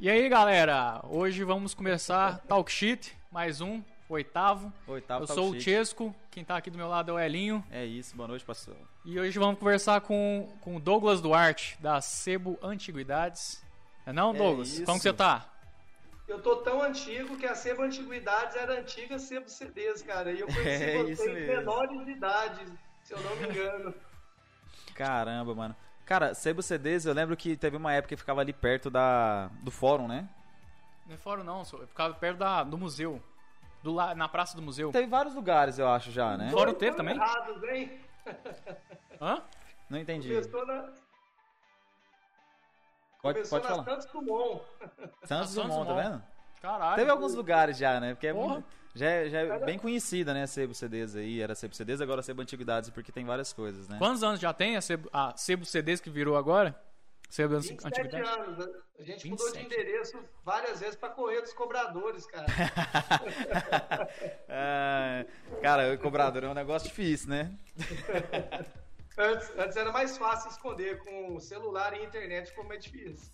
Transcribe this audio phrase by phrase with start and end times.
[0.00, 1.00] E aí, galera?
[1.08, 4.72] Hoje vamos começar Talk Shit, mais um, oitavo.
[4.86, 5.64] Oitavo Eu Talk sou o Shit.
[5.64, 7.62] Chesco, quem tá aqui do meu lado é o Elinho.
[7.70, 8.74] É isso, boa noite, pastor.
[9.04, 13.62] E hoje vamos conversar com, com o Douglas Duarte, da Sebo Antiguidades.
[14.06, 14.68] É não, É Douglas?
[14.68, 14.84] isso.
[14.84, 15.46] Como que você tá?
[16.26, 20.32] Eu tô tão antigo que a Sebo Antiguidades era antiga Sebo CDs, cara.
[20.32, 21.56] E eu conheci É isso vocês mesmo.
[21.56, 22.64] menores de idade,
[23.02, 23.94] se eu não me engano.
[24.94, 25.76] Caramba, mano.
[26.10, 29.70] Cara, Sebo CDs, eu lembro que teve uma época que ficava ali perto da, do
[29.70, 30.28] fórum, né?
[31.06, 33.22] Não é fora não, só- eu ficava perto da, do museu.
[33.80, 34.90] Do, la- na praça do museu.
[34.90, 36.50] Teve vários lugares, eu acho, já, né?
[36.50, 37.14] Fora o Dois teve também?
[37.14, 38.00] Errados, hein?
[39.22, 39.40] Hã?
[39.88, 40.28] Não entendi.
[40.30, 40.82] Começou na,
[43.22, 43.84] Pode, começou pode na falar.
[44.00, 44.62] Santos Dumont.
[44.80, 46.02] Santos Santos Dumont, tá Dumont.
[46.10, 46.22] vendo?
[46.60, 46.96] Caralho.
[46.96, 48.14] Teve alguns lugares já, né?
[48.14, 50.46] Porque é muito- já, é- já é bem conhecida, né?
[50.46, 51.40] Sebo CDs aí.
[51.40, 53.96] Era Sebo CDs, agora Sebo Antiguidades, porque tem várias coisas, né?
[53.98, 56.74] Quantos anos já tem a Sebo, a Sebo CDs que virou agora?
[57.28, 58.28] Sebo 27 Antiguidades?
[58.28, 58.68] anos.
[58.98, 59.80] A gente mudou de 27.
[59.80, 62.46] endereço várias vezes pra correr dos cobradores, cara.
[64.48, 65.24] Ah,
[65.62, 67.52] cara, o cobrador é um negócio difícil, né?
[69.18, 73.30] Antes, antes era mais fácil esconder com celular e internet, como é difícil.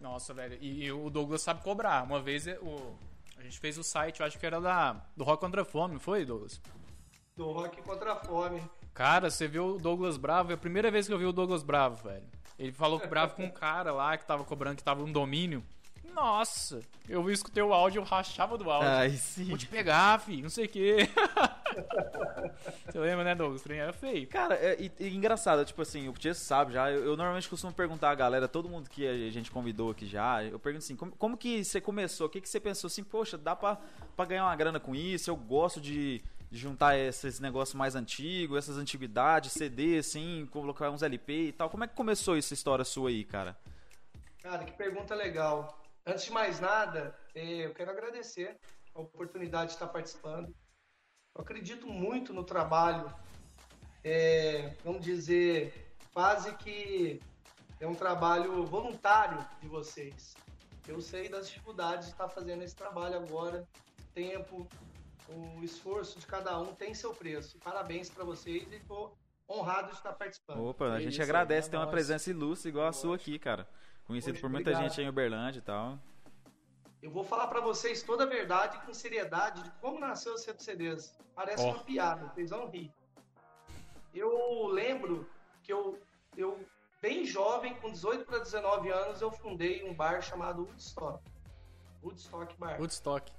[0.00, 0.56] Nossa, velho.
[0.58, 2.02] E, e o Douglas sabe cobrar.
[2.02, 2.96] Uma vez é, o,
[3.42, 5.94] a gente fez o site, eu acho que era da, do Rock Contra a Fome,
[5.94, 6.60] não foi, Douglas?
[7.36, 8.62] Do rock contra a fome.
[8.94, 10.52] Cara, você viu o Douglas Bravo?
[10.52, 12.24] É a primeira vez que eu vi o Douglas Bravo, velho.
[12.56, 15.64] Ele falou que bravo com um cara lá que tava cobrando que tava um domínio.
[16.14, 18.88] Nossa, eu vi escutei o áudio, eu rachava do áudio.
[18.88, 19.44] Ai, sim.
[19.46, 20.96] Vou te pegar, fi, não sei o quê.
[22.86, 23.60] Você lembra, né, Douglas?
[23.62, 24.26] O trem era feio.
[24.26, 27.72] Cara, é, e, e engraçado, tipo assim, o Tiesto sabe já, eu, eu normalmente costumo
[27.72, 31.12] perguntar a galera, todo mundo que a gente convidou aqui já, eu pergunto assim, como,
[31.12, 32.26] como que você começou?
[32.26, 33.78] O que, que você pensou assim, poxa, dá pra,
[34.14, 35.30] pra ganhar uma grana com isso?
[35.30, 41.02] Eu gosto de, de juntar esses negócios mais antigos, essas antiguidades, CD, assim, colocar uns
[41.02, 41.70] LP e tal.
[41.70, 43.56] Como é que começou essa história sua aí, cara?
[44.42, 45.81] Cara, que pergunta legal.
[46.04, 48.58] Antes de mais nada, eh, eu quero agradecer
[48.94, 50.52] a oportunidade de estar participando.
[51.34, 53.12] Eu acredito muito no trabalho,
[54.02, 57.20] eh, vamos dizer, quase que
[57.80, 60.34] é um trabalho voluntário de vocês.
[60.88, 63.66] Eu sei das dificuldades de estar fazendo esse trabalho agora,
[64.12, 64.68] tempo,
[65.28, 67.58] o esforço de cada um tem seu preço.
[67.60, 69.16] Parabéns para vocês e estou
[69.48, 70.64] honrado de estar participando.
[70.66, 71.94] Opa, a Que gente isso, agradece é ter uma nóis.
[71.94, 73.68] presença ilustre igual a sua aqui, cara.
[74.06, 74.90] Conhecido Poxa, por muita obrigado.
[74.90, 75.98] gente aí em Uberlândia e tal.
[77.02, 80.62] Eu vou falar pra vocês toda a verdade com seriedade de como nasceu o Sebo
[80.62, 81.12] CDs.
[81.34, 81.72] Parece Ó.
[81.72, 82.92] uma piada, vocês vão rir.
[84.14, 85.28] Eu lembro
[85.62, 85.98] que eu,
[86.36, 86.64] eu
[87.00, 91.22] bem jovem, com 18 para 19 anos, eu fundei um bar chamado Woodstock.
[92.02, 92.78] Woodstock Bar.
[92.78, 93.32] Woodstock.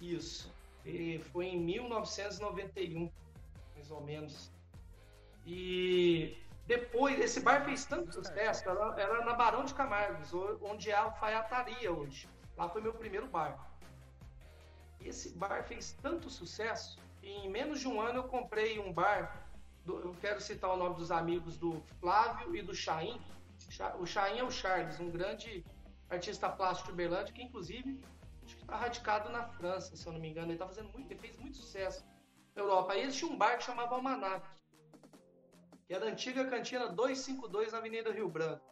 [0.00, 0.50] Isso.
[0.84, 3.10] E foi em 1991,
[3.74, 4.50] mais ou menos.
[5.46, 6.36] E
[6.66, 10.32] depois, esse bar fez tanto sucesso, era, era na Barão de Camargos,
[10.62, 12.28] onde é a alfaiataria hoje.
[12.56, 13.58] Lá foi meu primeiro bar.
[15.00, 18.92] E esse bar fez tanto sucesso, que em menos de um ano eu comprei um
[18.92, 19.46] bar.
[19.82, 23.18] do- eu quero citar o nome dos amigos do Flávio e do Chaim.
[23.70, 25.64] Cha- O Chaim é o Charles, um grande
[26.10, 27.98] artista plástico de Uberlândia, que inclusive
[28.44, 30.52] acho que está radicado na França, se eu não me engano.
[30.52, 32.04] Ele tá fazendo muito, ele fez muito sucesso
[32.54, 32.92] na Europa.
[32.92, 34.46] Aí existia um bar que chamava Almanac,
[35.90, 38.64] que era a antiga cantina 252 na Avenida Rio Branco.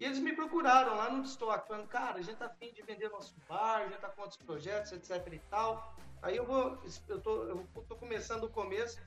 [0.00, 3.10] E eles me procuraram lá no estoque, falando, cara, a gente tá afim de vender
[3.10, 5.94] nosso bar, a gente tá com outros projetos, etc e tal.
[6.22, 8.98] Aí eu vou, eu tô, eu tô começando o começo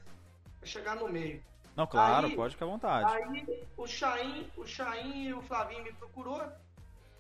[0.59, 1.44] pra chegar no meio.
[1.75, 3.12] Não, claro, Aí- pode ficar à vontade.
[3.12, 6.44] Aí o Chain, o Chain e o Flavinho me procurou.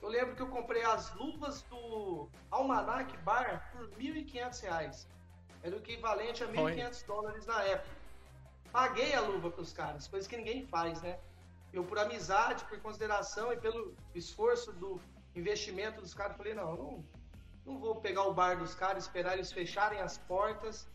[0.03, 5.07] Eu lembro que eu comprei as luvas do Almanac Bar por 1.500 reais.
[5.63, 8.00] Era o equivalente a 1.500 dólares na época.
[8.71, 11.19] Paguei a luva para os caras, coisa que ninguém faz, né?
[11.73, 14.99] Eu, por amizade, por consideração e pelo esforço do
[15.35, 17.05] investimento dos caras, falei: não, não,
[17.65, 20.87] não vou pegar o bar dos caras, esperar eles fecharem as portas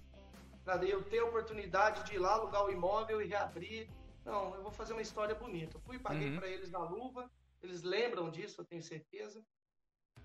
[0.65, 3.89] para eu ter a oportunidade de ir lá alugar o imóvel e reabrir.
[4.25, 5.77] Não, eu vou fazer uma história bonita.
[5.77, 6.39] Eu fui, paguei Uhum.
[6.39, 7.31] para eles na luva,
[7.63, 9.41] eles lembram disso, eu tenho certeza.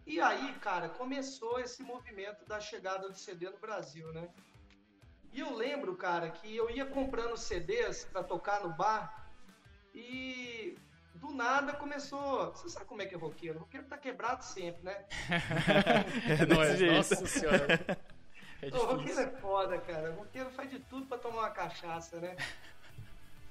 [0.06, 4.28] E aí, cara, começou esse movimento da chegada do CD no Brasil, né?
[5.34, 9.28] E eu lembro, cara, que eu ia comprando CDs para tocar no bar
[9.94, 10.78] e
[11.16, 12.52] do nada começou.
[12.52, 13.58] Você sabe como é que é roqueiro?
[13.58, 15.06] O roqueiro tá quebrado sempre, né?
[16.42, 16.96] É nóis, jeito.
[16.96, 17.80] nossa senhora.
[18.62, 20.12] É O roqueiro é foda, cara.
[20.12, 22.36] O roqueiro faz de tudo pra tomar uma cachaça, né?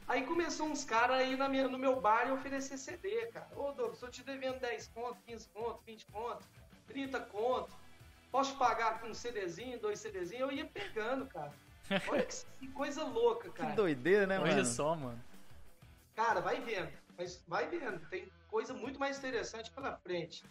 [0.06, 3.48] Aí começou uns caras aí na minha, no meu bar e oferecer CD, cara.
[3.56, 6.44] Ô, Douglas, tô te devendo 10 conto, 15 conto, 20 conto,
[6.88, 7.72] 30 conto.
[8.30, 10.40] Posso pagar com um CDzinho, dois CDzinhos?
[10.42, 11.52] Eu ia pegando, cara.
[12.08, 13.74] Olha que, que coisa louca, Que cara.
[13.74, 14.64] doideira, né, Olha mano?
[14.64, 15.20] só, mano.
[16.14, 16.90] Cara, vai vendo.
[17.16, 17.98] Mas vai vendo.
[18.08, 20.44] Tem coisa muito mais interessante pela frente.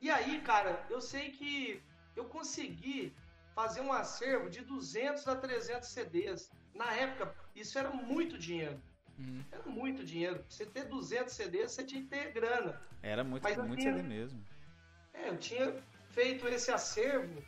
[0.00, 1.82] E aí, cara, eu sei que
[2.16, 3.12] eu consegui
[3.54, 6.50] fazer um acervo de 200 a 300 CDs.
[6.74, 8.80] Na época, isso era muito dinheiro.
[9.18, 9.44] Uhum.
[9.52, 10.36] Era muito dinheiro.
[10.40, 12.80] Pra você ter 200 CDs, você tinha que ter grana.
[13.02, 14.44] Era muito, Mas muito tinha- CD mesmo.
[15.12, 15.72] É, eu tinha
[16.10, 17.42] feito esse acervo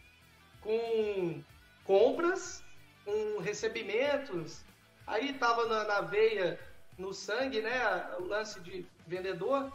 [0.60, 1.42] com
[1.84, 2.62] compras,
[3.06, 4.62] com recebimentos.
[5.06, 6.60] Aí tava na, na veia,
[6.98, 7.70] no sangue, né?
[8.18, 9.72] O lance de vendedor.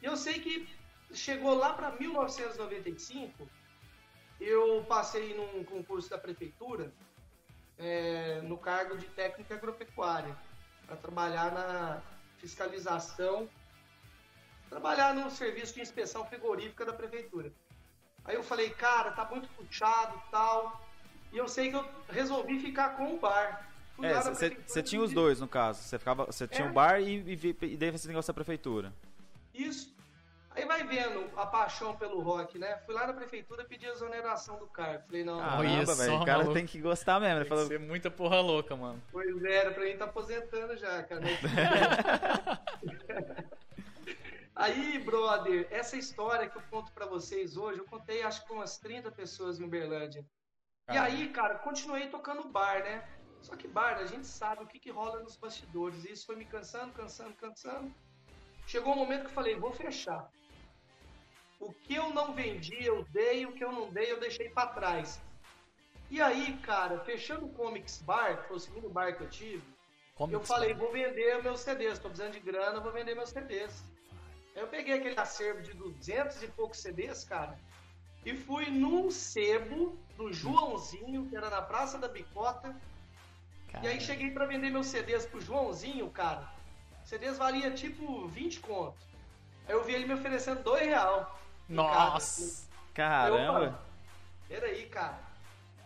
[0.00, 0.68] E eu sei que
[1.12, 3.48] chegou lá para 1995,
[4.40, 6.90] eu passei num concurso da prefeitura
[7.78, 10.36] é, no cargo de técnica agropecuária
[10.86, 12.02] para trabalhar na
[12.38, 13.48] fiscalização,
[14.68, 17.52] trabalhar no serviço de inspeção frigorífica da prefeitura.
[18.24, 20.80] Aí eu falei, cara, tá muito puxado tal.
[21.32, 23.66] E eu sei que eu resolvi ficar com o bar.
[23.96, 25.82] Fui É, você tinha os dois, no caso.
[25.82, 26.70] Você ficava, você tinha É.
[26.70, 28.92] o bar e, e, e daí esse negócio da prefeitura.
[29.54, 29.92] Isso.
[30.54, 32.76] Aí vai vendo a paixão pelo rock, né?
[32.84, 35.02] Fui lá na prefeitura pedir a exoneração do cargo.
[35.06, 36.14] Falei, não, Caramba, velho.
[36.16, 36.52] O cara maluco.
[36.54, 37.36] tem que gostar mesmo.
[37.36, 39.02] Ele Tem que falou, ser muita porra louca, mano.
[39.10, 41.22] pois é, era pra mim estar aposentando já, cara.
[44.54, 48.54] Aí, brother, essa história que eu conto pra vocês hoje, eu contei acho que com
[48.56, 50.24] umas 30 pessoas em Uberlândia.
[50.90, 53.06] E aí, cara, continuei tocando bar, né?
[53.40, 56.04] Só que bar, a gente sabe o que, que rola nos bastidores.
[56.04, 57.92] E isso foi me cansando, cansando, cansando.
[58.66, 60.30] Chegou um momento que eu falei, vou fechar.
[61.60, 63.46] O que eu não vendi, eu dei.
[63.46, 65.20] O que eu não dei, eu deixei pra trás.
[66.10, 69.64] E aí, cara, fechando o Comics Bar, que foi o segundo bar que eu tive,
[70.14, 71.98] Como eu falei, vou vender meus CDs.
[71.98, 73.82] Tô precisando de grana, vou vender meus CDs.
[74.54, 77.58] Aí eu peguei aquele acervo de 200 e poucos CDs, cara,
[78.24, 82.74] e fui num sebo do Joãozinho, que era na Praça da Bicota.
[83.82, 86.46] E aí cheguei pra vender meus CDs pro Joãozinho, cara.
[87.04, 88.96] CDs valia tipo 20 conto.
[89.66, 91.40] Aí eu vi ele me oferecendo 2 real.
[91.68, 92.68] Nossa.
[92.92, 93.28] cada.
[93.30, 93.80] Eu, caramba.
[94.48, 95.18] Peraí, cara.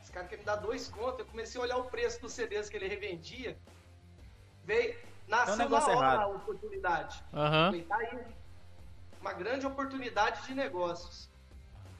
[0.02, 1.20] Esse cara quer me dar dois contos.
[1.20, 3.56] Eu comecei a olhar o preço dos CDs que ele revendia.
[4.64, 4.96] Veio.
[5.28, 6.20] Nasceu É um na hora errado.
[6.20, 7.24] a oportunidade.
[7.32, 7.66] Aham.
[7.66, 8.18] Falei, tá aí.
[9.20, 11.28] Uma grande oportunidade de negócios.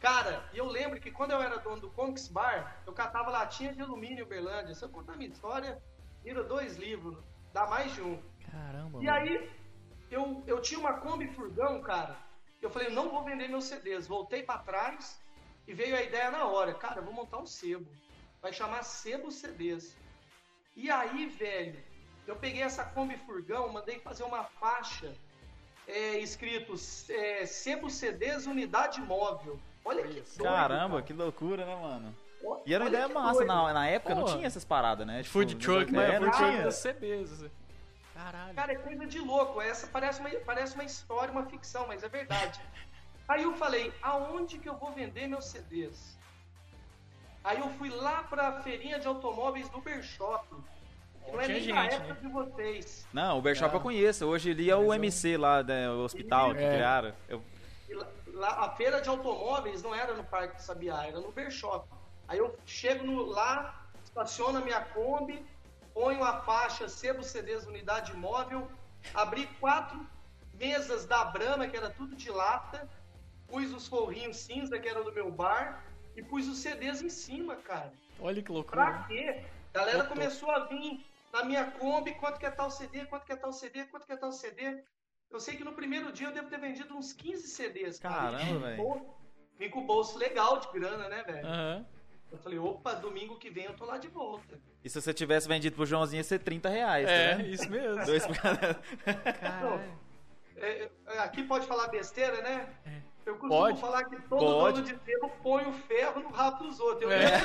[0.00, 3.72] Cara, e eu lembro que quando eu era dono do Comics Bar, eu catava latinha
[3.72, 4.74] de alumínio em Uberlândia.
[4.74, 5.82] Se eu contar minha história,
[6.22, 7.16] vira dois livros.
[7.52, 8.22] Dá mais de um.
[8.50, 9.10] Caramba, E mano.
[9.10, 9.50] aí,
[10.10, 12.16] eu, eu tinha uma Kombi Furgão, cara.
[12.60, 14.06] Eu falei, não vou vender meus CDs.
[14.06, 15.20] Voltei pra trás
[15.66, 16.74] e veio a ideia na hora.
[16.74, 17.86] Cara, eu vou montar um sebo.
[18.42, 19.96] Vai chamar Sebo CDs.
[20.76, 21.82] E aí, velho,
[22.26, 25.14] eu peguei essa Kombi Furgão, mandei fazer uma faixa
[25.88, 26.74] é, escrito
[27.08, 29.58] é, Sebo CDs Unidade Móvel.
[29.86, 31.02] Olha que doido, Caramba, cara.
[31.02, 32.14] que loucura, né, mano?
[32.66, 33.44] E era uma olha ideia que massa.
[33.44, 34.32] Na, na época não Pô.
[34.34, 35.22] tinha essas paradas, né?
[35.22, 36.08] Tipo, Food truck, né?
[36.08, 36.18] né?
[36.20, 36.62] Não Food tinha.
[36.62, 37.32] truck CBs.
[37.32, 37.50] assim.
[38.14, 38.54] Caralho.
[38.54, 39.60] Cara, é coisa de louco.
[39.60, 42.60] Essa parece uma, parece uma história, uma ficção, mas é verdade.
[43.28, 46.16] Aí eu falei, aonde que eu vou vender meus CDs?
[47.42, 50.46] Aí eu fui lá pra feirinha de automóveis do Ubershop.
[51.24, 52.20] que Não é nem da gente, época né?
[52.20, 53.06] de vocês.
[53.12, 53.76] Não, o Bershop Ah.
[53.78, 54.26] eu conheço.
[54.26, 56.72] Hoje ele é o MC lá, né, o hospital que É.
[56.74, 57.12] criaram.
[57.28, 57.42] Eu,
[57.88, 57.94] E
[58.36, 61.88] lá, a feira de automóveis não era no Parque Sabiá, era no Ubershop.
[62.28, 65.44] Aí eu chego no- lá, estaciono a minha Kombi,
[65.94, 68.68] ponho a faixa Sebo CDs Unidade Móvel,
[69.14, 70.06] abri quatro
[70.54, 72.88] mesas da Brahma, que era tudo de lata,
[73.48, 75.82] pus os forrinhos cinza, que era do meu bar,
[76.14, 77.92] e pus os CDs em cima, cara.
[78.18, 79.04] Olha que Pra loucura.
[79.08, 79.44] quê?
[79.74, 80.16] A galera Botou.
[80.16, 83.52] começou a vir na minha Kombi, quanto que é tal CD, quanto que é tal
[83.52, 84.82] CD, quanto que é tal CD.
[85.30, 88.38] Eu sei que no primeiro dia eu devo ter vendido uns 15 CDs, cara.
[88.38, 89.06] Caramba, velho.
[89.58, 91.46] Vim com o bolso legal de grana, né, velho?
[91.46, 91.86] Aham.
[92.30, 94.58] Eu falei, opa, domingo que vem eu tô lá de volta.
[94.84, 97.48] E se você tivesse vendido pro Joãozinho, ia ser 30 reais, tá É, vendo?
[97.48, 98.04] isso mesmo.
[98.04, 98.74] Dois por cada.
[99.40, 99.98] Caralho.
[100.56, 102.68] É, é, aqui pode falar besteira, né?
[103.24, 103.80] Eu costumo Pode.
[103.80, 104.82] falar que todo Pode.
[104.82, 107.02] dono de sebo põe o ferro no rabo dos outros.
[107.02, 107.40] Eu É.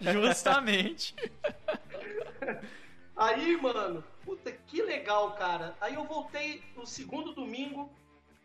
[0.12, 1.14] Justamente.
[3.16, 5.76] Aí, mano, puta, que legal, cara.
[5.80, 7.90] Aí eu voltei no segundo domingo,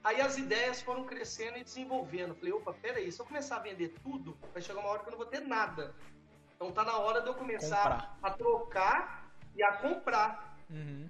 [0.04, 2.36] aí as ideias foram crescendo e desenvolvendo.
[2.36, 5.12] Falei, opa, peraí, se eu começar a vender tudo, vai chegar uma hora que eu
[5.12, 5.96] não vou ter nada.
[6.56, 8.18] Então tá na hora de eu começar Comprar.
[8.22, 10.58] a trocar e a comprar.
[10.70, 11.10] Uhum.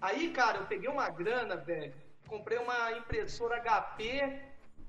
[0.00, 1.94] Aí, cara, eu peguei uma grana, velho.
[2.26, 4.42] Comprei uma impressora HP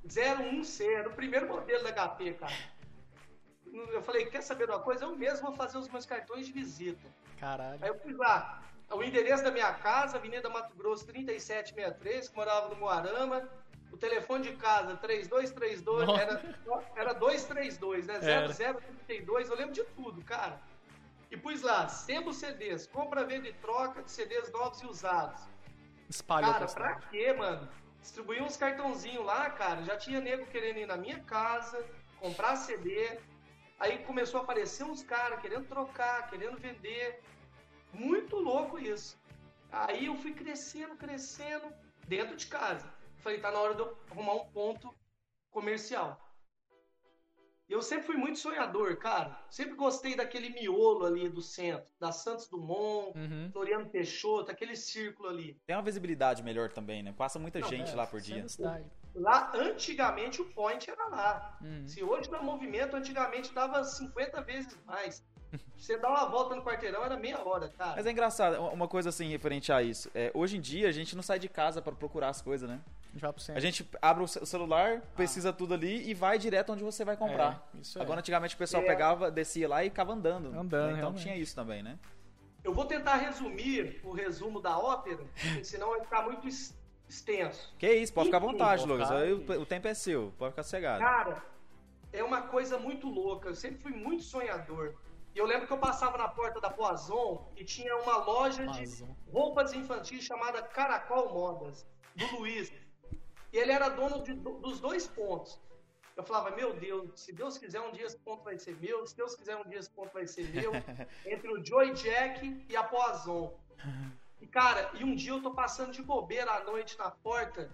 [0.05, 2.53] 01C, era o primeiro modelo da HP, cara.
[3.73, 5.05] Eu falei, quer saber de uma coisa?
[5.05, 7.07] Eu mesmo vou fazer os meus cartões de visita.
[7.39, 7.79] Caralho.
[7.81, 8.61] Aí eu fui lá,
[8.91, 13.47] o endereço da minha casa, Avenida Mato Grosso 3763, que morava no Moarama.
[13.91, 16.21] O telefone de casa, 3232, Nossa.
[16.21, 16.41] era,
[16.95, 18.19] era 232, né?
[18.21, 18.53] Era.
[18.53, 20.61] 0032, eu lembro de tudo, cara.
[21.31, 25.41] E pus lá, Sebo CDs, compra, venda e troca de CDs novos e usados.
[26.07, 27.67] Espalhou Cara, pra quê, mano?
[28.01, 29.83] Distribuí uns cartãozinhos lá, cara.
[29.83, 31.83] Já tinha nego querendo ir na minha casa,
[32.19, 33.19] comprar CD.
[33.79, 37.21] Aí começou a aparecer uns caras querendo trocar, querendo vender.
[37.93, 39.17] Muito louco isso.
[39.71, 41.71] Aí eu fui crescendo, crescendo
[42.07, 42.91] dentro de casa.
[43.19, 44.93] Falei, tá na hora de eu arrumar um ponto
[45.49, 46.19] comercial.
[47.69, 49.45] Eu sempre fui muito sonhador, cara.
[49.49, 53.49] Sempre gostei daquele miolo ali do centro, da Santos Dumont, Uhum.
[53.53, 55.53] Floriano Peixoto, aquele círculo ali.
[55.67, 57.13] Tem uma visibilidade melhor também, né?
[57.13, 58.47] Passa muita Não, gente É, lá por dia.
[58.49, 58.89] cidade.
[59.19, 61.57] Lá, antigamente, o point era lá.
[61.61, 61.85] Uhum.
[61.87, 65.23] Se hoje dá movimento, antigamente dava 50 vezes mais.
[65.75, 67.93] Você dá uma volta no quarteirão, era meia hora, cara.
[67.97, 70.09] Mas é engraçado, uma coisa assim referente a isso.
[70.13, 72.79] É, hoje em dia a gente não sai de casa pra procurar as coisas, né?
[73.09, 73.43] A gente vai pro.
[73.55, 77.03] A gente abre o ce- o celular, pesquisa tudo ali e vai direto onde você
[77.03, 77.67] vai comprar.
[77.75, 78.01] É, isso é.
[78.03, 78.85] Agora, antigamente, o pessoal É.
[78.85, 80.47] pegava, descia lá e ficava andando.
[80.49, 80.87] Andando, né?
[80.89, 81.23] Então realmente.
[81.23, 81.97] tinha isso também, né?
[82.63, 86.45] Eu vou tentar resumir o resumo da ópera, porque senão vai ficar muito
[87.09, 87.73] extenso.
[87.77, 89.09] Que isso, pode ficar à vontade, Lucas.
[89.11, 90.99] Aí o, o tempo é seu, pode ficar cegado.
[90.99, 91.43] Cara,
[92.13, 93.49] é uma coisa muito louca.
[93.49, 94.95] Eu sempre fui muito sonhador.
[95.35, 98.79] E eu lembro que eu passava na porta da Poison e tinha uma loja de
[98.79, 99.09] Amazon.
[99.31, 101.85] roupas infantis chamada Caracol Modas,
[102.15, 102.71] do Luiz.
[103.51, 105.59] E ele era dono de- dos dois pontos.
[106.17, 109.15] Eu falava, meu Deus, se Deus quiser um dia esse ponto vai ser meu, se
[109.15, 110.71] Deus quiser um dia esse ponto vai ser meu,
[111.25, 113.53] entre o Joy Jack e a Poison.
[114.41, 117.69] E cara, e um dia eu tô passando de bobeira à noite na porta,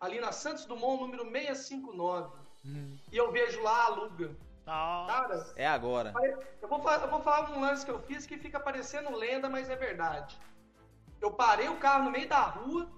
[0.00, 2.36] ali na Santos Dumont, número 659.
[2.64, 2.96] Hum.
[3.12, 4.36] E eu vejo lá a Luga.
[4.66, 5.12] Nossa.
[5.12, 6.12] Cara, É agora.
[6.60, 9.48] eu vou, fa- eu vou falar um lance que eu fiz que fica parecendo lenda,
[9.48, 10.38] mas é verdade.
[11.20, 12.88] Eu parei o carro no meio da rua,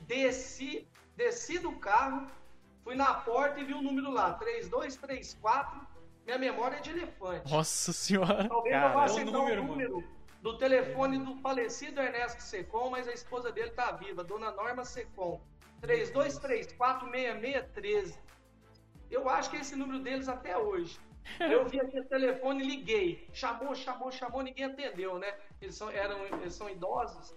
[0.00, 2.26] desci, desci do carro,
[2.82, 5.80] fui na porta e vi o número lá, 3234.
[6.26, 7.50] Minha memória é de elefante.
[7.52, 8.48] Nossa senhora.
[8.48, 10.04] Talvez Cara, eu vá é o acertar número, o número
[10.44, 15.40] do telefone do falecido Ernesto Secom, mas a esposa dele tá viva, Dona Norma Secom.
[15.80, 18.18] 32346613.
[19.10, 21.00] Eu acho que é esse número deles até hoje.
[21.40, 23.26] Eu vi aqui o telefone liguei.
[23.32, 25.34] Chamou, chamou, chamou, ninguém atendeu, né?
[25.62, 27.34] Eles são, eram, eles são idosos.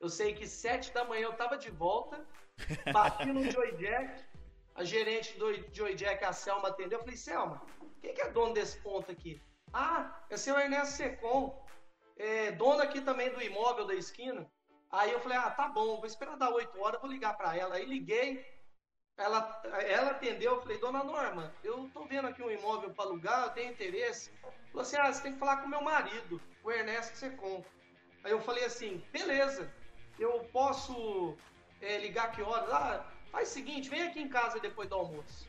[0.00, 2.26] Eu sei que sete da manhã eu tava de volta,
[2.92, 4.24] bati no Joy Jack,
[4.74, 6.98] a gerente do Joy Jack, a Selma, atendeu.
[6.98, 7.62] Eu falei, Selma,
[8.00, 9.40] quem que é dono desse ponto aqui?
[9.72, 11.69] Ah, é seu Ernesto Secom,
[12.20, 14.46] é, dono aqui também do imóvel da esquina.
[14.90, 17.76] Aí eu falei, ah, tá bom, vou esperar dar 8 horas, vou ligar para ela.
[17.76, 18.44] Aí liguei,
[19.16, 23.44] ela, ela atendeu, eu falei, dona Norma, eu tô vendo aqui um imóvel para alugar,
[23.44, 24.30] eu tenho interesse.
[24.70, 27.64] Falou assim, ah, você tem que falar com meu marido, o Ernesto Secom.
[28.22, 29.72] Aí eu falei assim, beleza,
[30.18, 31.36] eu posso
[31.80, 32.70] é, ligar que horas?
[32.70, 35.48] Ah, faz o seguinte, vem aqui em casa depois do almoço.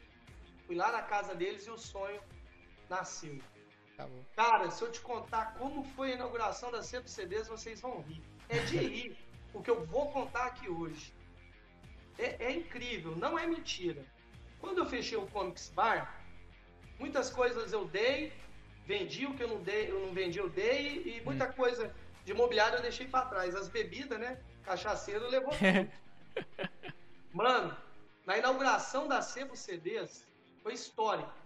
[0.68, 2.22] Fui lá na casa deles e o sonho
[2.90, 3.42] nasceu.
[4.01, 4.25] Acabou.
[4.36, 8.22] Cara, se eu te contar como foi a inauguração da Sempre CDs, vocês vão rir.
[8.50, 9.17] É de rir
[9.53, 11.13] o que eu vou contar aqui hoje.
[12.17, 14.03] É, é incrível, não é mentira.
[14.60, 16.20] Quando eu fechei o Comics Bar,
[17.00, 18.34] muitas coisas eu dei,
[18.86, 21.93] vendi o que eu não dei, eu não vendi, eu dei, e muita coisa
[22.25, 23.55] de imobiliário eu deixei para trás.
[23.55, 24.39] As bebidas, né?
[24.63, 25.91] Cachaceiro levou tudo.
[27.34, 27.75] Mano,
[28.25, 30.27] na inauguração da Sebo CDs,
[30.62, 31.40] foi histórico.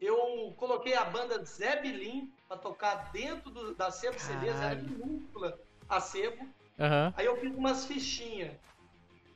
[0.00, 5.58] Eu coloquei a banda Zé Bilim pra tocar dentro do- da Sebo CDs, era minúscula
[5.88, 6.46] a Sebo.
[6.78, 7.14] Aham.
[7.16, 8.52] Aí eu fiz umas fichinhas.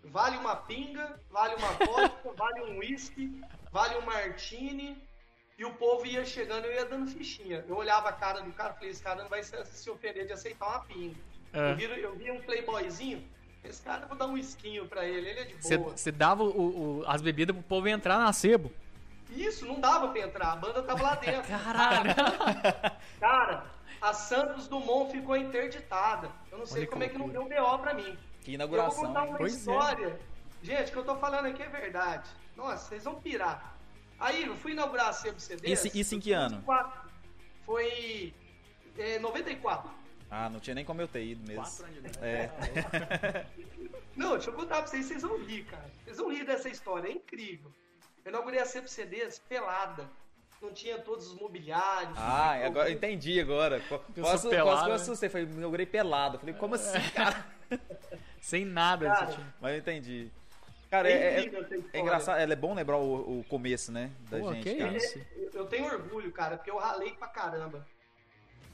[0.04, 3.40] Vale uma pinga, vale uma vodka, vale um whisky,
[3.72, 4.96] vale um martini.
[5.58, 7.64] E o povo ia chegando, eu ia dando fichinha.
[7.68, 10.24] Eu olhava a cara do cara e falei, esse cara não vai se, se ofender
[10.26, 11.16] de aceitar uma pinga.
[11.52, 11.72] É.
[11.72, 13.24] Eu, vi, eu vi um playboyzinho,
[13.64, 15.96] esse cara eu vou dar um esquinho pra ele, ele é de boa.
[15.96, 18.70] Você dava o- o- as bebidas pro povo entrar na sebo.
[19.30, 21.42] Isso, não dava pra entrar, a banda tava lá dentro.
[21.48, 22.10] Caralho.
[23.20, 23.66] Cara,
[24.00, 26.30] a Santos Dumont ficou interditada.
[26.50, 28.04] Eu não sei Olha que como é que não deu BO pra mim.
[28.04, 29.06] Que Eu vou inauguração.
[29.06, 29.56] contar uma Pois é.
[29.58, 30.20] história.
[30.62, 32.28] Gente, o que eu tô falando aqui é verdade.
[32.56, 33.76] Nossa, vocês vão pirar.
[34.18, 35.70] Aí, eu fui inaugurar a Sebo CD.
[35.70, 36.64] Isso- isso em que ano?
[37.64, 38.34] Foi
[38.96, 39.90] é, 94.
[40.30, 41.62] Ah, não tinha nem como eu ter ido mesmo.
[41.62, 42.18] Quatro anos de.
[42.20, 43.46] É.
[44.16, 45.88] Não, deixa eu contar pra vocês, vocês vão rir, cara.
[46.04, 47.72] Vocês vão rir dessa história, é incrível.
[48.24, 50.08] Eu inaugurei a Sebo CDs pelada.
[50.60, 52.16] Não tinha todos os mobiliários.
[52.18, 52.96] Ah, agora tudo.
[52.96, 53.80] entendi agora.
[54.16, 54.94] Eu quase pelado, que eu né?
[54.96, 55.28] assustei.
[55.28, 56.38] Falei, inaugurei pelado.
[56.38, 57.46] Falei, como assim, cara?
[58.40, 59.06] Sem nada.
[59.06, 59.54] Cara, você tinha.
[59.60, 60.30] Mas eu entendi.
[60.90, 61.50] Cara, É é, é-
[61.92, 64.10] é engraçado, é bom lembrar o, o começo, né?
[64.30, 64.96] Da Pô, gente, que cara.
[64.96, 65.20] isso?
[65.36, 67.86] Eu- Eu tenho orgulho, cara, porque eu ralei pra caramba.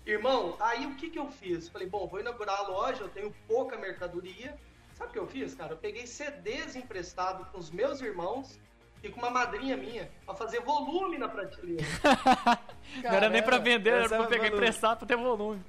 [0.07, 1.69] Irmão, aí o que que eu fiz?
[1.69, 4.55] Falei, bom, vou inaugurar a loja, eu tenho pouca mercadoria.
[4.95, 5.73] Sabe o que eu fiz, cara?
[5.73, 8.61] Eu peguei CDs emprestados com os meus irmãos
[9.07, 11.85] e com uma madrinha minha pra fazer volume na prateleira.
[13.03, 14.57] Não era nem pra vender, era pra é pegar maluco.
[14.57, 15.63] emprestado pra ter volume.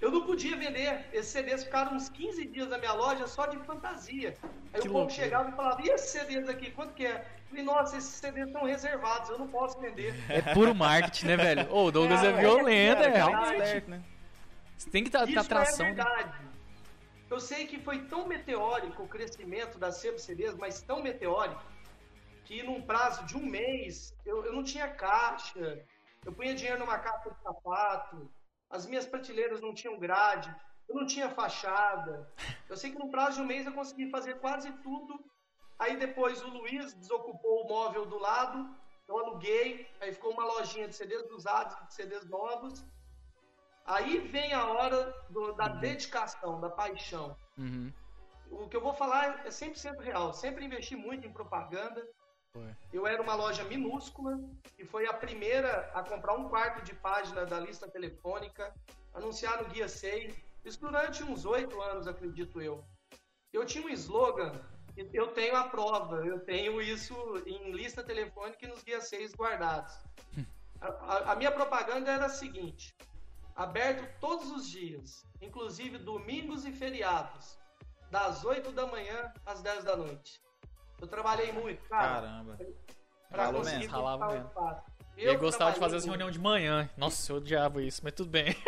[0.00, 1.06] eu não podia vender.
[1.12, 4.36] Esses CDs ficaram uns 15 dias na minha loja só de fantasia.
[4.72, 7.16] Aí Que o povo chegava e falava, e esses CDs aqui, quanto que é?
[7.16, 10.14] Eu falei, nossa, esses CDs estão reservados, eu não posso vender.
[10.28, 11.72] É puro marketing, né, velho?
[11.72, 13.62] Ô, o Douglas é Cara, violento, é, é, cara, realmente.
[13.62, 14.02] Esperto, né?
[14.76, 15.94] Você tem que estar Isso atração, é né?
[15.94, 16.32] verdade.
[17.30, 21.60] Eu sei que foi tão meteórico o crescimento das sebo CDs, mas tão meteórico,
[22.46, 25.84] que num prazo de um mês, eu, eu não tinha caixa,
[26.24, 28.30] eu punha dinheiro numa caixa de sapato,
[28.70, 30.54] as minhas prateleiras não tinham grade,
[30.88, 32.32] eu não tinha fachada.
[32.68, 35.12] Eu sei que num prazo de um mês eu consegui fazer quase tudo.
[35.78, 38.58] Aí depois o Luiz desocupou o móvel do lado,
[39.08, 42.84] eu aluguei, aí ficou uma lojinha de CDs usados, de CDs novos.
[43.84, 47.36] Aí vem a hora do- da dedicação, da paixão.
[47.58, 47.92] Uhum.
[48.50, 50.32] O que eu vou falar é 100% real.
[50.32, 52.04] Sempre investi muito em propaganda.
[52.56, 52.76] Foi.
[52.92, 54.38] Eu era uma loja minúscula
[54.78, 58.72] e foi a primeira a comprar um quarto de página da lista telefônica,
[59.14, 60.34] anunciar no Guia 6.
[60.64, 62.82] Isso durante uns oito anos, acredito eu.
[63.52, 64.52] Eu tinha um slogan,
[65.12, 67.14] eu tenho a prova, eu tenho isso
[67.46, 69.94] em lista telefônica e nos Guia 6 guardados.
[70.78, 72.94] A, a- a minha propaganda era a seguinte:
[73.54, 77.58] aberto todos os dias, inclusive domingos e feriados,
[78.10, 80.38] das 8 da manhã às 10 da noite.
[81.00, 82.58] Eu trabalhei muito, cara, Caramba.
[83.28, 83.92] pra Ralou conseguir mesmo.
[83.92, 84.50] Ralava mesmo.
[85.16, 86.08] Eu, Eu gostava de fazer muito.
[86.08, 86.88] reunião de manhã.
[86.96, 88.54] Nossa, eu odiava isso, mas tudo bem.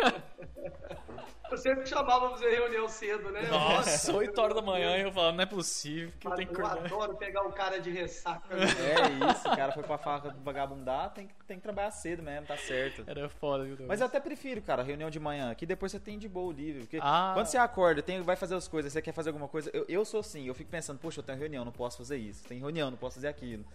[1.51, 3.41] Eu sempre chamava pra fazer reunião cedo, né?
[3.49, 6.65] Nossa, 8 horas da manhã eu falava, não é possível que eu tenho que Eu
[6.67, 8.55] adoro pegar o cara de ressaca.
[8.55, 8.65] né?
[8.65, 12.45] É isso, o cara foi pra faca vagabundar, tem, que- tem que trabalhar cedo mesmo,
[12.45, 13.03] tá certo.
[13.07, 13.77] Era foda, viu?
[13.87, 16.51] Mas eu até prefiro, cara, reunião de manhã, que depois você tem de boa o
[16.55, 16.81] livre.
[16.81, 17.31] Porque Ah.
[17.33, 19.71] quando você acorda, tem, vai fazer as coisas, você quer fazer alguma coisa.
[19.73, 22.43] Eu, eu sou assim, eu fico pensando, poxa, eu tenho reunião, não posso fazer isso.
[22.47, 23.65] Tem reunião, não posso fazer aquilo.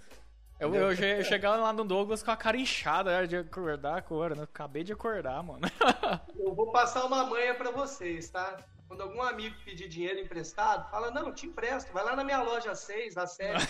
[0.61, 3.97] Eu, eu, che- eu chegava lá no Douglas com a cara inchada era de acordar
[3.97, 4.45] agora, né?
[4.45, 5.61] Acabei de acordar, mano.
[6.39, 8.57] Eu vou passar uma manha pra vocês, tá?
[8.87, 11.93] Quando algum amigo pedir dinheiro emprestado, fala, não, te empresto.
[11.93, 13.67] Vai lá na minha loja 6, a 7.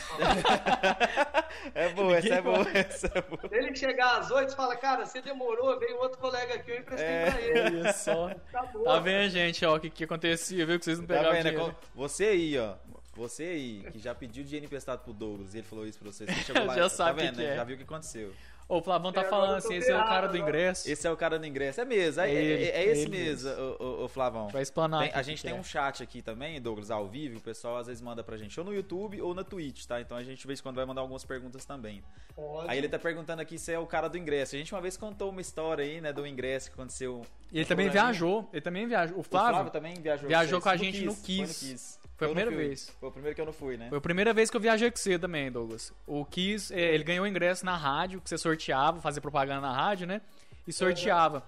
[1.74, 3.40] É boa, essa é boa, essa é boa.
[3.48, 7.06] Se ele chegar às 8, fala, cara, você demorou, veio outro colega aqui, eu emprestei
[7.08, 7.30] É.
[7.30, 7.80] pra ele.
[7.80, 8.26] Olha só.
[8.52, 8.84] Acabou.
[8.84, 10.78] Tá vendo, gente, ó, o que, que acontecia, viu?
[10.78, 11.70] Que vocês não Tá pegaram vendo?
[11.70, 12.74] É Você aí, ó.
[13.16, 16.26] Você aí, que já pediu dinheiro emprestado pro Douglas e ele falou isso pra você,
[16.26, 17.52] você chegou lá Já sabe tá o que vendo, que né?
[17.52, 17.56] é.
[17.56, 18.32] Já viu o que aconteceu.
[18.66, 20.90] Ô, o Flavão tá É, falando assim, esse é o cara do ingresso.
[20.90, 21.82] Esse é o cara do ingresso.
[21.82, 23.62] É mesmo, é, ele, é é esse mesmo, mesmo.
[23.78, 24.48] ô, ô, ô, Flavão.
[24.48, 25.60] Vai explanar Tem- a o que gente que tem é.
[25.60, 27.36] um chat aqui também, Douglas, ao vivo.
[27.36, 30.00] O pessoal às vezes manda pra gente ou no YouTube ou na Twitch, tá?
[30.00, 32.02] Então a gente, de vez em quando, vai mandar algumas perguntas também.
[32.34, 32.70] Pode.
[32.70, 34.54] Aí ele tá perguntando aqui se é o cara do ingresso.
[34.54, 37.20] A gente uma vez contou uma história aí, né, do ingresso que aconteceu.
[37.52, 39.18] E ele também viajou, ele também viajou.
[39.18, 41.98] O O Flávio, Flávio também viajou, viajou com a gente no Kiss.
[42.16, 42.90] Foi a Eu primeira vez.
[43.00, 43.88] Foi o primeiro que eu não fui, né?
[43.88, 45.92] Foi a primeira vez que eu viajei com você também, Douglas.
[46.06, 50.06] O Kiss, é, ele ganhou ingresso na rádio, que você sorteava, fazia propaganda na rádio,
[50.06, 50.20] né?
[50.66, 51.42] E sorteava.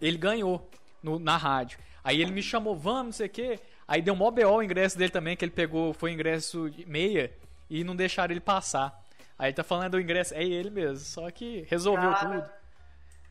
[0.00, 0.68] Ele ganhou
[1.02, 1.78] no- na rádio.
[2.02, 3.60] Aí ele me chamou, vamos, não sei o quê.
[3.86, 7.32] Aí deu mó BO o ingresso dele também, que ele pegou, foi ingresso de meia
[7.68, 9.00] e não deixaram ele passar.
[9.38, 12.50] Aí tá falando do ingresso, é ele mesmo, só que resolveu Cara, tudo.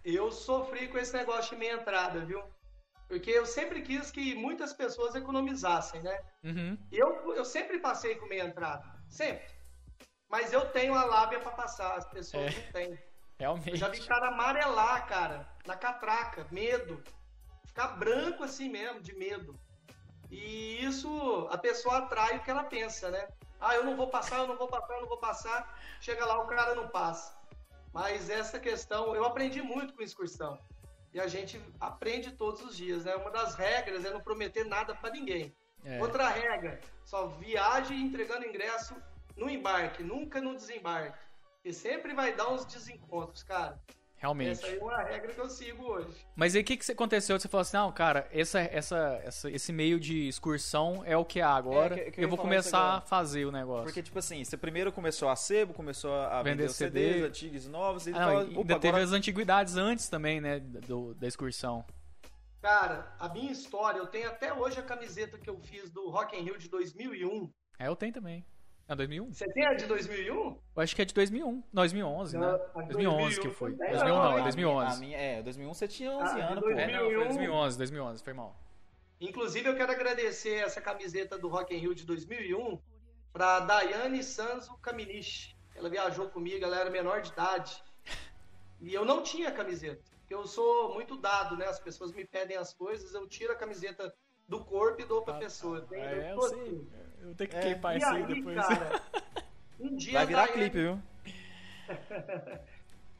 [0.03, 2.41] Eu sofri com esse negócio de meia entrada, viu?
[3.09, 6.21] Porque eu sempre quis que muitas pessoas economizassem, né?
[6.43, 6.77] Uhum.
[6.91, 8.85] Eu, eu sempre passei com meia entrada.
[9.09, 9.49] Sempre.
[10.29, 12.63] Mas eu tenho a lábia pra passar, as pessoas É.
[12.65, 12.99] não têm.
[13.39, 13.71] Realmente.
[13.71, 17.03] Eu já vi cara amarelar, cara, na catraca, medo.
[17.65, 19.59] Ficar branco assim mesmo, de medo.
[20.29, 23.27] E isso, a pessoa atrai o que ela pensa, né?
[23.59, 25.79] Ah, eu não vou passar, eu não vou passar, eu não vou passar.
[25.99, 27.35] Chega lá, o cara não passa.
[27.91, 30.59] Mas essa questão, eu aprendi muito com excursão.
[31.13, 33.15] E a gente aprende todos os dias, né?
[33.15, 35.53] Uma das regras é não prometer nada pra ninguém.
[35.83, 35.99] É.
[36.01, 38.95] Outra regra, só viaje entregando ingresso
[39.35, 41.17] no embarque, nunca no desembarque.
[41.63, 43.81] E sempre vai dar uns desencontros, cara.
[44.19, 44.51] Realmente.
[44.51, 46.13] Essa aí é uma regra que eu sigo hoje.
[46.35, 47.39] Mas aí o que, que aconteceu?
[47.39, 51.39] Você falou assim, não, cara, essa, essa, essa- esse meio de excursão é o que
[51.39, 51.95] há agora.
[51.95, 53.85] É, que- que eu vou começar a fazer o negócio.
[53.85, 56.99] Porque, tipo assim, você primeiro começou a sebo, começou a Vender vender, os CD.
[57.13, 59.03] CDs antigos e novos, e Ah, não, fala, e opa, ainda teve agora...
[59.05, 61.85] as antiguidades antes também, né, do, da excursão.
[62.61, 66.35] Cara, a minha história, eu tenho até hoje a camiseta que eu fiz do Rock
[66.37, 67.49] in Rio de 2001.
[67.79, 68.45] É, eu tenho também.
[68.89, 69.31] É 2001?
[69.33, 70.33] Você tem a de 2001?
[70.35, 71.51] Eu acho que é de 2001.
[71.51, 72.47] Não, 2011, né?
[72.47, 73.71] Não, a 2011 que 2001 foi.
[73.73, 74.95] também 2001 não, é a 2011.
[74.95, 76.69] A minha, é, 2001 você tinha 11 Ah, anos, de pô.
[76.71, 77.23] É, não, foi 2001.
[77.27, 78.59] 2011, 2011, foi mal.
[79.21, 82.79] Inclusive, eu quero agradecer essa camiseta do Rock in Rio de 2001
[83.31, 85.55] para Daiane Sanzo Caminich.
[85.75, 87.83] Ela viajou comigo, ela era menor de idade.
[88.81, 90.01] E eu não tinha camiseta.
[90.19, 91.67] porque Eu sou muito dado, né?
[91.67, 94.11] As pessoas me pedem as coisas, eu tiro a camiseta
[94.49, 95.81] do corpo e dou pra pessoa.
[95.83, 96.59] Tem- É, eu sou sei.
[96.61, 96.87] assim.
[97.21, 97.61] Eu vou ter que É.
[97.61, 98.55] queipar E isso aí depois.
[98.57, 99.01] cara,
[99.79, 101.01] um dia Vai a virar Daiane- clipe, viu?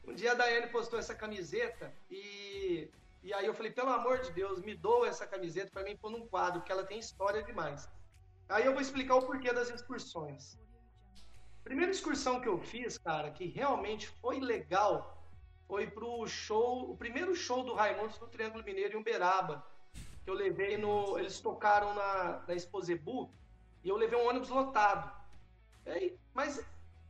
[0.06, 2.90] Um dia a Daiane postou essa camiseta e
[3.22, 6.10] E aí eu falei, pelo amor de Deus, me doa essa camiseta para mim pôr
[6.10, 7.86] num quadro, porque ela tem história demais.
[8.48, 10.58] Aí eu vou explicar o porquê das excursões.
[11.62, 15.22] Primeira excursão que eu fiz, cara, que realmente foi legal,
[15.68, 19.64] foi pro show, o primeiro show do Raimundos no Triângulo Mineiro em Uberaba.
[20.30, 21.18] Que eu levei no.
[21.18, 23.28] Eles tocaram na, na Exposebu
[23.82, 25.10] e eu levei um ônibus lotado.
[25.84, 26.64] Aí, mas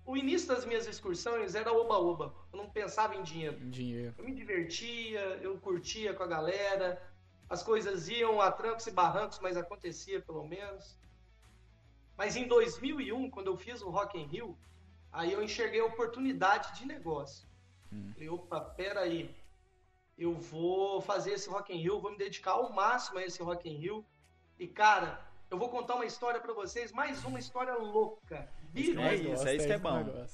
[0.07, 2.35] o início das minhas excursões era oba-oba.
[2.51, 3.59] Eu não pensava em dinheiro.
[3.69, 4.15] Dinheiro.
[4.17, 7.03] Eu me divertia, eu curtia com a galera.
[7.49, 10.97] As coisas iam a trancos e barrancos, mas acontecia pelo menos.
[12.17, 14.57] Mas em 2001, quando eu fiz o Rock in Rio,
[15.13, 17.47] aí eu enxerguei a oportunidade de negócio.
[17.93, 18.13] Hum.
[18.15, 19.35] Falei, opa, peraí,
[20.21, 23.69] eu vou fazer esse Rock in Rio, vou me dedicar ao máximo a esse Rock
[23.69, 24.05] in Rio.
[24.59, 28.47] E, cara, eu vou contar uma história para vocês, mais uma história louca.
[28.71, 29.03] Viram?
[29.03, 30.27] É isso, é isso que é bom.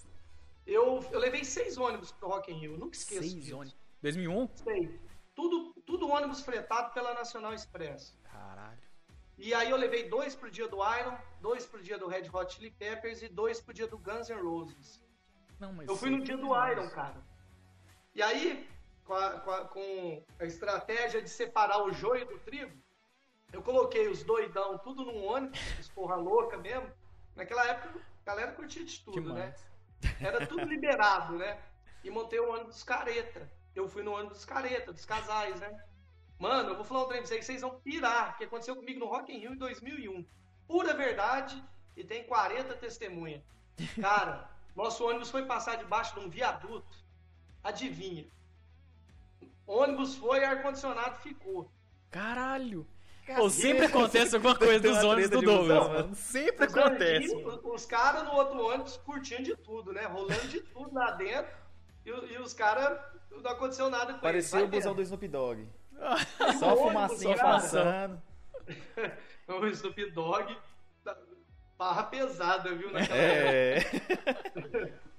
[0.67, 3.57] Eu, eu levei seis ônibus pro Rock in Rio, nunca esqueço Seis disso.
[3.57, 3.77] ônibus.
[4.03, 4.49] 2001?
[4.57, 4.91] Seis.
[5.37, 8.19] Tudo, tudo ônibus fretado pela Nacional Express.
[8.25, 8.81] Caralho.
[9.39, 12.53] E aí eu levei dois pro dia do Iron, dois pro dia do Red Hot
[12.53, 15.01] Chili Peppers e dois pro dia do Guns N' Roses.
[15.61, 17.23] Não, mas Eu fui no dia do Iron, cara.
[18.15, 18.69] E aí,
[19.07, 22.77] com a, com a- com a estratégia de separar o joio do trigo,
[23.53, 26.91] eu coloquei os doidão tudo num ônibus, porra louca mesmo.
[27.35, 29.55] Naquela época, a galera curtia de tudo, né?
[30.21, 31.59] Era tudo liberado, né?
[32.03, 33.51] E montei o ônibus dos careta.
[33.75, 35.85] Eu fui no ônibus careta, dos casais, né?
[36.39, 38.99] Mano, eu vou falar um trem pra vocês que vocês vão pirar, que aconteceu comigo
[39.01, 40.25] no Rock in Rio em 2001.
[40.67, 41.63] Pura verdade,
[41.97, 43.43] e tem 40 testemunhas.
[44.01, 46.97] Cara, nosso ônibus foi passar debaixo de um viaduto.
[47.63, 48.27] Adivinha?
[49.67, 51.71] O ônibus foi, ar-condicionado ficou.
[52.11, 52.87] Caralho.
[53.35, 56.15] Pô, sempre acontece alguma coisa dos ônibus do Douglas, busão, mano.
[56.15, 57.35] Sempre Os acontece.
[57.65, 60.03] Os caras no outro ônibus curtindo de tudo, né?
[60.07, 61.51] Rolando de tudo lá dentro.
[62.05, 63.01] E, o- e os caras,
[63.33, 64.71] não aconteceu nada com Parecia o eles.
[64.71, 64.97] Vai busão vendo.
[64.99, 65.69] do Snoop Dogg.
[65.99, 68.23] O Só ônibus, fumacinha passando.
[69.49, 70.57] O Snoop Dogg,
[71.05, 71.17] tá-
[71.79, 72.93] barra pesada, viu?
[72.93, 73.79] Naquela É.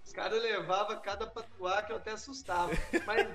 [0.07, 2.71] Os caras levavam cada patuá que eu até assustava.
[3.05, 3.27] Mas,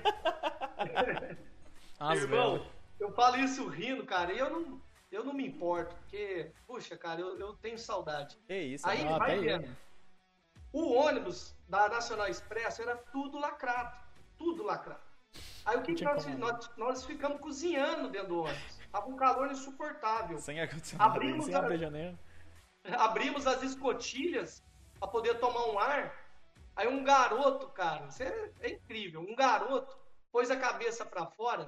[1.99, 2.67] As irmão, velas.
[2.99, 4.81] eu falo isso rindo, cara, e eu não,
[5.11, 8.37] eu não me importo, porque, puxa, cara, eu, eu tenho saudade.
[8.47, 9.15] Que isso, Aí, mano.
[9.15, 9.43] Ah, vai até eu.
[9.61, 9.77] vendo.
[10.71, 13.95] O ônibus da Nacional Expresso era tudo lacrado.
[14.35, 14.99] Tudo lacrado.
[15.65, 18.79] Aí o que, que nós, nós, nós ficamos cozinhando dentro do ônibus?
[18.91, 20.39] Tava um calor insuportável.
[20.39, 21.11] Sem ar-condicionado.
[21.11, 22.19] Abrimos Sem a- abrir a janela.
[22.97, 24.63] abrimos as escotilhas
[24.99, 26.22] para poder tomar um ar.
[26.75, 29.21] Aí um garoto, cara, isso é, é incrível.
[29.21, 29.95] Um garoto
[30.31, 31.67] pôs a cabeça para fora.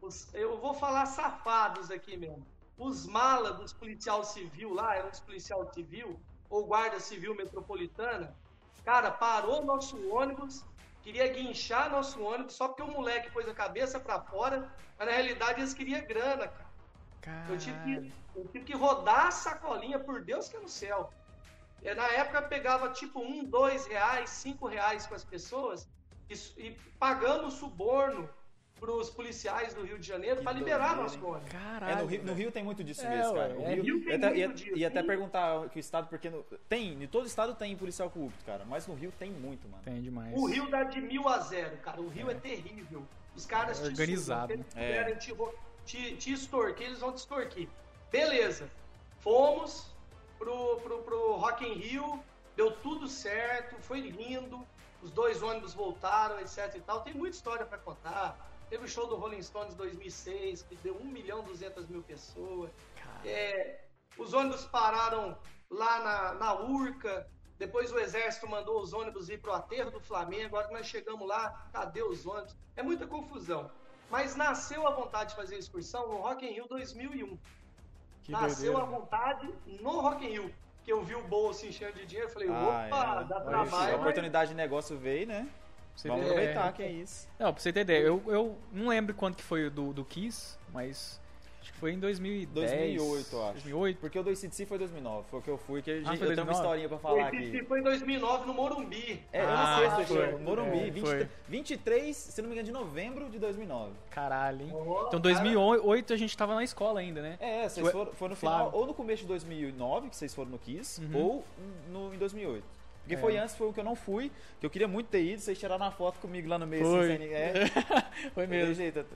[0.00, 2.46] Os- eu vou falar safados aqui mesmo.
[2.76, 6.20] Os malas dos policial civil lá, eram os policial civil
[6.50, 8.36] ou guarda civil metropolitana.
[8.84, 10.62] Cara, parou nosso ônibus,
[11.02, 15.14] queria guinchar nosso ônibus só porque o moleque pôs a cabeça para fora, mas na
[15.14, 16.66] realidade eles queriam grana, cara.
[17.48, 21.10] Eu tive, que, eu tive que rodar a sacolinha, por Deus que é no céu.
[21.82, 25.88] É, Na época pegava tipo um, dois reais, cinco reais com as pessoas
[26.28, 28.28] e, e pagando suborno
[28.80, 31.24] pros policiais do Rio de Janeiro para liberar nosso hein?
[31.24, 31.48] ônibus.
[31.50, 31.92] Caralho.
[31.92, 33.54] É, no Rio, no Rio tem muito disso É, mesmo, cara.
[33.54, 34.76] ué, O é, Rio, Rio tem e até, muito ia, disso.
[34.78, 38.44] ia até perguntar que o estado, porque no- tem, em todo estado tem policial corrupto,
[38.44, 39.82] cara, mas no Rio tem muito, mano.
[39.82, 40.34] Tem demais.
[40.36, 42.00] O Rio dá de mil a zero, cara.
[42.02, 43.02] O Rio é, terrível.
[43.34, 44.52] Os caras É te organizado.
[44.74, 45.08] É.
[45.10, 45.54] eles te, ro-
[45.86, 47.68] te, te extorquir, eles vão te extorquir.
[48.12, 48.68] Beleza.
[49.20, 49.86] Fomos
[50.38, 52.22] pro, pro, pro Rock in Rio,
[52.54, 54.66] deu tudo certo, foi lindo.
[55.02, 57.02] Os dois ônibus voltaram, etc e tal.
[57.02, 58.36] Tem muita história para contar.
[58.68, 62.70] Teve o show do Rolling Stones 2006, que deu 1 milhão e 200 mil pessoas.
[63.24, 63.84] É,
[64.18, 65.38] os ônibus pararam
[65.70, 67.28] lá na, na Urca.
[67.58, 70.56] Depois o Exército mandou os ônibus ir para o aterro do Flamengo.
[70.56, 72.56] Agora que nós chegamos lá, cadê os ônibus?
[72.74, 73.70] É muita confusão.
[74.10, 77.38] Mas nasceu a vontade de fazer a excursão no Rock in Rio 2001.
[78.26, 78.96] Que nasceu doideira.
[78.96, 79.48] a vontade
[79.80, 80.54] no Rock in Rio.
[80.84, 83.24] Que eu vi o bolso enchendo de dinheiro, eu falei, Ah, opa, é.
[83.24, 83.94] dá Olha isso, trabalho.
[83.94, 85.48] A oportunidade de negócio veio, né?
[85.96, 87.26] Você Vamos aproveitar é, que é isso.
[87.38, 90.58] Não, pra você ter ideia, eu, eu não lembro quanto que foi do, do Kiss,
[90.72, 91.20] mas
[91.76, 92.70] foi em 2010.
[92.70, 93.52] 2008, eu acho.
[93.54, 93.98] 2008.
[94.00, 96.12] Porque o do ICDC foi 2009, foi o que eu fui, que a gente, Ah,
[96.14, 96.58] eu tenho uma 2009?
[96.58, 97.62] historinha pra falar aqui.
[97.64, 99.22] foi em 2009 no Morumbi.
[99.32, 100.28] É, eu Ah, não sei se foi.
[100.32, 100.40] foi.
[100.42, 101.28] Morumbi, É, 20 foi.
[101.48, 103.92] 23, se não me engano, de novembro de 2009.
[104.10, 104.70] Caralho, hein?
[104.72, 105.20] Oh, Então cara.
[105.20, 107.36] 2008 a gente tava na escola ainda, né?
[107.40, 108.66] É, vocês Foi- foram, foram no Flávio.
[108.66, 111.16] final, ou no começo de 2009, que vocês foram no Kiss, Uhum.
[111.16, 111.44] ou
[111.92, 112.64] no, em 2008.
[113.06, 113.18] Porque É.
[113.18, 115.56] foi antes, foi o que eu não fui, que eu queria muito ter ido, vocês
[115.56, 117.12] tiraram uma foto comigo lá no meio, Foi.
[117.14, 117.24] assim.
[117.32, 117.52] É,
[118.34, 118.74] foi mesmo.
[118.74, 119.06] jeito.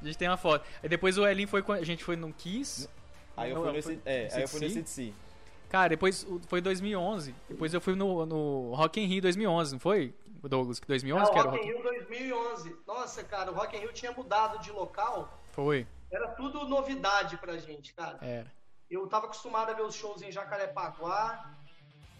[0.00, 0.64] A gente tem uma foto.
[0.80, 2.88] Aí depois o Elin foi com a gente foi no Kiss.
[3.36, 4.66] Aí eu Não, fui no, foi- é, aí eu fui no.
[4.66, 5.12] ICDC.
[5.68, 7.34] Cara, depois foi 2011.
[7.48, 10.14] Depois eu fui no, no Rock in Rio 2011, não foi?
[10.44, 10.78] Douglas?
[10.78, 11.94] Que 2011 Não, que era o Rock in Rock Rio
[12.28, 12.76] 2011.
[12.86, 15.42] Nossa, cara, o Rock in Rio tinha mudado de local.
[15.52, 18.18] Foi, Era tudo novidade pra gente, cara.
[18.22, 18.46] era.
[18.90, 21.50] Eu tava acostumado a ver os shows em Jacarepaguá.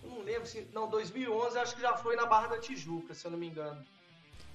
[0.02, 0.66] Não lembro se.
[0.72, 3.84] Não, 2011 acho que já foi na Barra da Tijuca, se eu não me engano.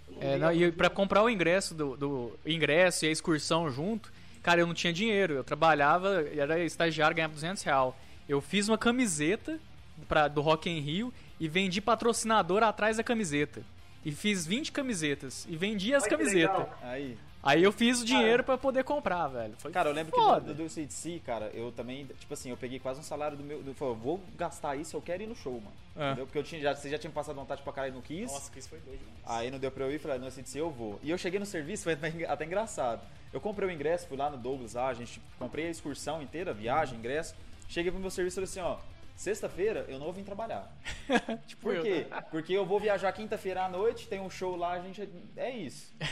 [0.10, 4.12] Não É, não, e pra comprar o ingresso do, do ingresso e a excursão junto,
[4.42, 5.34] cara, eu não tinha dinheiro.
[5.34, 7.98] Eu trabalhava, era estagiário, ganhava 200 real.
[8.28, 9.60] Eu fiz uma camiseta
[10.08, 13.62] pra, do Rock in Rio e vendi patrocinador atrás da camiseta.
[14.06, 16.68] E fiz 20 camisetas e vendi as camisetas.
[16.82, 17.18] Aí.
[17.48, 19.54] Aí eu fiz o dinheiro pra poder comprar, velho.
[19.58, 20.42] Foi Cara, eu lembro foda.
[20.42, 23.44] que do, do CDC, cara, eu também, tipo assim, eu peguei quase um salário do
[23.44, 23.64] meu.
[23.64, 25.74] Do, falei, vou gastar isso, eu quero ir no show, mano.
[25.96, 26.08] É.
[26.08, 26.26] Entendeu?
[26.26, 28.34] Porque eu tinha, já, você já tinha passado vontade pra caralho no Kiss.
[28.34, 29.18] Nossa, que isso foi doido, mano.
[29.26, 31.00] Aí não deu pra eu ir, falei, no CDC eu vou.
[31.02, 33.02] E eu cheguei no serviço, foi até, até engraçado.
[33.32, 36.54] Eu comprei o ingresso, fui lá no Douglas, lá, a gente comprei a excursão inteira,
[36.54, 37.34] viagem, ingresso.
[37.70, 38.84] Cheguei pro meu serviço e falei assim, ó,
[39.18, 40.72] sexta-feira eu não vou vir trabalhar.
[41.48, 42.08] Tipo Por eu, quê?
[42.32, 45.10] Porque eu vou viajar quinta-feira à noite, tem um show lá, a gente.
[45.36, 45.94] É isso.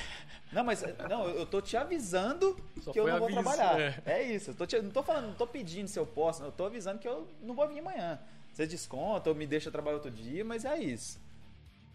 [0.52, 3.80] Não, mas não, eu tô te avisando Só que eu não vou aviso, trabalhar.
[3.82, 4.02] é.
[4.06, 4.52] É, isso.
[4.52, 6.66] Eu tô te- não tô falando, não tô pedindo se eu posso, não, eu tô
[6.66, 8.20] avisando que eu não vou vir amanhã.
[8.54, 11.20] Você desconta ou me deixa trabalhar outro dia, mas é isso.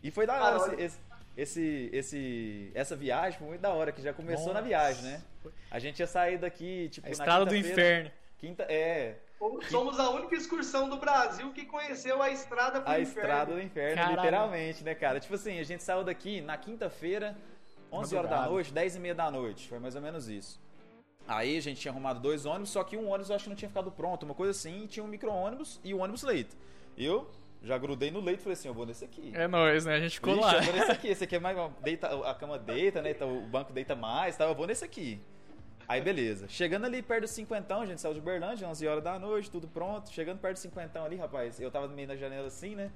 [0.02, 0.98] E foi da hora Cara, esse,
[1.36, 4.66] esse, esse- essa viagem, foi muito da hora, que já começou na Nossa.
[4.66, 5.22] viagem, né?
[5.70, 8.10] A gente ia sair daqui, tipo, A na estrada do inferno.
[8.38, 9.16] Quinta, é,
[9.70, 13.20] Somos a única excursão do Brasil que conheceu a estrada pro A inferno.
[13.22, 14.16] estrada do inferno, Caralho.
[14.16, 15.18] literalmente, né, cara?
[15.18, 17.36] Tipo assim, a gente saiu daqui na quinta-feira,
[17.90, 19.66] 11 horas da noite, 10 e meia da noite.
[19.68, 20.60] Foi mais ou menos isso.
[21.26, 23.56] Aí a gente tinha arrumado dois ônibus, só que um ônibus eu acho que não
[23.56, 26.54] tinha ficado pronto, uma coisa assim, e tinha um micro-ônibus e o ônibus leito.
[26.98, 27.26] Eu
[27.62, 29.32] já grudei no leito e falei assim, eu vou nesse aqui.
[29.34, 29.94] É nóis, né?
[29.94, 30.56] A gente ficou Vixe, lá.
[30.56, 31.56] eu vou nesse aqui, esse aqui é mais.
[31.82, 33.10] Deita, a cama deita, né?
[33.12, 34.44] então O banco deita mais, tá?
[34.44, 35.20] Eu vou nesse aqui.
[35.90, 36.46] Aí beleza.
[36.48, 39.66] Chegando ali perto do cinquentão, a gente saiu de Berlândia, 11 horas da noite, tudo
[39.66, 40.08] pronto.
[40.12, 42.92] Chegando perto do cinquentão ali, rapaz, eu tava no meio da janela assim, né?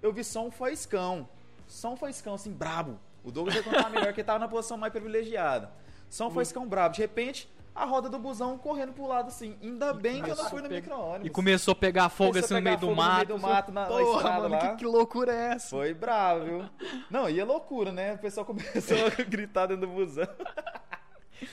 [0.00, 1.28] Eu vi só um faiscão.
[1.66, 2.98] Só um faiscão, assim, brabo.
[3.22, 5.70] O Douglas ia contar melhor, que tava na posição mais privilegiada.
[6.08, 6.94] Só um faiscão brabo.
[6.94, 9.54] De repente, a roda do busão correndo pro lado assim.
[9.62, 11.26] Ainda bem que eu não fui no micro-ônibus.
[11.26, 13.28] E começou a pegar fogo Começou assim no meio do fogo no meio mato.
[13.28, 14.70] do mato, na- na Porra, estrada mano, lá.
[14.70, 15.68] que, que loucura é essa?
[15.68, 16.64] Foi bravo, viu?
[17.10, 18.14] Não, e é loucura, né?
[18.14, 20.26] O pessoal começou a gritar dentro do busão.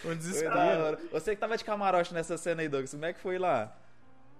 [0.03, 0.97] Um desespero.
[1.11, 3.75] Você que tava de camarote nessa cena aí, Douglas, como é que foi lá?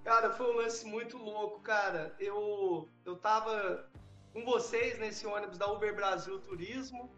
[0.04, 2.16] Cara, foi um lance muito louco, cara.
[2.20, 3.90] Eu, eu tava
[4.34, 7.10] com vocês nesse ônibus da Uber Brasil Turismo.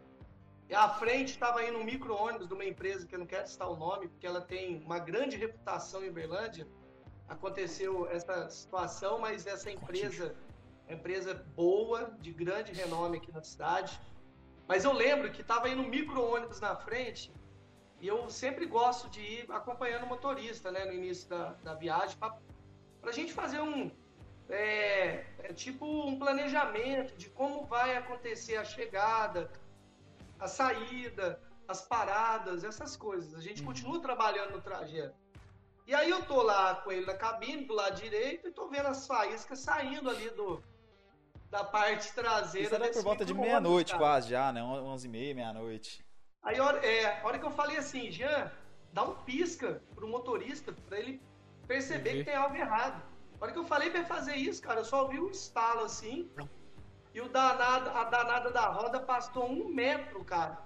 [0.70, 3.70] E à frente tava indo um micro-ônibus de uma empresa que eu não quero citar
[3.70, 6.66] o nome, porque ela tem uma grande reputação em Berlândia.
[7.28, 10.34] Aconteceu essa situação, mas essa empresa
[10.86, 14.00] é empresa boa, de grande renome aqui na cidade.
[14.66, 17.32] Mas eu lembro que tava indo um micro-ônibus na frente
[18.00, 22.16] e eu sempre gosto de ir acompanhando o motorista, né, no início da, da viagem,
[22.16, 22.36] pra
[23.00, 23.90] pra gente fazer um
[24.48, 29.50] é, é tipo um planejamento de como vai acontecer a chegada,
[30.38, 33.34] a saída, as paradas, essas coisas.
[33.34, 35.14] A gente continua trabalhando no trajeto.
[35.86, 38.88] E aí eu tô lá com ele na cabine, do lado direito, e tô vendo
[38.88, 40.62] as faíscas saindo ali do
[41.50, 42.66] da parte traseira.
[42.66, 44.62] Isso era por volta de meia-noite quase já, né?
[44.62, 46.04] 11 e meia, meia-noite.
[46.42, 48.50] Aí, a hora, é, a hora que eu falei assim, Jean,
[48.92, 51.20] dá um pisca pro motorista pra ele
[51.66, 52.18] perceber Uhum.
[52.18, 53.02] que tem algo errado.
[53.40, 55.84] A hora que eu falei pra ele fazer isso, cara, eu só ouvi um estalo
[55.84, 56.30] assim.
[57.14, 60.58] E o danado, a danada da roda passou um metro, cara,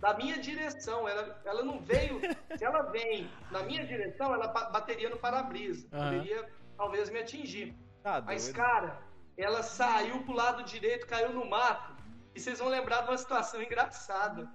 [0.00, 1.08] da minha direção.
[1.08, 2.20] Ela, ela não veio.
[2.56, 5.88] se ela vem na minha direção, ela ba- bateria no para-brisa.
[5.92, 6.10] Aham.
[6.18, 7.74] Poderia talvez me atingir.
[8.02, 8.56] Tá Mas, doido.
[8.56, 9.02] cara,
[9.36, 11.94] ela saiu pro lado direito, caiu no mato.
[12.34, 14.48] E vocês vão lembrar de uma situação engraçada.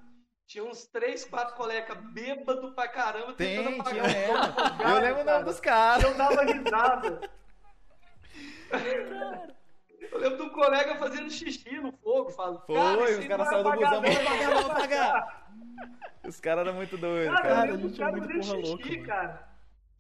[0.47, 5.21] Tinha uns três, quatro colegas bêbado pra caramba Tem, tentando apagar o fogo, Eu lembro
[5.21, 6.03] o nome dos caras.
[6.03, 7.29] Eu dava risada.
[10.11, 12.29] Eu lembro de um colega fazendo xixi no fogo.
[12.29, 14.23] Falo, Foi, cara, os caras saíram do vai busão, apagar, vamos não.
[14.37, 15.45] pagar, vamos pagar.
[16.25, 17.67] Os caras eram muito doidos, Cara, cara.
[17.67, 19.49] eu lembro a gente do cara é muito fazendo porra xixi, louca, cara.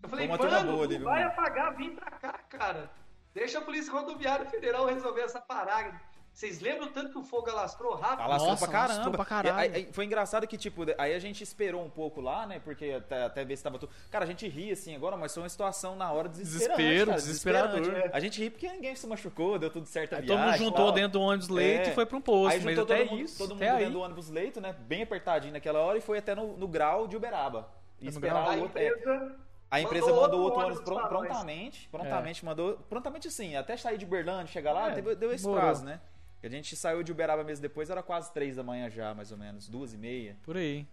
[0.03, 1.31] Eu falei, mano, boa ali, não viu, vai mano?
[1.31, 2.91] apagar, vim pra cá, cara.
[3.33, 5.99] Deixa a Polícia Rodoviária Federal resolver essa parada.
[6.35, 8.23] Vocês lembram tanto que o fogo alastrou rápido?
[8.23, 8.93] Alastrou Nossa, pra caramba.
[8.93, 9.57] alastrou pra caralho.
[9.57, 12.59] aí- aí foi engraçado que, tipo, aí a gente esperou um pouco lá, né?
[12.61, 13.89] Porque até, até ver se tava tudo.
[14.11, 16.75] Cara, a gente ri assim agora, mas foi uma situação na hora desesperante.
[16.81, 17.79] Desespero, cara, desesperador.
[17.79, 18.15] desesperante.
[18.17, 20.65] A gente ri porque ninguém se machucou, deu tudo certo a Aí todo mundo viagem,
[20.65, 20.91] juntou tal.
[20.93, 21.91] dentro do ônibus leito É.
[21.91, 22.51] e foi pra um posto.
[22.53, 23.77] Aí mas juntou até todo mundo, isso, todo mundo até aí.
[23.77, 24.75] dentro do ônibus leito, né?
[24.77, 27.69] Bem apertadinho naquela hora e foi até no, no grau de Uberaba.
[28.01, 28.49] E esperar grau?
[28.51, 28.77] A o outro.
[28.77, 29.35] é, empresa
[29.71, 31.87] a empresa mandou mandou outro outro ônibus prontamente.
[31.89, 32.73] Prontamente mandou.
[32.89, 36.01] Prontamente sim, até sair de Berlândia, chegar lá, É, teve- deu esse prazo, né?
[36.45, 39.37] A gente saiu de Uberaba mesmo depois, era quase três da manhã já, mais ou
[39.37, 39.67] menos.
[39.67, 40.37] Duas e meia.
[40.43, 40.85] Por aí.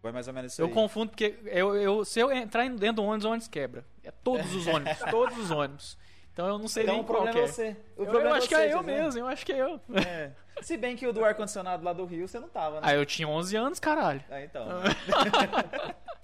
[0.00, 0.72] Foi mais ou menos isso Eu aí.
[0.72, 3.84] confundo porque eu, eu, se eu entrar dentro do ônibus, o ônibus quebra.
[4.02, 5.96] É todos os ônibus, todos os ônibus.
[6.32, 7.46] Então eu não sei Então nem o qual problema que é é.
[7.46, 7.76] você.
[7.96, 9.04] O Eu, problema eu é acho que é eu entendeu?
[9.04, 9.80] mesmo, eu acho que é eu.
[10.06, 10.30] É.
[10.62, 12.86] Se bem que o do ar-condicionado lá do Rio você não tava, né?
[12.90, 14.22] Ah, eu tinha 11 anos, caralho.
[14.30, 14.66] Ah, então.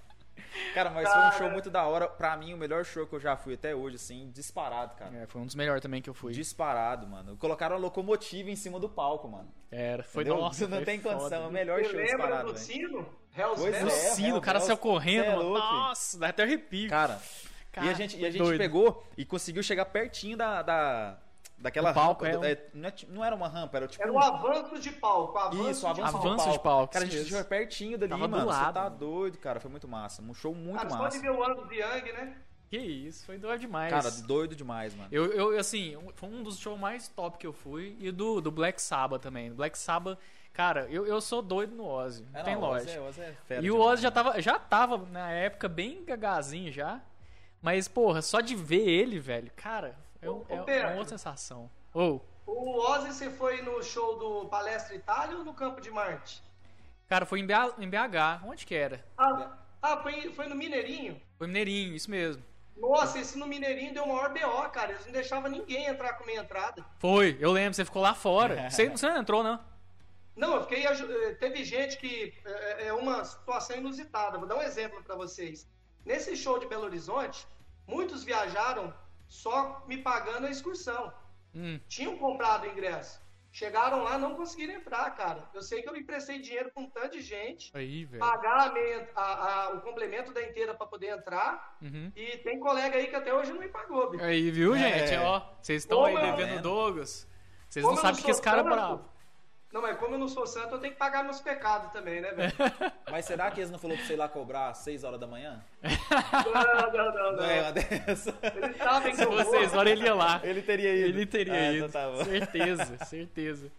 [0.73, 2.07] cara, mas foi um show muito da hora.
[2.07, 5.15] Pra mim, o melhor show que eu já fui até hoje, assim, disparado, cara.
[5.15, 6.33] É, foi um dos melhores também que eu fui.
[6.33, 7.35] Disparado, mano.
[7.37, 9.49] Colocaram a locomotiva em cima do palco, mano.
[9.71, 10.41] Era, foi Entendeu?
[10.41, 10.67] nossa.
[10.67, 11.15] Não foi tem foda.
[11.15, 12.65] condição, é o melhor Você show lembra disparado, do velho.
[12.65, 13.09] sino?
[13.37, 13.85] Hell's Pois Bells?
[13.85, 15.53] O É, sino, o cara saiu correndo, é mano.
[15.53, 16.89] Nossa, dá até arrepio.
[16.89, 17.19] Cara,
[17.71, 18.57] Cara, e a gente, e a gente doido.
[18.57, 20.61] pegou e conseguiu chegar pertinho da.
[20.63, 21.17] da
[21.59, 22.47] daquela Do palco, rampa.
[22.47, 22.51] é.
[22.53, 24.01] é, não, é não era uma rampa, era tipo.
[24.03, 25.37] Era um- o avanço de palco.
[25.37, 26.27] Avanço Isso, avanço, de palco.
[26.27, 28.45] Avanço de palco, Cara, a gente chegou pertinho dali, Tava do mano.
[28.51, 28.95] Você lado, tá mano.
[28.97, 29.59] doido, cara.
[29.59, 30.21] Foi muito massa.
[30.21, 31.17] Um show muito Cara, massa.
[31.17, 32.35] de ver o Angus Young, né?
[32.69, 33.91] Que isso, foi doido demais.
[33.91, 35.09] Cara, doido demais, mano.
[35.11, 37.97] Eu, eu, assim, um- foi um dos shows mais top que eu fui.
[37.99, 39.51] E do, do Black Sabbath também.
[39.51, 40.19] Black Sabbath,
[40.53, 42.23] cara, eu, eu sou doido no Ozzy.
[42.31, 42.91] Não É, tem não, lógica.
[42.91, 46.05] Ozzy é- Ozzy é fera E o Ozzy já tava, já tava, na época, bem
[46.05, 47.01] gagazinho já.
[47.61, 51.69] Mas, porra, só de ver ele, velho, cara, é, um- ô, é uma outra sensação.
[51.93, 56.41] Ou, O Ozzy, você foi no show do Palestra Itália ou no Campo de Marte?
[57.07, 58.41] cara, foi em BH, em BH.
[58.45, 59.03] Onde que era?
[59.17, 61.19] Ah, ah foi, foi no Mineirinho?
[61.37, 62.43] Foi Mineirinho, isso mesmo.
[62.77, 64.91] Nossa, esse no Mineirinho deu o maior BO, cara.
[64.93, 66.85] Eles não deixavam ninguém entrar com meia entrada.
[66.99, 68.69] Foi, eu lembro, você ficou lá fora.
[68.69, 69.59] Você, você não entrou, não?
[70.35, 70.85] Não, eu fiquei.
[70.87, 72.33] eh, Teve gente que.
[72.45, 74.37] É é uma situação inusitada.
[74.37, 75.67] Vou dar um exemplo para vocês.
[76.05, 77.45] Nesse show de Belo Horizonte,
[77.85, 78.93] muitos viajaram
[79.29, 81.13] só me pagando a excursão.
[81.55, 83.21] Hum, Tinham comprado o ingresso.
[83.51, 85.49] Chegaram lá não conseguiram entrar, cara.
[85.55, 88.19] Eu sei que eu emprestei dinheiro pra um tanto de gente, aí, velho.
[88.19, 88.71] pagar
[89.15, 91.75] a a- a- o complemento da inteira para poder entrar.
[91.81, 92.11] Uhum.
[92.15, 94.23] E tem colega aí que até hoje não me pagou, bicho.
[94.23, 95.07] Aí, viu, É.
[95.07, 95.19] gente?
[95.23, 96.61] Ó, vocês estão aí devendo?
[96.61, 97.27] Douglas.
[97.67, 99.09] Vocês não sabem que esse cara é bravo.
[99.71, 102.31] Não, mas como eu não sou santo, eu tenho que pagar meus pecados também, né,
[102.31, 102.51] velho?
[103.11, 105.27] Mas será que eles não falou pra você ir lá cobrar às 6 horas da
[105.27, 105.63] manhã?
[105.83, 107.63] não, não, não, Não é não.
[107.65, 108.35] uma dessa.
[108.55, 109.43] Eles sabem que Se eu vou.
[109.43, 110.41] vocês olham, ele ia lá.
[110.43, 111.07] Ele teria ido.
[111.09, 111.85] Ele teria Ah, ido.
[111.85, 112.23] então tá bom.
[112.25, 113.71] certeza, certeza.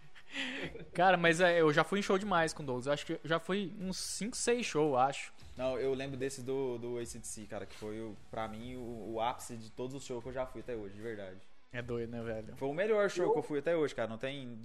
[0.95, 2.87] Cara, mas é, eu já fui em show demais com o Douglas.
[2.87, 5.33] Eu Acho que eu já fui uns 5, 6 shows, acho.
[5.57, 9.21] Não, eu lembro desse do, do ACDC, cara, que foi, o, pra mim, o, o
[9.21, 11.37] ápice de todos os shows que eu já fui até hoje, de verdade.
[11.73, 12.55] É doido, né, velho?
[12.57, 14.09] Foi o melhor show que eu fui até hoje, cara.
[14.09, 14.57] Não tem.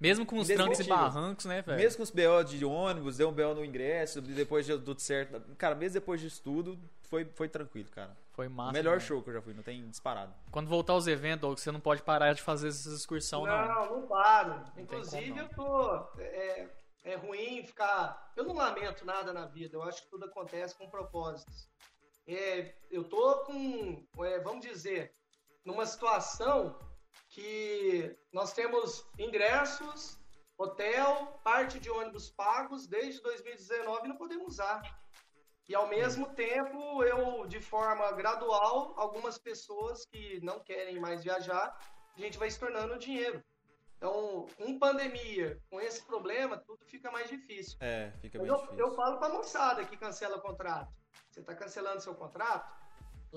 [0.00, 1.78] Mesmo com os trancos e barrancos, né, velho?
[1.78, 5.00] Mesmo com os BO de ônibus, deu um BO no ingresso, e depois de tudo
[5.00, 5.40] certo.
[5.56, 8.16] Cara, mesmo depois disso tudo, foi, foi tranquilo, cara.
[8.32, 8.70] Foi massa.
[8.70, 10.34] o melhor show que eu já fui, não tem disparado.
[10.50, 13.66] Quando voltar aos eventos, você não pode parar de fazer essas excursões, não.
[13.66, 14.62] Não, não paro.
[14.76, 15.42] Inclusive, como, não.
[15.42, 16.20] eu tô.
[16.20, 16.68] É,
[17.04, 18.32] é ruim ficar.
[18.36, 19.76] Eu não lamento nada na vida.
[19.76, 21.68] Eu acho que tudo acontece com propósitos.
[22.28, 25.14] É, eu tô com, é, vamos dizer,
[25.64, 26.76] numa situação
[27.36, 30.18] que nós temos ingressos,
[30.56, 34.80] hotel, parte de ônibus pagos desde 2019 e não podemos usar.
[35.68, 41.76] E ao mesmo tempo, eu, de forma gradual, algumas pessoas que não querem mais viajar,
[42.16, 43.44] a gente vai se tornando dinheiro.
[43.98, 47.76] Então, com pandemia, com esse problema, tudo fica mais difícil.
[47.80, 48.78] É, fica bem eu, difícil.
[48.78, 50.90] eu falo pra moçada que cancela contrato.
[51.30, 52.72] Você tá cancelando seu contrato,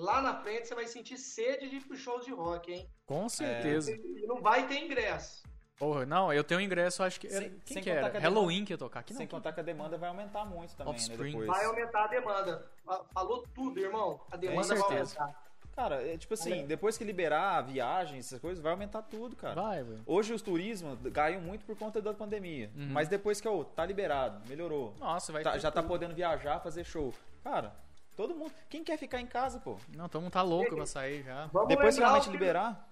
[0.00, 2.88] lá na frente você vai sentir sede de ir pro shows de rock, hein?
[3.06, 3.92] Com certeza.
[3.92, 5.42] E não vai ter ingresso.
[5.78, 7.26] Porra, não, eu tenho ingresso, acho que.
[7.26, 8.10] Era, Sem- quem sem que era?
[8.10, 9.18] que Halloween que ia tocar aqui, não.
[9.18, 11.30] Sem contar que a demanda vai aumentar muito também, né, Offspring.
[11.30, 11.46] depois.
[11.46, 12.70] Vai aumentar a demanda.
[12.84, 14.20] Fa- Falou tudo, irmão.
[14.30, 15.42] A demanda vai aumentar.
[15.74, 19.54] Cara, é tipo assim, depois que liberar a viagem, essas coisas, vai aumentar tudo, cara.
[19.54, 20.02] Vai, velho.
[20.04, 22.70] Hoje os turismos caiu muito por conta da pandemia.
[22.76, 22.88] Uhum.
[22.90, 24.94] Mas depois que ó, tá liberado, melhorou.
[24.98, 25.88] Nossa, vai Tá- ter já tá tudo.
[25.88, 27.14] podendo viajar, fazer show.
[27.42, 27.74] Cara,
[28.20, 28.52] todo mundo.
[28.68, 29.76] Quem quer ficar em casa, pô?
[29.96, 31.46] Não, todo mundo tá louco pra sair já.
[31.46, 32.88] Vamos Depois que lembrar realmente o que- liberar.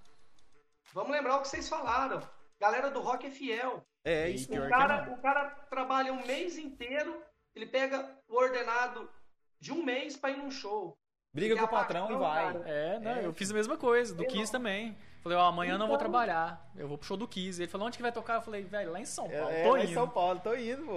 [0.93, 2.23] Vamos lembrar o que vocês falaram.
[2.61, 3.85] Galera do rock é fiel.
[4.05, 4.47] É E isso.
[4.47, 7.23] O que é cara, o cara trabalha um mês inteiro,
[7.55, 9.09] ele pega o ordenado
[9.61, 10.97] de um mês pra ir num show.
[11.35, 12.53] Briga com o patrão e vai.
[12.53, 12.69] cara.
[12.69, 14.97] É, não, É, eu fiz a mesma coisa, do Kiss também.
[15.23, 16.71] Falei, ó, amanhã eu não vou Então- trabalhar.
[16.75, 17.61] Eu vou pro show do Kiss.
[17.61, 18.37] Ele falou, onde que vai tocar?
[18.37, 19.95] Eu falei, velho, lá em São Paulo, É, tô lá em indo.
[19.95, 20.95] São Paulo, tô indo, pô.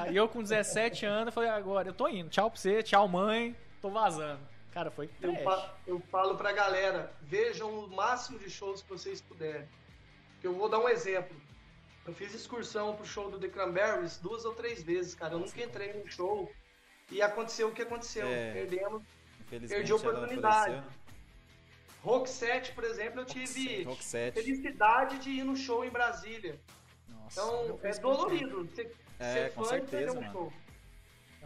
[0.00, 2.30] Aí eu com 17 anos, eu falei, agora eu tô indo.
[2.30, 3.54] Tchau pra você, tchau mãe,
[3.86, 4.40] tô vazando.
[4.72, 9.20] Cara, foi Eu, fa- eu falo pra galera, vejam o máximo de shows que vocês
[9.20, 9.66] puderem.
[10.42, 11.34] Eu vou dar um exemplo.
[12.06, 15.34] Eu fiz excursão pro show do The Cranberries duas ou três vezes, cara.
[15.34, 16.50] Eu nunca entrei num show
[17.10, 18.26] e aconteceu o que aconteceu.
[18.26, 18.52] É.
[18.52, 19.02] Perdemos.
[19.48, 20.82] Perdi a oportunidade.
[22.02, 24.34] Rock 7, por exemplo, eu tive Rock 7.
[24.40, 26.60] felicidade de ir no show em Brasília.
[27.08, 28.64] Nossa, Então, é dolorido.
[28.66, 30.32] Você, É, ser com fã e perder certeza, um mano.
[30.32, 30.52] show.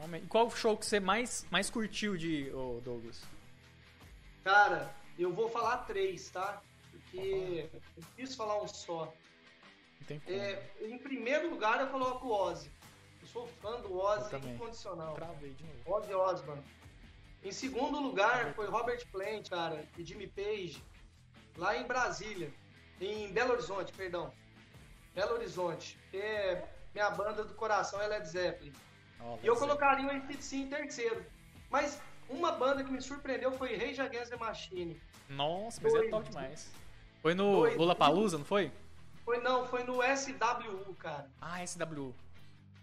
[0.00, 0.24] Realmente.
[0.24, 3.22] E qual show que você mais, mais curtiu de ô, Douglas?
[4.42, 6.62] Cara, eu vou falar três, tá?
[6.90, 9.12] Porque eu quis falar um só.
[10.26, 12.70] É, em primeiro lugar, eu coloco o Ozzy.
[13.20, 15.14] Eu sou fã do Ozzy incondicional.
[15.14, 15.78] Travei de novo.
[15.86, 16.64] Ozzy Osbourne.
[17.44, 20.82] Em segundo lugar, foi Robert Plant, cara, e Jimmy Page.
[21.56, 22.52] lá em Brasília,
[23.00, 24.32] em Belo Horizonte, perdão.
[25.14, 26.62] Belo Horizonte, é
[26.94, 28.72] minha banda do coração é Led Zeppelin.
[29.22, 31.24] Ó, E eu colocaria o ACDC em terceiro.
[31.70, 35.00] Mas uma banda que me surpreendeu foi Rage Against the Machine.
[35.28, 36.10] Nossa, mas é Dois.
[36.10, 36.70] top demais.
[37.22, 37.76] Foi no Dois.
[37.76, 38.72] Lula Palusa, não foi?
[39.24, 41.30] Foi não, foi no SWU, cara.
[41.40, 42.12] Ah, SW.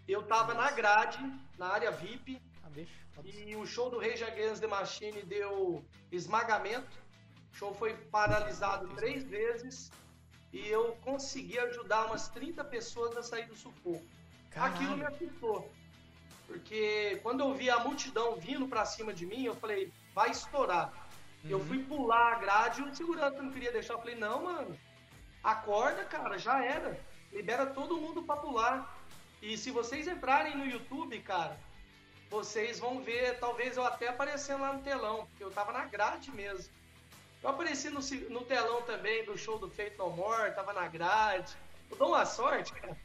[0.06, 1.18] Eu tava na grade,
[1.58, 2.92] na área VIP, Ah, deixa.
[3.14, 3.36] foda-se.
[3.42, 6.96] e o show do Rage Against the Machine deu esmagamento.
[7.52, 9.90] O show foi paralisado três vezes
[10.52, 14.02] e eu consegui ajudar umas 30 pessoas a sair do sufoco.
[14.56, 15.16] Aquilo me Caralho.
[15.16, 15.70] assustou.
[16.48, 20.90] Porque quando eu vi a multidão vindo pra cima de mim, eu falei, vai estourar.
[21.44, 23.92] Eu fui pular a grade e o segurança não queria deixar.
[23.92, 24.76] Eu falei, não, mano,
[25.44, 26.98] acorda, cara, já era.
[27.30, 28.98] Libera todo mundo pra pular.
[29.42, 31.60] E se vocês entrarem no YouTube, cara,
[32.30, 36.30] vocês vão ver, talvez eu até aparecendo lá no telão, porque eu tava na grade
[36.30, 36.72] mesmo.
[37.42, 41.54] Eu apareci no, no telão também do show do Feito No More, tava na grade.
[41.90, 42.96] Eu dou uma sorte, cara.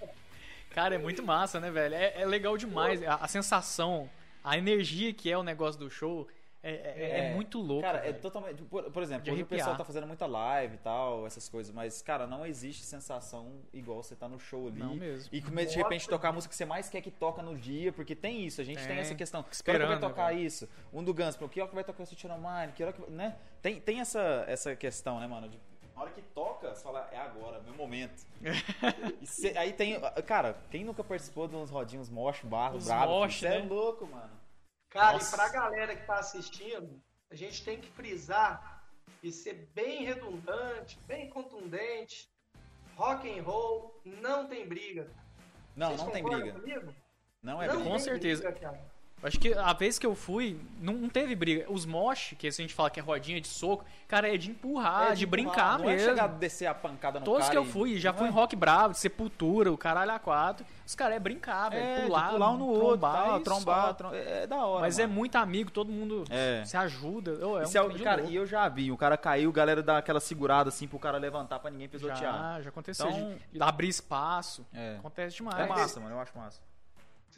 [0.79, 1.95] Cara, é muito massa, né, velho?
[1.95, 3.03] É, é legal demais.
[3.03, 4.09] A, a sensação,
[4.45, 6.29] a energia que é o negócio do show
[6.63, 7.83] é, é- é muito louco.
[7.83, 8.21] Cara, é velho.
[8.21, 8.63] totalmente.
[8.63, 11.75] Por, por exemplo, De hoje o pessoal tá fazendo muita live e tal, essas coisas,
[11.75, 14.79] mas, cara, não existe sensação igual você tá no show ali.
[14.79, 15.29] Não mesmo.
[15.33, 15.79] E comer, de Nossa.
[15.89, 18.61] repente tocar a música que você mais quer que toca no dia, porque tem isso,
[18.61, 18.99] a gente tem, Tem.
[18.99, 19.43] essa questão.
[19.43, 20.41] Que hora que Esperando, vai tocar velho.
[20.47, 20.69] isso?
[20.93, 22.73] Um do Guns, que hora que vai tocar o Child Mine?
[22.73, 23.11] Que hora que.
[23.11, 23.37] Né?
[23.61, 25.49] Tem, tem essa, essa questão, né, mano?
[25.49, 25.59] De,
[25.99, 28.25] na hora que toca, você fala, é agora, meu momento.
[29.21, 30.01] E cê- aí tem.
[30.25, 33.13] Cara, quem nunca participou de uns rodinhos mosh, barro, Os brabo?
[33.13, 33.69] mosh, Você é né?
[33.69, 34.31] louco, mano.
[34.91, 35.35] Cara, Nossa.
[35.35, 38.85] e pra galera que tá assistindo, a gente tem que frisar
[39.23, 42.31] e ser bem redundante, bem contundente.
[42.97, 45.11] Rock and roll não tem briga.
[45.75, 46.53] Não, Vocês não tem briga.
[46.61, 46.95] comigo?
[47.43, 47.91] Não é Não briga.
[47.91, 48.43] Com certeza.
[48.51, 48.98] briga, cara.
[49.23, 51.67] Acho que a vez que eu fui, não, não teve briga.
[51.69, 55.13] Os mosh, que a gente fala que é rodinha de soco, cara, é de empurrar,
[55.13, 56.07] É de, empurrar, brincar não mesmo.
[56.07, 58.19] é chegar a descer a pancada no Todos cara que eu e- fui, já não
[58.19, 58.31] fui é?
[58.31, 60.61] em Rock Bravo, de Sepultura, o caralho A4.
[60.87, 61.83] Os caras é brincar, velho.
[61.85, 64.81] É, pular, de pular um no outro, trombar tal, e trombar, é, é da hora.
[64.83, 65.15] Mas é mano.
[65.15, 66.63] muito amigo, todo mundo É.
[66.65, 67.45] se ajuda.
[67.45, 69.51] Ô, é E um se é de cara, e eu já vi, o cara caiu,
[69.51, 72.19] a galera dá aquela segurada assim pro cara levantar pra ninguém pisotear.
[72.21, 73.09] Já, já aconteceu.
[73.11, 74.65] Então- de, de abrir espaço.
[74.73, 74.97] É.
[74.99, 75.59] Acontece demais.
[75.59, 76.61] É massa, mano, eu acho massa.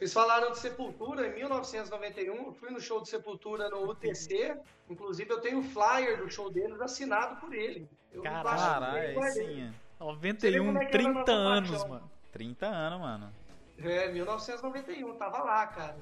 [0.01, 2.35] Vocês falaram de Sepultura em 1991.
[2.35, 4.57] Eu fui no show de Sepultura no UTC.
[4.89, 7.87] Inclusive, eu tenho o flyer do show deles assinado por ele.
[8.11, 9.71] Eu Caralho, sim.
[9.99, 11.87] 91, como é que era a 30 nossa anos, paixão.
[11.87, 12.11] mano.
[12.31, 13.33] 30 anos, mano.
[13.77, 15.97] É, 1991, tava lá, cara.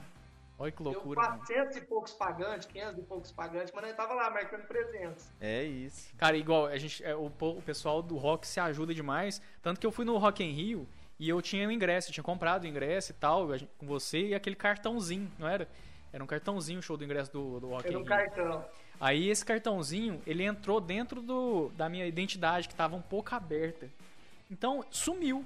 [0.58, 1.40] Olha que Deu loucura, mano.
[1.40, 5.30] 400 e poucos pagantes, 500 e poucos pagantes, mas nós tava lá marcando presença.
[5.42, 6.16] É isso.
[6.16, 9.42] Cara, igual, a gente, é, o, o pessoal do rock se ajuda demais.
[9.62, 10.88] Tanto que eu fui no Rock in Rio
[11.20, 14.28] e eu tinha o ingresso, eu tinha comprado o ingresso e tal, gente- com você
[14.30, 15.68] e aquele cartãozinho, não era?
[16.14, 18.66] Era um cartãozinho o show do ingresso do, do Rock Era um cartão.
[19.00, 23.88] Aí esse cartãozinho, ele entrou dentro do, da minha identidade, que tava um pouco aberta.
[24.50, 25.46] Então, sumiu.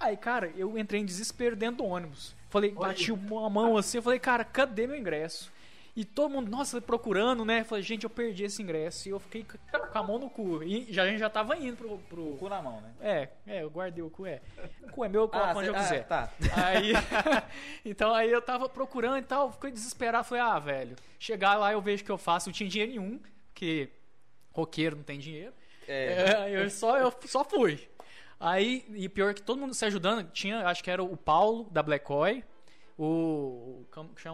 [0.00, 2.34] Aí, cara, eu entrei em desespero dentro do ônibus.
[2.48, 2.88] Falei, Olha.
[2.88, 5.52] bati uma mão assim, eu falei, cara, cadê meu ingresso?
[5.94, 7.64] E todo mundo, nossa, procurando, né?
[7.64, 9.06] Falei, gente, eu perdi esse ingresso.
[9.08, 10.62] E eu fiquei com a mão no cu.
[10.62, 11.98] E já, a gente já tava indo pro.
[12.08, 12.92] pro- Cu na mão, né?
[12.98, 14.40] É, é, eu guardei o cu, é.
[14.84, 16.04] O cu é meu, eu coloco onde cê- eu quiser.
[16.06, 16.32] tá.
[16.64, 16.92] Aí,
[17.84, 21.80] então aí eu tava procurando e tal, fiquei desesperado, falei, ah, velho, chegar lá eu
[21.82, 23.20] vejo o que eu faço, não tinha dinheiro nenhum,
[23.52, 23.90] porque
[24.50, 25.52] roqueiro não tem dinheiro.
[25.86, 26.46] É.
[26.48, 27.86] É, eu só eu só fui.
[28.40, 31.82] Aí, e pior que todo mundo se ajudando, tinha, acho que era o Paulo da
[31.82, 32.42] Black Oi,
[32.98, 33.84] o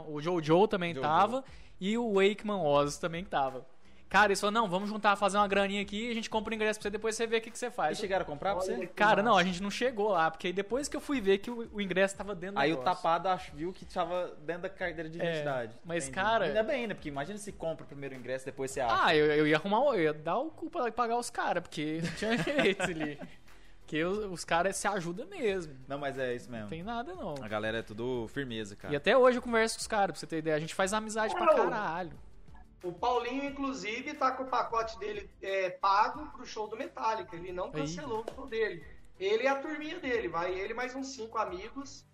[0.09, 1.03] o Jojo também Jojo.
[1.07, 1.45] tava
[1.81, 3.67] e o Wakeman Oz também tava.
[4.09, 6.55] Cara, eles falaram, não, vamos juntar, fazer uma graninha aqui e a gente compra o
[6.55, 7.99] ingresso pra você, depois você vê o que, que você E faz.
[7.99, 8.87] chegaram a comprar pra você?
[8.87, 11.51] Cara, não, a gente não chegou lá, porque aí depois que eu fui ver que
[11.51, 15.11] o, o ingresso tava dentro do Aí o tapado viu que tava dentro da carteira
[15.11, 15.75] de É, identidade.
[15.85, 16.95] mas, cara- Ainda bem, né?
[16.95, 18.99] Porque imagina se compra o primeiro ingresso depois você acha.
[19.05, 22.01] Ah, eu, eu ia arrumar, eu ia dar o cu pra pagar os caras, porque
[22.03, 23.21] não tinha jeito ali.
[23.89, 25.75] Porque os, os caras se ajudam mesmo.
[25.89, 26.65] Não, mas é isso mesmo.
[26.65, 27.37] Não tem nada, não.
[27.41, 28.93] A galera é tudo firmeza, cara.
[28.93, 30.55] E até hoje eu converso com os caras, pra você ter ideia.
[30.55, 31.57] A gente faz amizade pra Não.
[31.71, 32.13] caralho.
[32.85, 37.35] O Paulinho, inclusive, tá com o pacote dele é, pago pro show do Metallica.
[37.35, 38.85] Ele não cancelou o show dele.
[39.19, 40.29] Ele e a turminha dele.
[40.29, 42.05] Vai ele e mais uns cinco amigos.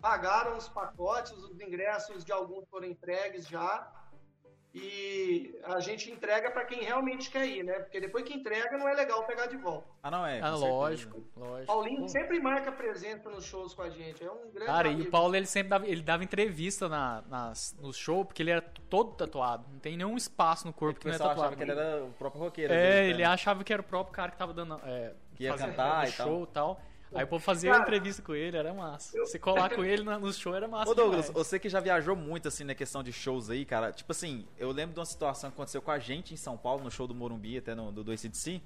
[0.00, 3.90] Pagaram os pacotes, os ingressos de alguns foram entregues já.
[4.74, 7.72] E a gente entrega pra quem realmente quer ir, né?
[7.80, 9.88] Porque depois que entrega não é legal pegar de volta.
[10.02, 10.40] Ah, não é?
[10.40, 11.66] Ah, lógico, lógico.
[11.66, 12.08] Paulinho Pô.
[12.08, 14.22] sempre marca presença nos shows com a gente.
[14.22, 15.08] É um grande Cara, e amigo.
[15.08, 18.60] o Paulo ele sempre dava, ele dava entrevista na, nas, no show, porque ele era
[18.60, 19.64] todo tatuado.
[19.72, 21.54] Não tem nenhum espaço no corpo que não é pessoal tatuado.
[21.54, 22.72] achava que ele era o próprio roqueiro.
[22.72, 23.28] É, vezes, ele né?
[23.28, 24.78] achava que era o próprio cara que tava dando.
[24.84, 26.26] É, Que ia cantar o e tal.
[26.26, 26.80] show e tal.
[27.14, 29.16] Aí o povo fazia Cara, entrevista com ele, era massa.
[29.16, 30.90] eu- Você colar com ele no show era massa.
[30.90, 31.46] Ô Douglas, demais.
[31.46, 33.92] você que já viajou muito assim na questão de shows aí, cara.
[33.92, 36.84] Tipo assim, eu lembro de uma situação que aconteceu com a gente em São Paulo,
[36.84, 38.60] no show do Morumbi, até no, do, do ACDC,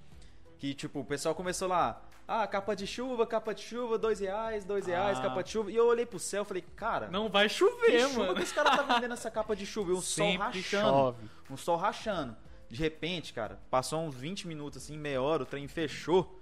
[0.59, 4.65] que tipo, o pessoal começou lá, ah, capa de chuva, capa de chuva, dois reais,
[4.65, 5.23] dois reais, Ah.
[5.23, 5.71] capa de chuva.
[5.71, 8.35] E eu olhei pro céu e falei, cara, Não vai que chover, chuva mano.
[8.37, 9.91] que esse cara tá vendendo essa capa de chuva?
[9.91, 10.89] E um sol Sempre rachando.
[10.89, 11.31] chove.
[11.51, 12.37] Um sol rachando.
[12.69, 16.41] De repente, cara, passou uns 20 minutos assim, meia hora, o trem fechou.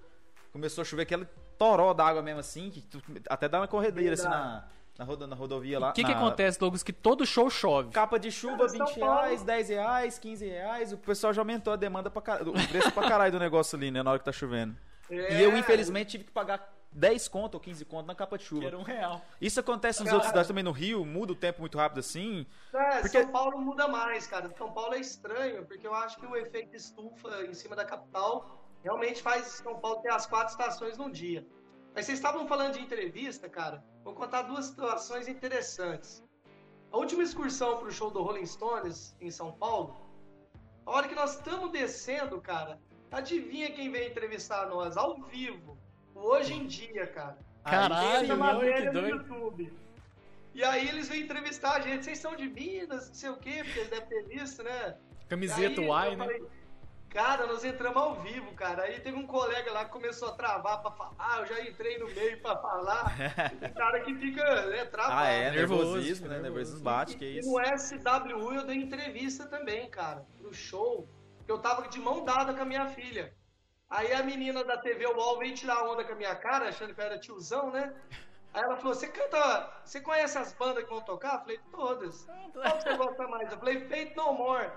[0.53, 1.26] Começou a chover aquele
[1.61, 4.65] toró d'água mesmo assim, que tu- até dá uma corredeira assim na,
[4.99, 5.91] na, rodo- na rodovia lá.
[5.91, 6.83] O que, que na- acontece, Douglas?
[6.83, 7.91] Que todo show chove.
[7.93, 10.93] Capa de chuva, Cara, São 20 Paulo- reais, 10 reais, 15 reais.
[10.95, 12.49] O pessoal já aumentou a demanda pra caralho.
[12.51, 14.03] O preço pra caralho do negócio ali, né?
[14.03, 14.75] Na hora que tá chovendo.
[15.11, 18.45] É, E eu, infelizmente, tive que pagar 10 conto ou 15 conto na capa de
[18.45, 18.67] Que chuva.
[18.67, 19.21] era um real.
[19.41, 20.17] Isso acontece nas Cara.
[20.17, 22.47] outras cidades também no Rio, muda o tempo muito rápido assim.
[22.73, 24.51] É, Porque- São Paulo muda mais, cara.
[24.57, 28.60] São Paulo é estranho, porque eu acho que o efeito estufa em cima da capital
[28.83, 31.47] realmente faz São Paulo ter as quatro estações num dia.
[31.95, 33.85] Mas vocês estavam falando de entrevista, cara.
[34.05, 36.22] Vou contar duas situações interessantes.
[36.93, 39.97] A última excursão pro show do Rolling Stones em São Paulo,
[40.87, 42.81] a hora que nós estamos descendo, cara,
[43.12, 45.78] adivinha quem veio entrevistar nós ao vivo?
[46.14, 47.39] O Hoje em Dia, cara.
[47.64, 49.09] Caralho, meu, que doido.
[49.09, 49.72] YouTube.
[50.53, 52.05] E aí eles vêm entrevistar a gente.
[52.05, 54.97] Vocês são de Minas, não sei o quê, porque eles devem ter visto, né?
[55.28, 56.24] Camiseta Aí Y, né?
[56.24, 56.45] falei,
[57.11, 58.85] Cara, nós entramos ao vivo, cara.
[58.85, 61.41] Aí teve um colega lá que começou a travar pra falar.
[61.41, 63.13] Eu já entrei no meio pra falar.
[63.59, 65.15] Tem cara que fica né, travado.
[65.19, 66.35] Ah, é, nervosismo, né?
[66.35, 66.55] nervoso.
[66.55, 67.51] Nervosismo bate, que E isso.
[67.51, 71.09] no SWU eu dei entrevista também, cara, pro show.
[71.45, 73.35] Que eu tava de mão dada com a minha filha.
[73.89, 77.01] Aí a menina da TV UOL veio tirar onda com a minha cara, achando que
[77.01, 77.93] eu era tiozão, né?
[78.55, 79.81] Aí ela falou: Você canta.
[79.85, 81.35] Você conhece as bandas que vão tocar?
[81.35, 82.25] Eu falei: Todas.
[82.53, 83.51] Qual que você gosta mais?
[83.51, 84.71] Eu falei: Fate No More.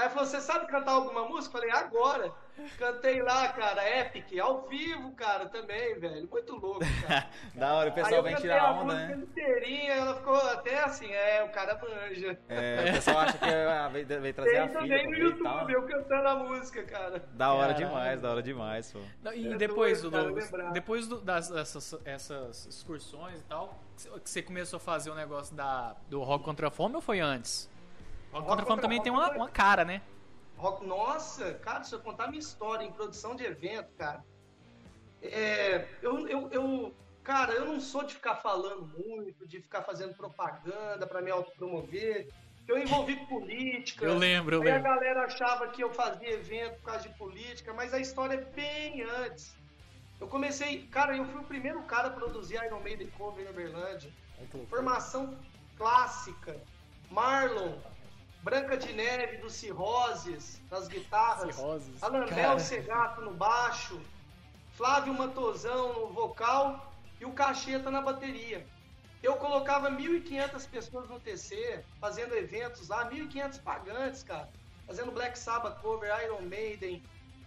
[0.00, 1.56] Aí falou: Você sabe cantar alguma música?
[1.58, 2.32] Eu falei: Agora.
[2.78, 6.28] Cantei lá, cara, Epic, ao vivo, cara, também, velho.
[6.30, 7.26] Muito louco, cara.
[7.54, 9.22] Da hora, o pessoal vem cantei tirar a onda, música né?
[9.22, 12.38] inteirinha, ela ficou até assim, é, o cara manja.
[12.50, 15.18] É, o pessoal acha que ah, veio, veio trazer Tem a filha também no.
[15.18, 17.24] YouTube, eu cantando a música, cara.
[17.32, 17.86] Da hora Caralho.
[17.86, 18.98] demais, da hora demais, pô.
[19.22, 20.72] Não, e É depois, doido, do cara, Douglas, lembrar.
[20.72, 25.56] depois do- das, dessas essas excursões e tal, que você- começou a fazer o negócio
[25.56, 27.70] da, do Rock Contra a Fome ou foi antes?
[28.32, 30.02] Rock, Rock Contra a a também tem uma, uma cara, né?
[30.56, 34.22] Rock, nossa, cara, se eu contar minha história em produção de evento, cara.
[35.22, 40.14] É, eu, eu, eu, cara, eu não sou de ficar falando muito, de ficar fazendo
[40.14, 42.28] propaganda pra me autopromover.
[42.68, 44.04] Eu envolvi política.
[44.04, 44.90] Eu lembro, eu Aí a lembro.
[44.90, 49.02] galera achava que eu fazia evento por causa de política, mas a história é bem
[49.02, 49.54] antes.
[50.20, 54.12] Eu comecei, cara, eu fui o primeiro cara a produzir Iron Maiden cover em Uberlândia.
[54.68, 55.36] Formação
[55.76, 56.60] clássica.
[57.10, 57.72] Marlon,
[58.42, 62.02] Branca de Neve dos Cirroses nas guitarras, Cirroses.
[62.02, 62.58] Alandel Cara.
[62.58, 64.00] Segato no baixo,
[64.72, 68.66] Flávio Matosão no vocal e o Cacheta na bateria.
[69.22, 74.48] Eu colocava 1.500 pessoas no TC, fazendo eventos lá, 1.500 pagantes, cara.
[74.86, 77.02] Fazendo Black Sabbath cover, Iron Maiden,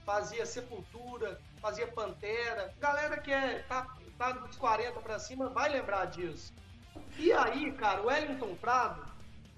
[0.05, 2.71] fazia Sepultura, fazia Pantera.
[2.79, 3.87] Galera que é, tá,
[4.19, 6.53] tá dos 40 pra cima vai lembrar disso.
[7.17, 9.12] E aí, cara, o Wellington Prado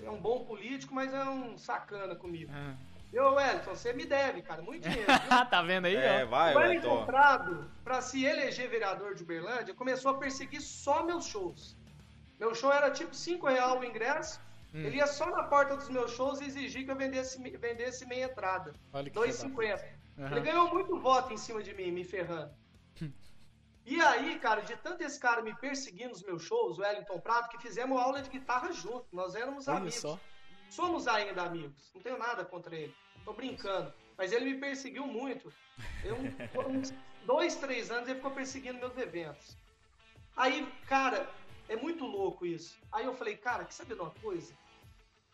[0.06, 2.52] é um bom político, mas é um sacana comigo.
[2.54, 2.76] Ah.
[3.12, 5.06] Eu, Wellington, você me deve, cara, muito dinheiro.
[5.50, 6.28] tá vendo aí, É, ó?
[6.28, 7.06] vai, o Wellington Wellington.
[7.06, 11.78] Prado, pra se eleger vereador de Uberlândia, começou a perseguir só meus shows.
[12.40, 14.42] Meu show era tipo 5 real o ingresso.
[14.74, 14.82] Hum.
[14.82, 18.26] Ele ia só na porta dos meus shows e exigir que eu vendesse, vendesse meia
[18.26, 18.74] entrada.
[18.92, 19.86] Olha que filho da 2,50.
[20.18, 20.32] Aham.
[20.32, 22.52] Ele ganhou muito voto em cima de mim, me ferrando.
[23.86, 27.50] E aí, cara, de tanto esse cara me perseguindo nos meus shows, o Wellington Prado,
[27.50, 29.06] que fizemos aula de guitarra junto.
[29.14, 29.96] Nós éramos Olha amigos.
[30.00, 30.20] só.
[30.70, 31.92] Somos ainda amigos.
[31.94, 32.96] Não tenho nada contra ele.
[33.24, 33.94] Tô brincando.
[34.18, 35.54] Mas ele me perseguiu muito.
[36.04, 36.16] Eu,
[36.68, 36.92] uns
[37.26, 39.56] dois, três anos ele ficou perseguindo meus eventos.
[40.36, 41.30] Aí, cara,
[41.70, 42.80] é muito louco isso.
[42.92, 44.54] Aí eu falei, cara, quer saber de uma coisa?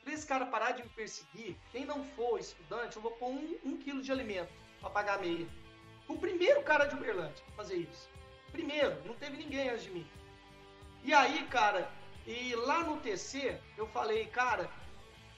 [0.04, 3.58] Pra esse cara parar de me perseguir, quem não for estudante, eu vou pôr um,
[3.64, 5.48] um quilo de alimento pra pagar a meia.
[6.08, 8.10] O primeiro cara de Uberlândia fazer isso.
[8.52, 10.08] Primeiro, não teve ninguém antes de mim.
[11.04, 11.90] E aí, cara,
[12.28, 14.70] e lá no TC, eu falei, cara,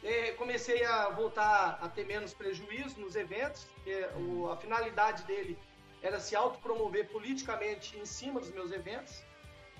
[0.03, 3.65] é, comecei a voltar a ter menos prejuízo nos eventos.
[3.75, 4.05] porque
[4.51, 5.57] a finalidade dele
[6.01, 9.21] era se autopromover politicamente em cima dos meus eventos.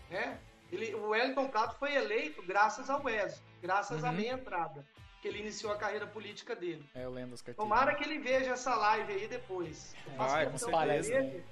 [0.09, 0.39] Né?
[0.71, 4.15] Ele, o Wellington Prato foi eleito graças ao Wesley, graças à Uhum.
[4.15, 4.85] minha entrada,
[5.21, 6.83] que ele iniciou a carreira política dele.
[6.95, 7.57] É, eu lembro das carteiras.
[7.69, 9.93] Tomara que ele veja essa live aí depois.
[10.07, 11.43] Eu faço Vai, com questão certeza.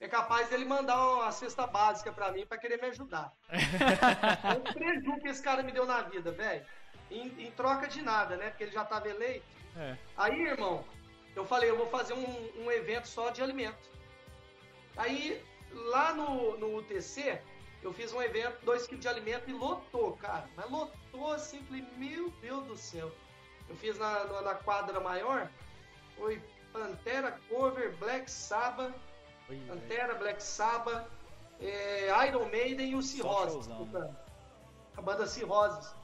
[0.00, 3.32] É capaz dele mandar uma cesta básica pra mim pra querer me ajudar.
[3.50, 6.64] É um prejuízo que esse cara me deu na vida, velho.
[7.10, 8.48] Em, em troca de nada, né?
[8.48, 9.44] Porque ele já tava eleito.
[9.76, 9.96] É.
[10.16, 10.84] Aí, irmão,
[11.36, 13.90] eu falei, eu vou fazer um, um evento só de alimento.
[14.96, 17.40] Aí lá no, no UTC,
[17.82, 20.48] eu fiz um evento, 2 kg de alimento e lotou, cara.
[20.56, 23.10] Mas lotou assim, falei, meu Deus do céu.
[23.68, 25.48] Eu fiz na, na, quadra maior,
[26.16, 26.42] foi
[26.72, 28.94] Pantera, Cover, Black Sabbath,
[29.66, 31.06] Pantera, Black Sabbath,
[31.60, 33.52] é, Iron Maiden e o Cirrose.
[33.52, 34.16] showzão, tocando.
[34.96, 35.94] A banda Cirroses.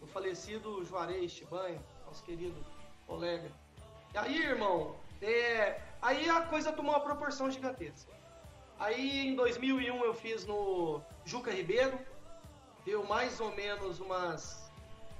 [0.00, 2.56] O falecido Juarez Chibanho, nosso querido
[3.06, 3.50] colega.
[4.14, 8.12] E aí, irmão, é, aí a coisa tomou uma proporção gigantesca.
[8.78, 11.98] Aí em 2001 eu fiz no Juca Ribeiro,
[12.84, 14.70] deu mais ou menos umas,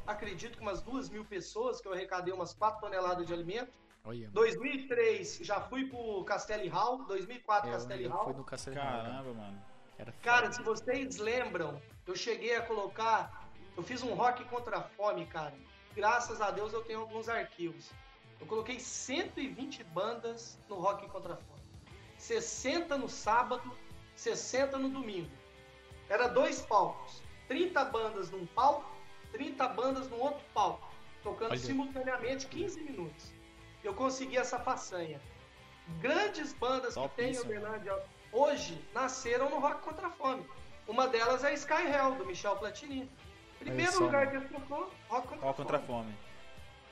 [0.06, 3.72] acredito que umas duas mil pessoas, que eu arrecadei umas 4 toneladas de alimento.
[4.04, 4.28] Olha.
[4.30, 8.24] 2003 já fui pro Castelli Hall, 2004 É, Castelli Hall.
[8.24, 9.62] fui no Castelo Caramba, mano.
[9.98, 10.52] Era Cara, foda.
[10.54, 13.48] se vocês lembram, eu cheguei a colocar.
[13.76, 15.54] Eu fiz um rock contra a fome, cara.
[15.94, 17.90] Graças a Deus eu tenho alguns arquivos.
[18.40, 21.60] Eu coloquei 120 bandas no rock contra a fome.
[22.16, 23.70] 60 no sábado,
[24.16, 25.30] 60 no domingo.
[26.08, 27.22] Era dois palcos.
[27.48, 28.88] 30 bandas num palco,
[29.32, 30.88] 30 bandas no outro palco.
[31.22, 31.58] Tocando Olha.
[31.60, 33.32] simultaneamente 15 minutos.
[33.82, 35.20] Eu consegui essa façanha.
[36.00, 37.44] Grandes bandas que tem em Topíssimo.
[37.50, 37.98] Uberlândia
[38.32, 40.44] hoje nasceram no Rock Contra a Fome.
[40.86, 43.10] Uma delas é a Sky Hell, do Michel Platini.
[43.58, 44.30] Primeiro só, lugar mano.
[44.30, 46.04] que ele tocou, Rock Contra, a contra a Fome.
[46.04, 46.14] fome.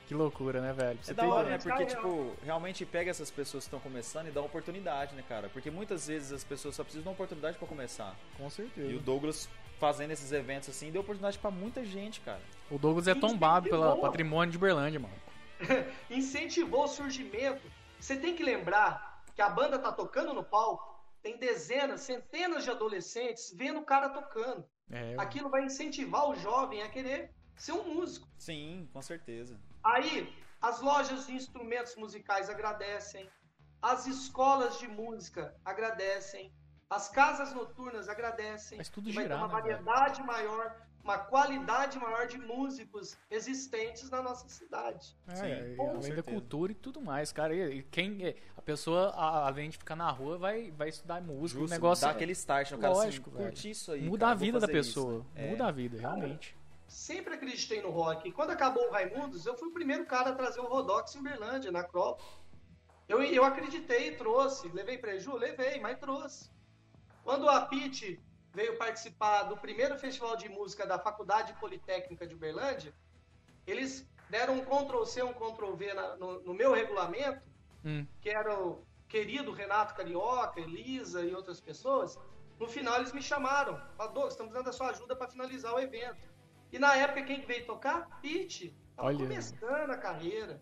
[0.07, 0.97] Que loucura, né, velho?
[1.03, 1.57] Você É da hora, ideia.
[1.57, 1.63] né?
[1.63, 5.49] Porque, tipo, realmente pega essas pessoas que estão começando e dá uma oportunidade, né, cara?
[5.49, 8.15] Porque muitas vezes as pessoas só precisam de uma oportunidade pra começar.
[8.35, 8.89] Com certeza.
[8.91, 9.47] E o Douglas
[9.79, 12.41] fazendo esses eventos assim deu oportunidade pra muita gente, cara.
[12.71, 15.13] O Douglas é tombado pelo patrimônio de Berlândia, mano.
[16.09, 17.61] Incentivou o surgimento.
[17.99, 22.71] Você tem que lembrar que a banda tá tocando no palco, tem dezenas, centenas de
[22.71, 24.65] adolescentes vendo o cara tocando.
[24.91, 28.27] É, Aquilo vai incentivar o jovem a querer ser um músico.
[28.37, 29.59] Sim, com certeza.
[29.83, 33.29] Aí, as lojas de instrumentos musicais agradecem,
[33.81, 36.51] as escolas de música agradecem,
[36.89, 38.77] as casas noturnas agradecem.
[38.77, 39.83] Faz tudo E vai ter girar, uma né, velho?
[39.83, 45.15] variedade maior, uma qualidade maior de músicos existentes na nossa cidade.
[45.27, 45.43] É, Sim,
[45.79, 46.21] além da certeza.
[46.23, 47.53] cultura e tudo mais, cara.
[47.55, 51.59] E, e quem é- a pessoa, além de ficar na rua, vai, vai estudar música.
[51.59, 53.49] Justo, o negócio dá é- aquele start no cara Lógico, assim, velho.
[53.51, 54.01] curtir isso aí.
[54.01, 55.25] muda cara, a vida da fazer isso, pessoa.
[55.33, 55.47] né?
[55.47, 55.49] É.
[55.51, 56.57] Muda a vida, realmente.
[56.87, 58.27] Sempre acreditei no rock.
[58.27, 61.19] E quando acabou o Raimundos, eu fui o primeiro cara a trazer o Rodox em
[61.19, 62.27] Uberlândia, na Acrópole.
[63.07, 64.67] Eu, eu acreditei e trouxe.
[64.69, 65.35] Levei preju?
[65.35, 66.49] Levei, mas trouxe.
[67.23, 68.19] Quando a Pete
[68.53, 72.93] veio participar do primeiro festival de música da Faculdade Politécnica de Uberlândia,
[73.65, 77.47] eles deram um Ctrl-C, um Ctrl-V no, no meu regulamento,
[77.83, 78.05] Hum.
[78.19, 82.19] que era o querido Renato Carioca, Elisa e outras pessoas.
[82.59, 83.79] No final eles me chamaram.
[83.95, 86.17] Falaram, estamos precisando da sua ajuda para finalizar o evento.
[86.71, 88.19] E na época quem que veio tocar?
[88.21, 88.75] Pete.
[88.95, 89.17] Tava Olha.
[89.19, 90.61] começando a carreira.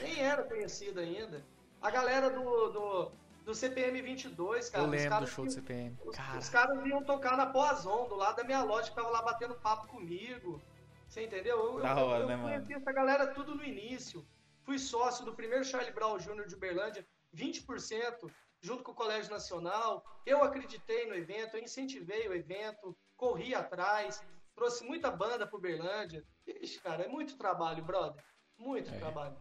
[0.00, 1.44] Nem era conhecido ainda.
[1.80, 3.12] A galera do, do,
[3.44, 4.84] do CPM 22, cara.
[4.84, 5.96] Eu lembro do show do CPM.
[6.04, 9.10] os, Cara, os caras iam tocar na Poazon, do lado da minha loja, que tava
[9.10, 10.60] lá batendo papo comigo.
[11.08, 11.58] Você entendeu?
[11.58, 12.80] Eu, Da eu, hora, eu né, conheci mano?
[12.80, 14.26] essa galera tudo no início.
[14.62, 16.46] Fui sócio do primeiro Charlie Brown Jr.
[16.46, 18.30] de Uberlândia, 20%,
[18.60, 20.04] junto com o Colégio Nacional.
[20.24, 24.22] Eu acreditei no evento, eu incentivei o evento, corri atrás,
[24.54, 26.24] trouxe muita banda pro Uberlândia.
[26.46, 28.22] Ixi, cara, é muito trabalho, brother.
[28.56, 28.98] Muito É.
[28.98, 29.36] trabalho.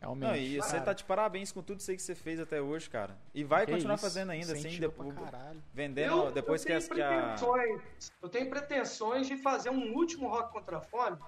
[0.00, 0.28] Realmente.
[0.28, 2.88] Não, e você tá de parabéns com tudo isso aí que você fez até hoje,
[2.88, 3.16] cara.
[3.34, 5.62] E vai que continuar isso, fazendo ainda, assim, depois, pra caralho.
[5.72, 7.08] vendendo, depois que, eu as, tenho que a...
[7.10, 7.82] pretensões,
[8.22, 11.18] eu tenho pretensões de fazer um último Rock contra a Fome,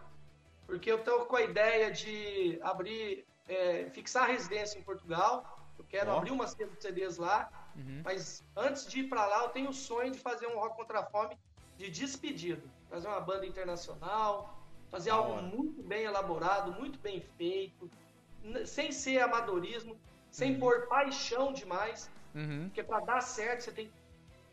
[0.66, 5.59] porque eu tô com a ideia de abrir, é, fixar residência em Portugal.
[5.79, 6.18] Eu quero Ó.
[6.18, 8.03] abrir uma sebo de CDs lá, Uhum.
[8.05, 11.01] mas antes de ir para lá, eu tenho o sonho de fazer um Rock contra
[11.01, 11.37] a Fome
[11.79, 14.61] de despedido, fazer uma banda internacional,
[14.91, 15.43] fazer Da algo hora.
[15.43, 17.91] muito bem elaborado, muito bem feito,
[18.66, 19.99] sem ser amadorismo,
[20.30, 20.61] sem Uhum.
[20.61, 22.11] pôr paixão demais.
[22.34, 22.64] Uhum.
[22.66, 23.93] Porque para dar certo você tem que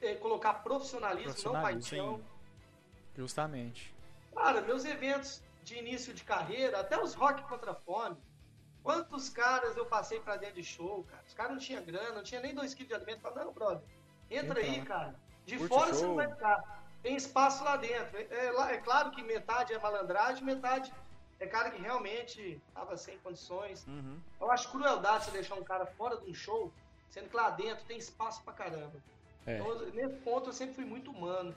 [0.05, 2.17] eh, colocar profissionalismo, não Profissionalismo, paixão.
[2.17, 2.23] sim.
[3.15, 3.93] Justamente.
[4.35, 8.15] Cara, meus eventos de início de carreira, até os rock contra fome,
[8.83, 11.23] quantos caras eu passei pra dentro de show, cara?
[11.27, 13.21] Os caras não tinham grana, não tinha nem 2 kg de alimento.
[13.21, 13.81] Falaram, não, brother,
[14.29, 15.15] entra Entra aí, cara.
[15.45, 16.09] De Curte fora o você show.
[16.09, 16.83] não vai ficar.
[17.01, 18.17] Tem espaço lá dentro.
[18.17, 20.93] É, é é claro que metade é malandragem, metade
[21.39, 23.85] é cara que realmente tava sem condições.
[23.87, 24.19] Uhum.
[24.39, 26.73] Eu acho crueldade você deixar um cara fora de um show,
[27.09, 29.01] sendo que lá dentro tem espaço pra caramba.
[29.45, 29.57] É.
[29.57, 31.55] Então, nesse ponto eu sempre fui muito humano.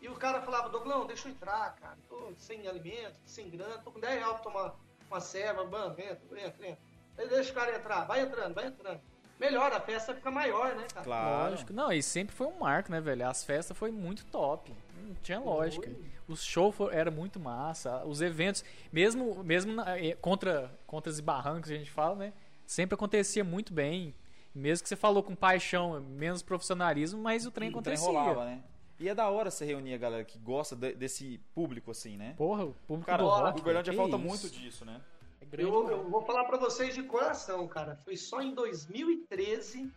[0.00, 1.96] E o cara falava, Doglão, deixa eu entrar, cara.
[2.08, 4.74] Tô sem alimento, sem grana, tô com 10 reais pra tomar
[5.08, 6.78] uma serva, mano, entra, entra, entra.
[7.16, 9.00] Aí deixa o cara entrar, vai entrando, vai entrando.
[9.38, 11.04] Melhor, a festa fica maior, né, cara?
[11.04, 11.50] Claro.
[11.50, 11.72] Lógico.
[11.72, 13.28] Não, e sempre foi um marco, né, velho?
[13.28, 14.72] As festas foi muito top.
[15.14, 15.90] Não tinha lógica.
[16.28, 18.04] Os shows fo- era muito massa.
[18.04, 22.32] Os eventos, mesmo, mesmo na- eh, contra, contra os barrancos que a gente fala, né?
[22.66, 24.14] Sempre acontecia muito bem.
[24.54, 28.06] Mesmo que você falou com paixão, menos profissionalismo, mas o trem O trem acontecia.
[28.06, 28.62] rolava, né?
[29.00, 32.34] E é da hora você reunir a galera que gosta de- desse público, assim, né?
[32.36, 33.62] Porra, o público Cara, do o rock.
[33.62, 34.18] Que falta isso.
[34.18, 35.00] muito disso, né?
[35.40, 37.96] É grande Eu, eu vou falar pra vocês de coração, cara.
[38.04, 39.90] Foi só em 2013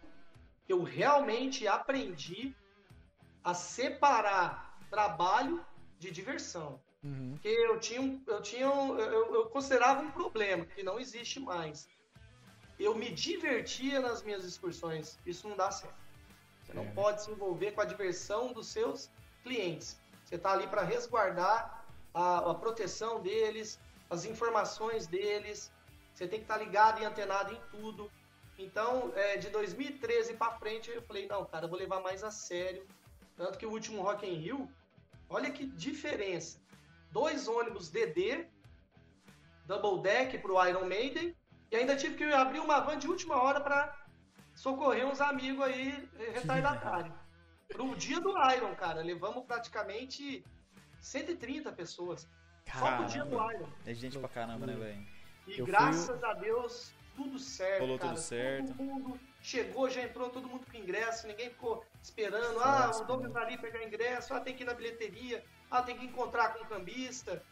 [0.65, 2.55] que eu realmente aprendi
[3.43, 5.55] a separar trabalho
[5.99, 6.81] de diversão.
[7.03, 7.31] Uhum.
[7.33, 11.37] Porque eu tinha, um- eu tinha, um- eu, eu considerava um problema que não existe
[11.39, 11.87] mais.
[12.79, 15.19] Eu me divertia nas minhas excursões.
[15.25, 15.95] Isso não dá certo.
[16.63, 16.91] Você não É.
[16.91, 19.11] pode se envolver com a diversão dos seus
[19.43, 19.99] clientes.
[20.23, 23.79] Você está ali para resguardar a, a proteção deles,
[24.09, 25.71] as informações deles.
[26.13, 28.09] Você tem que estar ligado e antenado em tudo.
[28.57, 32.31] Então, é, de 2013 para frente, eu falei, não, cara, eu vou levar mais a
[32.31, 32.87] sério.
[33.35, 34.69] Tanto que o último Rock in Rio,
[35.29, 36.59] olha que diferença.
[37.11, 38.47] Dois ônibus DD,
[39.65, 41.35] double deck pro Iron Maiden,
[41.71, 44.05] e ainda tive que abrir uma van de última hora para
[44.53, 47.13] socorrer uns amigos aí eh, retardatários.
[47.67, 50.45] Pro dia do Iron, cara, levamos praticamente
[50.99, 52.27] 130 pessoas.
[52.71, 53.53] Só pro dia do Caramba.
[53.55, 53.69] Iron.
[53.85, 55.07] É gente pra caramba, né, velho?
[55.47, 57.81] E Eu fui graças a Deus, tudo certo.
[57.81, 58.13] Rolou cara.
[58.13, 58.67] tudo certo.
[58.67, 62.59] Todo mundo chegou, já entrou todo mundo com ingresso, ninguém ficou esperando.
[62.59, 65.97] Ah, o Douglas vai ali pegar ingresso, ah, tem que ir na bilheteria, ah, tem
[65.97, 67.43] que encontrar com o cambista.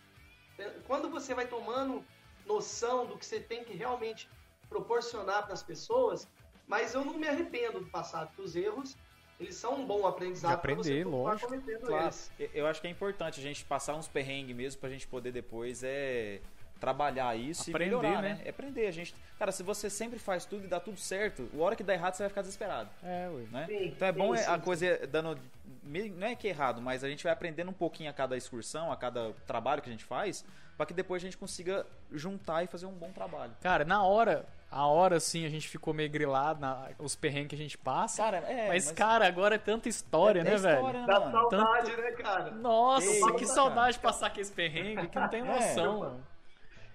[0.57, 2.05] É, Quando você vai tomando
[2.45, 4.29] noção do que você tem que realmente
[4.69, 6.27] proporcionar para as pessoas,
[6.67, 8.95] mas eu não me arrependo do passado, porque os erros,
[9.39, 11.47] eles são um bom aprendizado De aprender, lógico.
[11.49, 12.31] cometendo Claro, eles.
[12.53, 15.83] eu- acho que é importante a gente passar uns perrengues mesmo pra gente poder depois
[15.83, 16.41] é
[16.87, 18.29] trabalhar isso Aprender, e melhorar, né?
[18.33, 18.41] né?
[18.43, 18.87] É aprender.
[18.87, 21.83] A gente, cara, se você sempre faz tudo e dá tudo certo, a hora que
[21.83, 23.43] dá errado você vai ficar desesperado, É, ué.
[23.51, 23.65] né?
[23.67, 24.59] Sim, então é bom sim, é, a sim.
[24.59, 25.39] coisa dando
[25.81, 28.35] me- não é que é errado, mas a gente vai aprendendo um pouquinho a cada
[28.35, 30.43] excursão, a cada trabalho que a gente faz,
[30.75, 33.53] pra que depois a gente consiga juntar e fazer um bom trabalho.
[33.61, 37.55] Cara, na hora, a hora assim, a gente ficou meio grilado, na, os perrengues que
[37.55, 38.21] a gente passa.
[38.21, 41.31] Cara, é, mas, cara, agora é tanta história, é- né, é história, né, Dá mano?
[41.31, 42.51] saudade, né, cara?
[42.51, 43.47] Nossa, Eita, que cara.
[43.47, 45.43] saudade de passar aqueles perrengues, que não tem É.
[45.45, 46.32] noção, mano.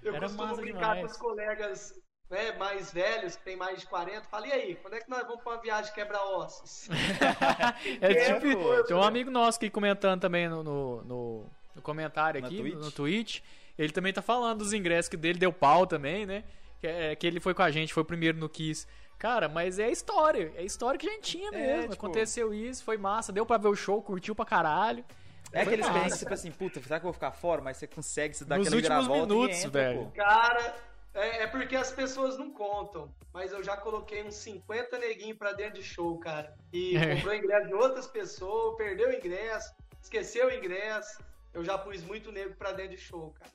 [0.08, 1.00] Eu Era costumo massa brincar demais.
[1.00, 1.94] com os colegas
[2.30, 4.22] né, mais velhos, que tem mais de 40.
[4.28, 6.88] Falei, e aí, quando é que nós vamos pra uma viagem quebra-ossos?
[8.00, 12.44] É É, tipo, tem um amigo nosso aqui comentando também no, no, no- no comentário
[12.44, 12.74] aqui, Twitch?
[12.74, 13.40] no Twitch.
[13.78, 16.44] Ele também tá falando dos ingressos que dele deu pau também, né?
[16.80, 18.86] Que, é, que ele foi com a gente, foi o primeiro no Kiss.
[19.18, 20.52] Cara, mas é história.
[20.56, 21.82] É história que a gente tinha mesmo.
[21.82, 25.04] tipo- Aconteceu isso, foi massa, deu pra ver o show, curtiu pra caralho.
[25.52, 25.70] É massa.
[25.70, 27.60] perrengues que você pensa assim, puta, será que eu vou ficar fora?
[27.62, 30.04] Mas você consegue se dar Nos aquela últimos minutos, entra, velho.
[30.06, 30.10] pô.
[30.12, 30.74] Cara,
[31.14, 33.12] é, é porque as pessoas não contam.
[33.32, 36.54] Mas eu já coloquei uns 50 neguinhos pra dentro de show, cara.
[36.72, 37.16] E É.
[37.16, 39.72] comprou ingresso de outras pessoas, perdeu o ingresso,
[40.02, 41.22] esqueceu o ingresso.
[41.54, 43.50] Eu já pus muito nego pra dentro de show, cara.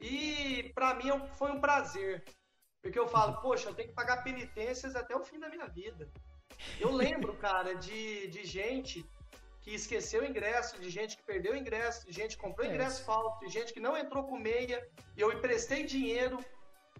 [0.00, 2.24] E pra mim foi um prazer.
[2.82, 6.08] Porque eu falo, poxa, eu tenho que pagar penitências até o fim da minha vida.
[6.80, 9.04] Eu lembro, cara, de, de gente
[9.68, 12.70] que esqueceu o ingresso, de gente que perdeu o ingresso, de gente que comprou É.
[12.70, 16.38] ingresso falso, de gente que não entrou com meia, e eu emprestei dinheiro.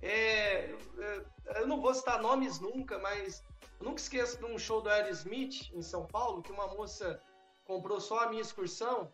[0.02, 1.24] É, é,
[1.60, 3.42] eu não vou citar nomes nunca, mas
[3.80, 7.20] eu nunca esqueço de um show do Aerosmith em São Paulo, que uma moça
[7.64, 9.10] comprou só a minha excursão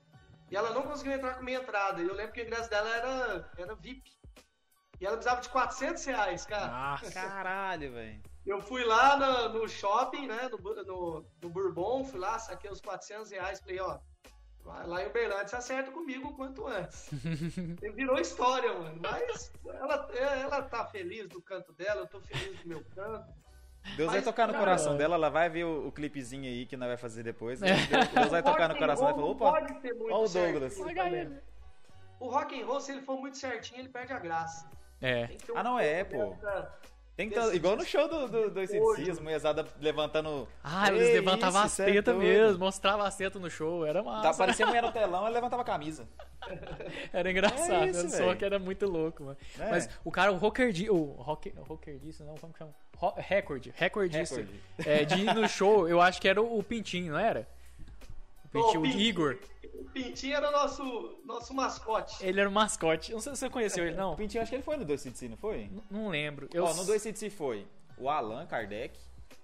[0.51, 2.03] e ela não conseguiu entrar com meia entrada.
[2.03, 4.11] E eu lembro que o ingresso dela era, era VIP.
[5.01, 6.67] E ela precisava de 400 reais, cara.
[6.91, 7.11] Nossa.
[7.13, 8.23] Caralho, velho.
[8.47, 12.81] Eu fui lá no, no shopping, né, no, no, no Bourbon, fui lá, saquei os
[12.81, 13.99] 400 reais, falei, ó,
[14.63, 17.11] vai lá em Uberlândia, você acerta comigo o quanto antes.
[17.83, 22.61] E virou história, mano, mas ela, ela tá feliz do canto dela, eu tô feliz
[22.61, 23.33] do meu canto.
[23.97, 26.65] Deus vai Mas, tocar no cara, coração dela, ela vai ver o, o clipezinho aí
[26.65, 27.63] que nós vai fazer depois.
[27.63, 27.75] É.
[27.87, 30.27] Deus, Deus vai tocar no coração e falar, não opa, pode ser muito ó o
[30.27, 30.79] certinho Douglas.
[32.19, 34.71] O rock and roll, se ele for muito certinho, ele perde a graça.
[35.03, 35.27] É.
[35.27, 36.31] Ter um Ah, não é, pô.
[36.31, 36.79] dessa-
[37.17, 39.11] tem que tá, igual no show do, do, do Hoje.
[39.11, 39.19] as
[39.81, 40.49] levantando...
[40.63, 42.27] Ah, eles levantavam isso, as é tetas doido.
[42.29, 44.39] mesmo, mostravam as tetas no show, era Tá, massa.
[44.39, 46.09] parecia a mulher no telão, ela levantava a camisa.
[47.13, 49.37] Era engraçado, É isso, era só que era muito louco, mano.
[49.59, 49.71] É.
[49.71, 52.75] Mas o cara, o rocker di- o rocker, rocker disso, não, como que chama?
[52.97, 54.37] Ro Record, recordista.
[54.37, 54.61] Recorde.
[54.87, 57.49] É, de ir no show, eu acho que era o Pintinho, não era?
[58.55, 58.87] O Pintinho, Ô, o.
[58.87, 59.39] Igor.
[59.75, 62.25] O Pintinho era o nosso, nosso mascote.
[62.25, 63.13] Ele era o mascote.
[63.13, 64.15] Não sei se você conheceu ele, O não.
[64.17, 65.63] Pintinho, acho que ele foi no 2CDC, não foi?
[65.63, 66.49] N- Não lembro.
[66.53, 66.65] Eu...
[66.65, 67.67] Ó, no 2CDC foi
[67.99, 68.99] o Alan Kardec,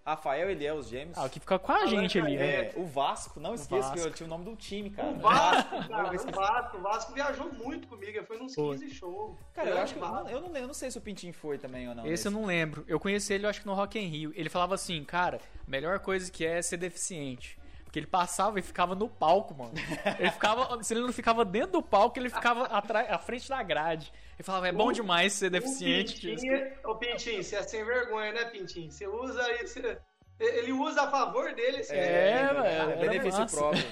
[0.05, 1.17] Rafael Eliel, os gêmeos.
[1.17, 2.65] Ah, o que fica com a gente ali, né?
[2.67, 5.09] É, o Vasco, não esqueça que eu tinha o nome do time, cara.
[5.09, 8.79] O Vasco, cara, eu o Vasco, o Vasco viajou muito comigo, foi nos Foi.
[8.79, 9.37] 15 shows.
[9.53, 10.25] Cara, eu Grande acho que eu Vasco.
[10.25, 12.07] não, eu, não, lembro, eu não sei se o Pintinho foi também ou não.
[12.07, 12.85] Esse eu não lembro.
[12.89, 14.33] Eu conheci ele, eu acho que no Rock in Rio.
[14.35, 17.57] Ele falava assim, cara, melhor coisa que é é ser deficiente.
[17.91, 19.73] Porque ele passava e ficava no palco, mano.
[20.17, 20.79] Ele ficava.
[20.85, 24.13] Se ele não ficava dentro do palco, ele ficava atrás, à frente da grade.
[24.37, 26.21] Ele falava, é bom O- demais ser O deficiente.
[26.29, 28.93] Pintinho, ô Pintinho, você é sem vergonha, né, Pintinho?
[28.93, 29.99] Você usa aí, você,
[30.39, 32.63] Ele usa a favor dele esse É, exemplo.
[32.63, 33.57] velho, é era benefício massa.
[33.57, 33.83] próprio.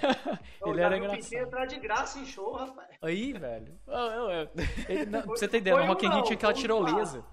[0.65, 1.21] Ele era Gabriel engraçado.
[1.21, 2.89] Pintinho entrar de graça em show, rapaz.
[3.03, 3.79] Aí, velho.
[3.85, 4.49] Ô, ô, ô.
[4.89, 7.25] Ele- não, pra você ter ideia, no Rock in Rio tinha aquela tirolesa.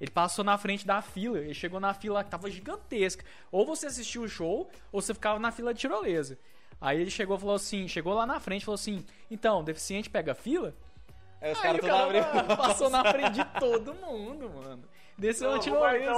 [0.00, 1.38] Ele passou na frente da fila.
[1.38, 3.24] Ele chegou na fila que tava gigantesca.
[3.50, 6.38] Ou você assistiu o show, ou você ficava na fila de tirolesa.
[6.80, 10.08] Aí ele chegou e falou assim: chegou lá na frente e falou assim: então, deficiente
[10.08, 10.74] pega fila?
[11.40, 12.56] Aí os caras cara abrindo.
[12.56, 14.84] passou na frente de todo mundo, mano.
[15.16, 16.12] Desceu na tirolesa.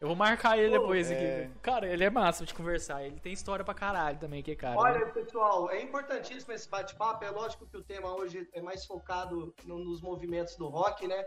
[0.00, 1.44] Eu vou marcar ele Pô, depois é.
[1.44, 1.52] aqui.
[1.62, 3.04] Cara, ele é massa de conversar.
[3.04, 4.78] Ele tem história pra caralho também, que cara.
[4.78, 7.24] Olha, pessoal, é importantíssimo esse bate-papo.
[7.24, 11.24] É lógico que o tema hoje é mais focado no- nos movimentos do rock, né?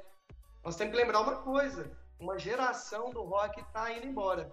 [0.68, 1.90] Nós temos que lembrar uma coisa:
[2.20, 4.52] uma geração do rock tá indo embora.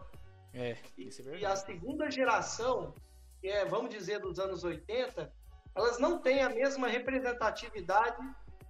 [0.52, 1.46] É, E, isso é e verdade.
[1.46, 2.94] a segunda geração,
[3.40, 5.32] que é, vamos dizer, dos anos 80,
[5.74, 8.16] elas não têm a mesma representatividade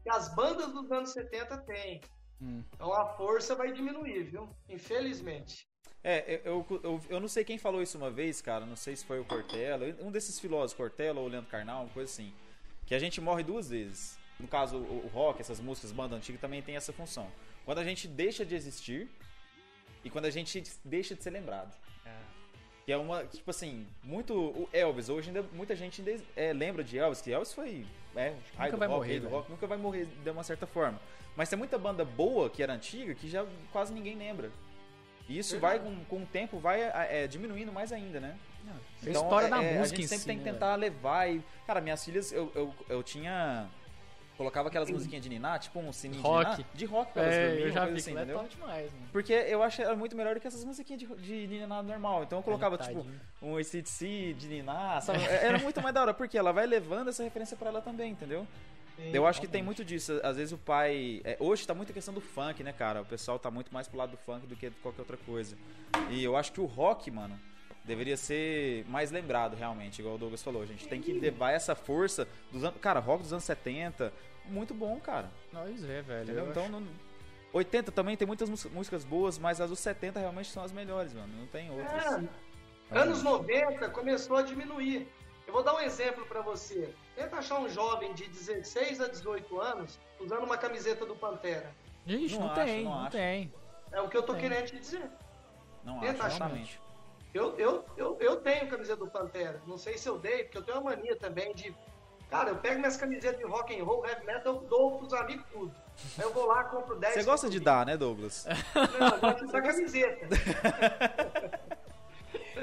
[0.03, 2.01] que as bandas dos anos 70 têm.
[2.41, 2.65] Hum.
[2.73, 4.49] Então a força vai diminuir, viu?
[4.67, 5.69] Infelizmente.
[6.03, 8.65] É, eu, eu, eu não sei quem falou isso uma vez, cara.
[8.65, 12.11] Não sei se foi o Cortella, um desses filósofos, Cortella ou Leandro Carnal, uma coisa
[12.11, 12.33] assim.
[12.87, 14.19] Que a gente morre duas vezes.
[14.39, 17.29] No caso, o, rock, essas músicas, banda antiga, também tem essa função.
[17.65, 19.09] Quando a gente deixa de existir
[20.03, 21.75] e quando a gente deixa de ser lembrado.
[22.85, 24.35] Que é uma, tipo assim, muito.
[24.35, 27.87] O Elvis, hoje ainda muita gente ainda é, lembra de Elvis, que Elvis foi.
[28.15, 29.35] É, do vai rock, morrer, do velho.
[29.35, 31.01] rock, nunca vai morrer de uma certa forma.
[31.35, 34.51] Mas tem muita banda boa que era antiga que já quase ninguém lembra.
[35.27, 38.37] E isso vai, com, com o tempo, vai é, diminuindo mais ainda, né?
[39.03, 40.75] É a história da é, música A gente em sempre si, tem que né, tentar
[40.75, 41.43] levar e.
[41.67, 43.67] Cara, minhas filhas, eu, eu, eu tinha.
[44.37, 46.51] Colocava aquelas musiquinhas de Niná, tipo um sininho Rock.
[46.51, 46.69] de Niná.
[46.75, 48.37] De rock pra elas É, dormirem, eu já vi assim, é entendeu?
[48.39, 49.07] top demais, mano.
[49.13, 52.25] Porque eu acho ela muito melhor do que essas musiquinhas de, de Niná normal.
[52.25, 53.07] Então eu colocava, tipo,
[53.41, 55.23] um ACDC de Niná, sabe?
[55.25, 58.11] É- Era muito mais da hora, porque ela vai levando essa referência pra ela também,
[58.11, 58.45] entendeu?
[59.13, 60.21] Eu acho que tem muito disso.
[60.23, 61.21] Às vezes o pai.
[61.25, 63.03] é, hoje tá muita questão do funk, né, cara?
[63.03, 65.57] O pessoal tá muito mais pro lado do funk do que qualquer outra coisa.
[66.11, 67.39] E eu acho que o rock, mano,
[67.85, 70.63] deveria ser mais lembrado, realmente, igual o Douglas falou.
[70.63, 72.81] A gente tem que levar essa força dos anos.
[72.81, 74.13] Cara, rock dos anos 70,
[74.47, 75.31] muito bom, cara.
[75.53, 76.25] Nós é, velho.
[76.25, 76.45] Entendeu?
[76.45, 76.87] eu Então, acho- não...
[77.53, 81.13] 80 também tem muitas mús- músicas boas, mas as dos 70 realmente são as melhores,
[81.13, 81.33] mano.
[81.39, 82.05] Não tem outras.
[82.91, 85.07] É, anos 90 começou a diminuir.
[85.47, 86.93] Eu vou dar um exemplo pra você.
[87.15, 91.71] Tenta achar um jovem de 16 a 18 anos usando uma camiseta do Pantera.
[92.07, 93.11] Ixi, Não não, acho, tem, não não, acho.
[93.13, 93.53] tem.
[93.93, 94.43] É o que eu tô Tem.
[94.43, 95.09] querendo te dizer.
[95.85, 96.47] Não Tenta acho, achar.
[96.47, 96.81] realmente.
[97.35, 99.61] Eu, eu, eu, eu tenho camiseta do Pantera.
[99.67, 101.75] Não sei se eu dei, porque eu tenho uma mania também de.
[102.31, 105.45] Cara, eu pego minhas camisetas de rock and roll, heavy metal, eu dou pros amigos
[105.53, 105.75] tudo.
[106.19, 107.15] Aí eu vou lá, compro 10.
[107.15, 108.47] Você gosta de dar, né, Douglas?
[108.75, 110.27] Não, eu gosto de dar camiseta.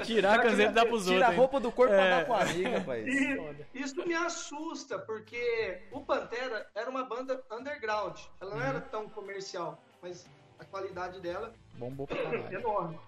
[0.04, 1.34] Tirar a camiseta e dar pros Tira outros.
[1.34, 2.10] a roupa do corpo pra É.
[2.10, 3.06] dar pro amigo, rapaz.
[3.06, 8.18] E isso me assusta, porque o Pantera era uma banda underground.
[8.40, 10.26] Ela não era tão comercial, mas
[10.58, 12.58] a qualidade dela Bombou pra é caralho.
[12.58, 12.98] enorme.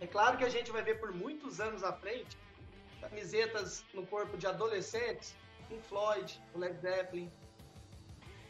[0.00, 2.36] É claro que a gente vai ver por muitos anos à frente
[3.00, 5.34] camisetas no corpo de adolescentes,
[5.68, 7.30] Pink Floyd, o Led Zeppelin,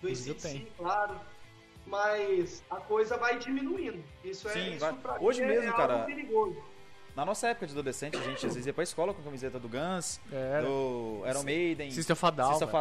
[0.00, 0.66] do tem.
[0.76, 1.20] claro.
[1.86, 4.02] Mas a coisa vai diminuindo.
[4.24, 4.92] Isso é Sim, isso vai.
[4.94, 6.60] pra Hoje é mesmo, algo cara, perigoso.
[7.16, 9.66] Na nossa época de adolescente, a gente às vezes ia pra escola com camiseta do
[9.70, 10.20] Guns,
[10.62, 12.76] do Iron Maiden, a Down, System of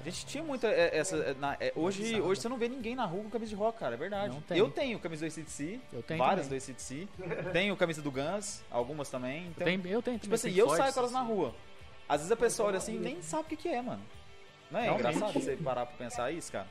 [0.00, 1.16] a gente tinha muita é, essa.
[1.16, 3.78] é, na- é, hoje, hoje você não vê ninguém na rua com camisa de rock,
[3.78, 4.36] cara, é verdade.
[4.50, 6.58] Eu tenho camisa do ACDC, Eu tenho várias também.
[6.58, 7.08] do ACDC.
[7.52, 9.46] tenho camisa do Guns, algumas também.
[9.46, 11.54] Então, Eu tenho, eu tenho tipo também assim, Pink eu saio com elas na rua.
[12.08, 14.02] Às vezes a pessoa olha assim e nem sabe o que, que é, mano.
[14.68, 16.66] Não é engraçado você parar pra pensar isso, cara?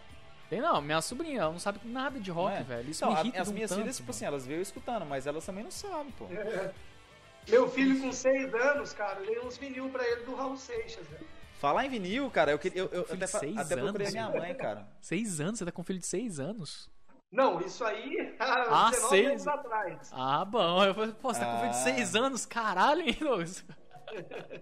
[0.50, 2.64] Tem não, minha sobrinha, ela não sabe nada de rock, Não é?
[2.64, 2.90] velho.
[2.92, 4.16] Isso Então, me a- irrita as de um minhas tanto, filhas, tipo mano.
[4.16, 6.26] assim, elas veio escutando, mas elas também não sabem, pô.
[7.50, 11.26] Meu filho com 6 anos, cara, dei uns vinil pra ele do Raul Seixas, velho.
[11.60, 14.14] Falar em vinil, cara, eu, queria- eu, eu Filho até, seis até procurei a anos,
[14.32, 14.88] minha mãe, cara.
[15.02, 15.60] Seis anos?
[15.60, 16.90] Você tá com um filho de seis anos?
[17.32, 19.28] Não, isso aí Ah, há 19 seis?
[19.28, 20.10] anos atrás.
[20.14, 20.84] Ah, bom.
[20.84, 21.84] Eu falei, pô, você tá com um filho de Ah.
[21.84, 22.46] seis anos?
[22.46, 23.64] Caralho, hein, Douglas?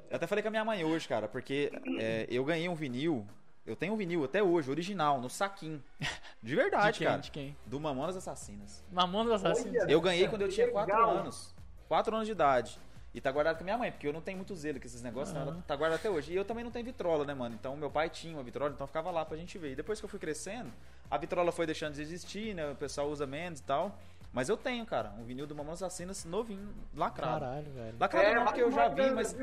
[0.10, 3.28] Eu até falei com a minha mãe hoje, cara, porque é, eu ganhei um vinil.
[3.66, 5.84] Eu tenho um vinil até hoje, original, no saquinho.
[6.42, 7.08] De verdade, de quem?
[7.08, 7.22] cara.
[7.22, 7.58] De quem?
[7.68, 8.84] Do Mamonas Assassinas.
[8.92, 9.84] Mamonas Assassinos.
[9.84, 9.92] Olha.
[9.92, 11.18] Eu ganhei quando eu tinha Que 4 legal.
[11.18, 11.54] anos.
[11.88, 12.80] 4 anos de idade.
[13.14, 15.02] E tá guardado com a minha mãe, porque eu não tenho muito zelo com esses
[15.02, 16.32] negócios, então tá guardado até hoje.
[16.32, 17.54] E eu também não tenho vitrola, né, mano?
[17.54, 19.74] Então meu pai tinha uma vitrola, então ficava lá pra gente ver.
[19.74, 20.72] E depois que eu fui crescendo,
[21.10, 22.72] a vitrola foi deixando de existir, né?
[22.72, 23.96] O pessoal usa menos e tal.
[24.34, 27.42] Mas eu tenho, cara, um vinil do Mamonas Assassinas novinho, lacrado.
[27.42, 27.96] Caralho, velho.
[28.00, 29.36] Lacrado não, porque eu já vi, mas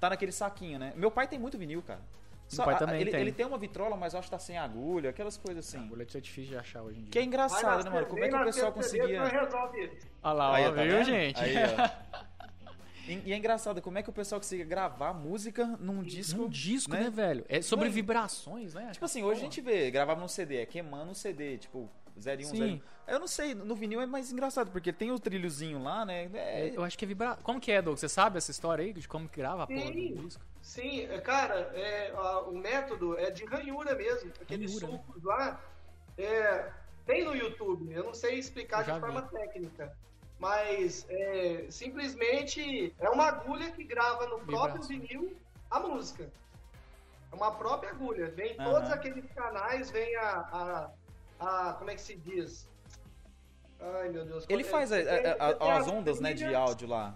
[0.00, 0.92] tá naquele saquinho, né?
[0.96, 2.00] Meu pai tem muito vinil, cara.
[2.56, 3.20] Meu pai a- também ele, tem.
[3.20, 5.78] ele tem uma vitrola, mas eu acho que tá sem agulha, aquelas coisas assim.
[5.86, 7.10] Boleto é difícil de achar hoje em dia.
[7.10, 8.06] Que é engraçado, né, mano?
[8.06, 9.22] Como é que o pessoal conseguia.
[10.22, 11.04] Olha lá, Aí, ó, tá viu, vendo?
[11.04, 11.40] gente?
[11.42, 12.14] Aí, ó.
[13.06, 16.44] E, é engraçado, como é que o pessoal consegue gravar música num disco.
[16.44, 17.00] Um disco, né?
[17.00, 17.44] né, velho?
[17.50, 18.88] É sobre Não, vibrações, né?
[18.92, 22.44] Tipo assim, hoje a gente vê, gravava num CD, é queimando um CD, tipo, 01,
[22.44, 22.80] Sim.
[23.06, 23.12] 01.
[23.12, 26.30] Eu não sei, no vinil é mais engraçado, porque tem o trilhozinho lá, né?
[26.32, 27.36] É, Eu acho que é vibra...
[27.42, 27.98] Como que é, Doug?
[27.98, 30.42] Você sabe essa história aí de como que grava a porra do disco?
[30.64, 34.32] Sim, é, cara, é, a- o método é de ranhura mesmo.
[34.40, 35.04] Aqueles Ranhura, né?
[35.04, 35.60] sulcos lá.
[36.16, 36.72] é,
[37.04, 39.94] tem no YouTube, eu não sei explicar de forma técnica.
[40.38, 44.88] Mas é, simplesmente é uma agulha que grava no próprio Vibração.
[45.18, 45.36] vinil
[45.70, 46.30] a música.
[47.30, 48.30] É uma própria agulha.
[48.30, 48.72] Vem Aham.
[48.72, 50.90] todos aqueles canais, vem a,
[51.40, 52.66] a, a- Como é que se diz?
[53.80, 54.46] Ai, meu Deus.
[54.48, 57.14] Ele faz a- a- a- as ondas, né, de áudio lá.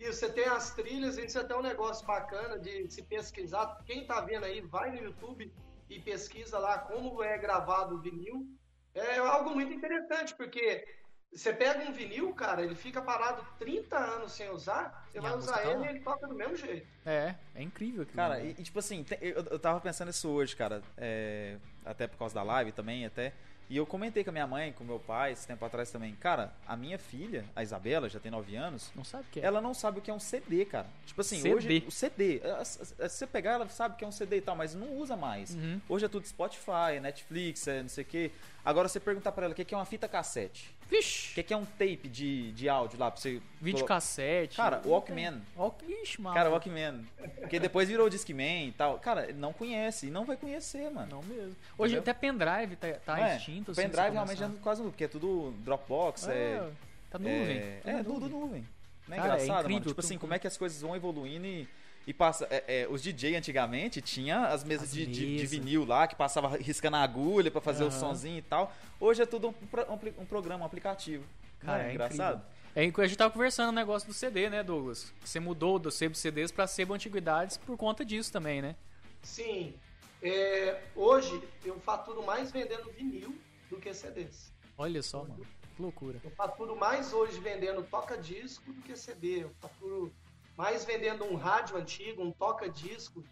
[0.00, 3.78] Isso, você tem as trilhas, isso é até um negócio bacana de se pesquisar.
[3.84, 5.52] Quem tá vendo aí, vai no YouTube
[5.88, 8.48] e pesquisa lá como é gravado o vinil.
[8.94, 10.84] É algo muito interessante, porque
[11.32, 15.36] você pega um vinil, cara, ele fica parado 30 anos sem usar, você E vai
[15.36, 16.88] usar tá ele e ele toca do mesmo jeito.
[17.06, 18.16] É, é incrível aquilo.
[18.16, 18.46] Cara, né?
[18.46, 20.82] e, e, tipo assim, eu, eu tava pensando isso hoje, cara.
[20.96, 23.32] é, até por causa da live também, até.
[23.70, 26.12] E eu comentei com a minha mãe, com meu pai, esse tempo atrás também.
[26.16, 28.90] Cara, a minha filha, a Isabela, já tem 9 anos.
[28.96, 29.44] Não sabe o que é.
[29.44, 30.88] Ela não sabe o que é um CD, cara.
[31.06, 31.54] Tipo assim, CD.
[31.54, 34.56] hoje o CD, eh, se você pegar, ela sabe que é um CD e tal,
[34.56, 35.54] mas não usa mais.
[35.54, 35.80] Uhum.
[35.88, 38.32] Hoje é tudo Spotify, Netflix, é não sei o quê.
[38.64, 41.34] Agora você perguntar pra ela o que é uma fita cassete, o Vixe!
[41.34, 43.40] que que é um tape de, de áudio lá pra você.
[43.60, 44.56] Videocassete.
[44.56, 45.40] Cara, Walkman.
[45.56, 45.84] Walk...
[45.84, 46.34] Vixe, mano.
[46.34, 47.06] Cara, Walkman.
[47.40, 48.98] Porque depois virou o Discman e tal.
[48.98, 51.08] Cara, ele não conhece e não vai conhecer, mano.
[51.10, 51.56] Não mesmo.
[51.78, 52.00] Hoje Entendeu?
[52.00, 53.68] até pendrive tá, tá é, extinto.
[53.68, 54.62] o assim, pendrive realmente já começar.
[54.62, 56.32] quase porque é tudo Dropbox, é.
[56.32, 56.70] É,
[57.10, 57.56] tá nuvem.
[57.58, 58.40] É, tá é na tudo nuvem.
[58.40, 58.68] nuvem.
[59.08, 59.70] Não é Cara, é engraçado, mano?
[59.74, 61.68] incrível, Tipo assim, como é que as coisas vão evoluindo e,
[62.06, 62.46] e passa.
[62.50, 66.14] é, é, os DJ antigamente tinha as mesas As de, de- de vinil lá que
[66.16, 67.98] passava riscando a agulha pra fazer o Aham.
[68.00, 68.74] sonzinho e tal.
[68.98, 71.24] Hoje é tudo um, um um programa, um aplicativo.
[71.60, 72.42] Cara, é, é engraçado?
[72.74, 75.12] É, a gente tava conversando o negócio do CD, né, Douglas?
[75.20, 78.76] Que você mudou do sebo CDs pra sebo antiguidades por conta disso também, né?
[79.22, 79.74] Sim,
[80.22, 83.36] é, hoje eu faturo mais vendendo vinil
[83.68, 84.52] do que CDs.
[84.78, 85.46] Olha só, mano.
[85.76, 86.18] Que loucura.
[86.24, 89.44] Eu faturo mais hoje vendendo toca-disco do que CD.
[89.44, 90.12] Eu faturo
[90.60, 93.24] mais vendendo um rádio antigo, um toca-disco,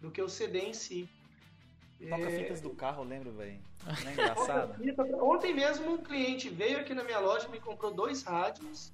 [0.00, 1.08] do que o CD em si.
[2.08, 3.58] Toca É, do carro, lembro, velho.
[3.84, 4.76] Não é engraçado?
[5.20, 8.92] Ontem mesmo um cliente veio aqui na minha loja, me comprou dois rádios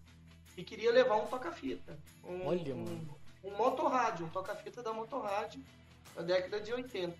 [0.56, 1.98] e queria levar um toca-fita.
[2.26, 3.18] Um, Olha, um, mano.
[3.44, 5.62] um motorrádio, um toca-fita da motorrádio
[6.16, 7.08] da década de 80.
[7.08, 7.16] Aí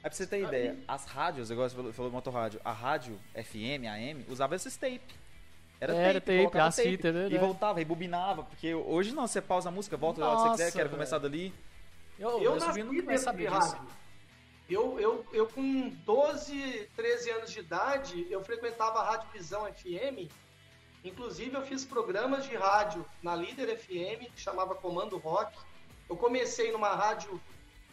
[0.00, 4.24] pra você ter ideia, as rádios, igual você falou, falou motorrádio, a rádio FM, AM,
[4.30, 5.14] usava esses tape.
[5.80, 7.38] Era, Era tape, tape, né, E né?
[7.38, 10.64] voltava, rebobinava, porque hoje não, você pausa a música, volta a hora que você quiser,
[10.64, 11.54] Nossa, quero começar dali.
[12.18, 13.72] Eu, Eu eu nasci de sabia disso.
[13.76, 13.88] rádio.
[14.68, 20.28] Eu, eu, eu, com 12, 13 anos de idade, eu frequentava a Rádio Visão FM.
[21.04, 25.56] Inclusive, eu fiz programas de rádio na Líder FM, que chamava Comando Rock.
[26.08, 27.40] Eu comecei numa rádio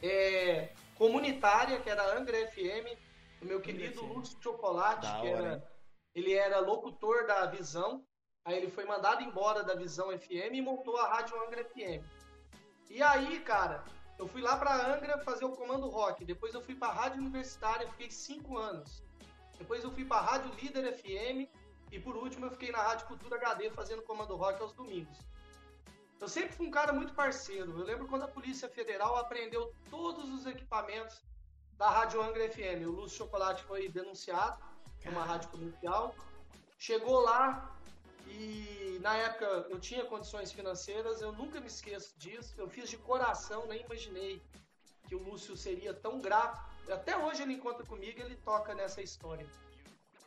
[0.01, 2.97] é, comunitária, que era a Angra FM,
[3.39, 4.03] do meu querido.
[4.05, 5.61] Lúcio Chocolate, Da que hora, era, hein?
[6.15, 8.03] Ele era locutor da Visão.
[8.45, 12.03] Aí ele foi mandado embora da Visão FM e montou a Rádio Angra FM.
[12.89, 13.83] E aí, cara,
[14.17, 16.23] eu fui lá pra Angra fazer o comando rock.
[16.23, 19.03] Depois eu fui pra Rádio Universitária, fiquei cinco anos.
[19.57, 21.51] Depois eu fui pra Rádio Líder FM.
[21.91, 25.17] E por último eu fiquei na Rádio Cultura HD fazendo comando rock aos domingos.
[26.19, 27.77] Eu sempre fui um cara muito parceiro.
[27.77, 31.21] Eu lembro quando a Polícia Federal apreendeu todos os equipamentos
[31.77, 32.85] da Rádio Angra FM.
[32.85, 34.63] O Lúcio Chocolate foi denunciado
[35.05, 36.15] numa rádio comercial.
[36.77, 37.75] Chegou lá
[38.27, 42.53] e na época eu tinha condições financeiras, eu nunca me esqueço disso.
[42.57, 44.41] Eu fiz de coração, nem imaginei
[45.07, 46.59] que o Lúcio seria tão grato.
[46.91, 49.47] Até hoje ele encontra comigo ele toca nessa história.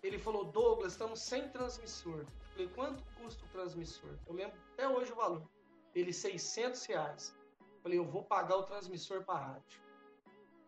[0.03, 2.21] Ele falou: Douglas, estamos sem transmissor.
[2.21, 4.11] Eu falei: quanto custa o transmissor?
[4.27, 5.49] Eu lembro até hoje o valor.
[5.95, 7.35] Ele, 600 reais.
[7.61, 9.88] Eu falei: eu vou pagar o transmissor para a rádio.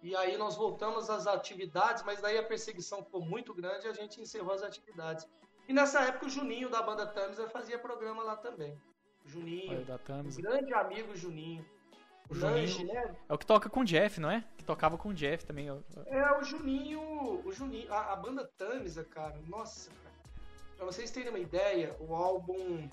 [0.03, 3.93] E aí nós voltamos às atividades, mas daí a perseguição ficou muito grande e a
[3.93, 5.27] gente encerrou as atividades.
[5.69, 8.77] E nessa época o Juninho da banda Tamisa fazia programa lá também.
[9.27, 10.41] Juninho, Tamisa.
[10.41, 11.65] grande amigo Juninho.
[12.31, 13.17] O Juninho- né?
[13.29, 14.45] É o que toca com o Jeff, não é?
[14.57, 15.69] Que tocava com o Jeff também.
[16.07, 17.43] É, o Juninho.
[17.45, 17.93] O Juninho.
[17.93, 19.39] A, a banda Tamisa, cara.
[19.49, 20.15] Nossa, cara.
[20.77, 22.89] Pra vocês terem uma ideia, o álbum.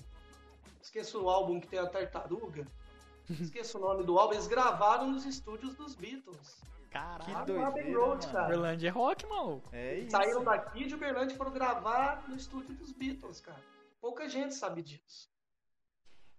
[0.82, 2.66] Esqueço o álbum que tem a tartaruga.
[3.30, 4.34] Esqueço o nome do álbum.
[4.34, 6.60] Eles gravaram nos estúdios dos Beatles.
[6.90, 7.24] Caralho.
[7.24, 8.32] Que doideira, Road, mano.
[8.32, 8.44] cara.
[8.46, 9.68] Uberlândia é rock, maluco.
[9.72, 10.10] É isso.
[10.10, 13.60] Saíram daqui de Uberlândia e foram gravar no estúdio dos Beatles, cara.
[14.00, 15.28] Pouca gente sabe disso.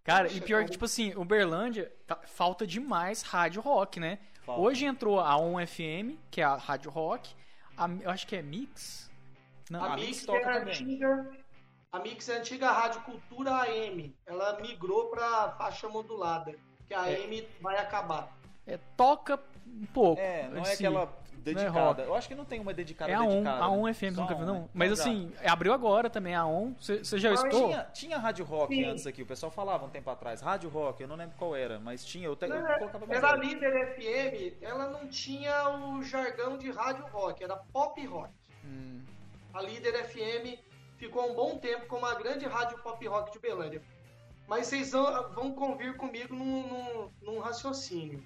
[0.04, 4.18] Cara, e Poxa, pior que, tipo assim, Uberlândia tá- falta demais rádio rock, né?
[4.43, 4.62] Falta.
[4.62, 7.36] Hoje entrou a 1FM, que é a rádio rock.
[7.78, 9.10] A, eu acho que é Mix.
[9.70, 10.74] Não, A a Mix, Mix é toca a também.
[10.74, 11.32] antiga.
[11.91, 14.16] A Mix é a antiga Rádio Cultura AM.
[14.26, 16.56] Ela migrou pra faixa modulada.
[16.88, 17.16] Que a É.
[17.24, 18.36] AM vai acabar.
[18.66, 19.39] é, toca
[19.82, 20.22] um pouco.
[20.22, 22.03] É, não é aquela dedicada.
[22.03, 23.63] Eu acho que não tem uma dedicada É a ON, dedicada.
[23.63, 23.78] a né?
[23.78, 24.53] ON FM, Só nunca viu, não?
[24.61, 24.70] né?
[24.74, 26.74] Mas Então assim, abriu agora também a ON.
[26.80, 27.67] Você já escutou?
[27.67, 28.86] Tinha, tinha rádio rock Sim.
[28.86, 30.41] antes aqui, o pessoal falava um tempo atrás.
[30.41, 32.26] Rádio rock, eu não lembro qual era, mas tinha.
[32.26, 37.05] Eu, te, eu É, colocava mais líder FM, ela não tinha o jargão de rádio
[37.07, 38.34] rock, era pop rock.
[38.65, 39.01] Hum,
[39.53, 40.59] A líder FM
[40.97, 43.82] ficou um bom tempo como a grande rádio pop rock de Belândia.
[44.47, 48.22] Mas vocês vão, vão convir comigo num, num- num raciocínio.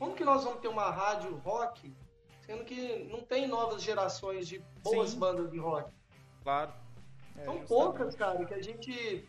[0.00, 1.94] Como que nós vamos ter uma rádio rock,
[2.46, 5.18] sendo que não tem novas gerações de boas Sim.
[5.18, 5.94] bandas de rock?
[6.42, 6.72] Claro.
[7.36, 7.68] é, São justamente.
[7.68, 9.28] poucas, cara, que a gente.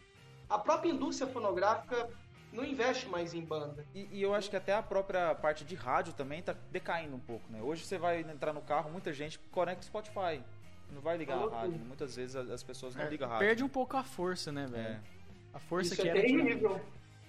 [0.49, 2.09] A própria indústria fonográfica
[2.53, 3.85] não investe mais em banda.
[3.93, 7.19] E, e eu acho que até a própria parte de rádio também tá decaindo um
[7.19, 7.61] pouco, né?
[7.61, 10.41] Hoje você vai entrar no carro, muita gente conecta o Spotify.
[10.89, 11.73] Não vai ligar Falou a rádio.
[11.73, 11.85] tudo.
[11.85, 13.45] Muitas vezes as as pessoas não É, ligam a rádio.
[13.45, 14.87] Perde um pouco a força, né, velho?
[14.87, 14.99] É.
[15.53, 16.21] A força Isso que é era.
[16.21, 16.79] terrível.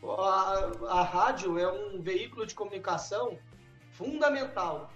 [0.04, 3.38] A, a rádio é um veículo de comunicação
[3.92, 4.90] fundamental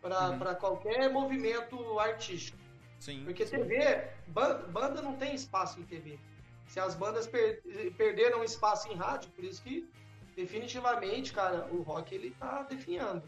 [0.00, 0.54] para Uhum.
[0.56, 2.58] qualquer movimento artístico.
[2.98, 3.22] Sim.
[3.24, 3.56] Porque sim.
[3.56, 6.18] TV, ban- banda não tem espaço em TV.
[6.68, 7.60] Se as bandas per-
[7.96, 9.88] perderam espaço em rádio, por isso que
[10.36, 13.22] definitivamente, cara, o rock ele tá definhando.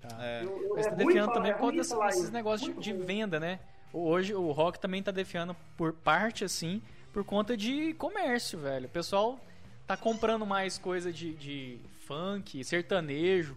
[0.00, 0.08] Tá.
[0.20, 0.44] É.
[0.44, 2.92] Eu- eu- Mas é tá defiando falar- também é por ruim desses, negócios de, de
[2.92, 3.58] venda, né?
[3.92, 6.82] Hoje o rock também tá defiando por parte, assim,
[7.12, 8.86] por conta de comércio, velho.
[8.86, 9.38] O pessoal
[9.86, 13.56] tá comprando mais coisa de, de funk, sertanejo.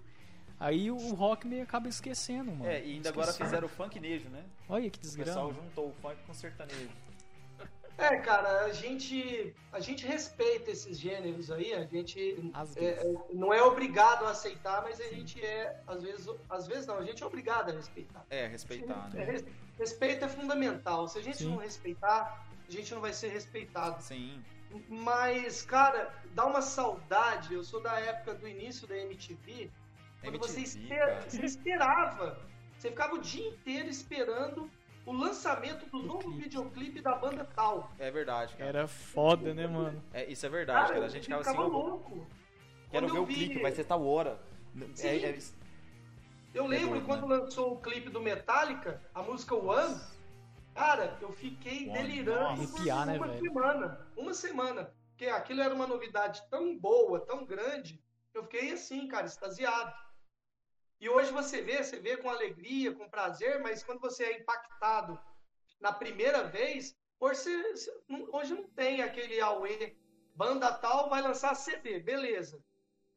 [0.60, 2.66] Aí o rock meio acaba esquecendo, mano.
[2.66, 4.44] É, e ainda agora fizeram o funknejo, né?
[4.68, 6.90] Olha que O pessoal juntou o funk com o sertanejo.
[8.00, 13.04] É, cara, a gente, a gente respeita esses gêneros aí, a gente Às é, vezes.
[13.06, 17.00] é, não é obrigado a aceitar, mas a gente é, às vezes, às vezes não,
[17.00, 18.24] a gente é obrigado a respeitar.
[18.30, 19.24] É, respeitar, É, né?
[19.26, 19.46] res-
[19.80, 21.08] respeito é fundamental.
[21.08, 21.50] Se a gente Sim.
[21.50, 24.02] não respeitar, a gente não vai ser respeitado.
[24.04, 24.44] Sim.
[24.90, 27.54] Mas, cara, dá uma saudade.
[27.54, 29.70] Eu sou da época do início da MTV,
[30.22, 31.22] quando você, MTV, cara.
[31.28, 32.40] você esperava.
[32.78, 34.70] Você ficava o dia inteiro esperando
[35.06, 36.44] o lançamento do novo clipe.
[36.44, 37.92] videoclipe da banda tal.
[37.98, 38.70] É verdade, cara.
[38.70, 40.04] Era foda, né, mano?
[40.14, 41.06] É, isso é verdade, cara.
[41.06, 42.28] A gente ficava assim, ó, louco.
[42.92, 44.40] quero ver eu o vi- clipe, vai ser tal hora.
[44.94, 45.08] Sim.
[45.08, 45.40] É, é-
[46.54, 50.00] Eu lembro doido, quando lançou o clipe do Metallica, a música One,
[50.78, 52.78] cara, eu fiquei One, delirando nossa.
[52.78, 53.40] Por né, uma velho?
[53.42, 54.08] semana.
[54.16, 54.94] Uma semana.
[55.10, 58.00] Porque aquilo era uma novidade tão boa, tão grande,
[58.32, 59.92] que eu fiquei assim, cara, extasiado.
[61.00, 65.20] E hoje você vê, você vê com alegria, com prazer, mas quando você é impactado
[65.80, 67.50] na primeira vez, hoje,
[68.32, 69.96] hoje não tem aquele auê,
[70.36, 72.64] banda tal vai lançar CD, beleza.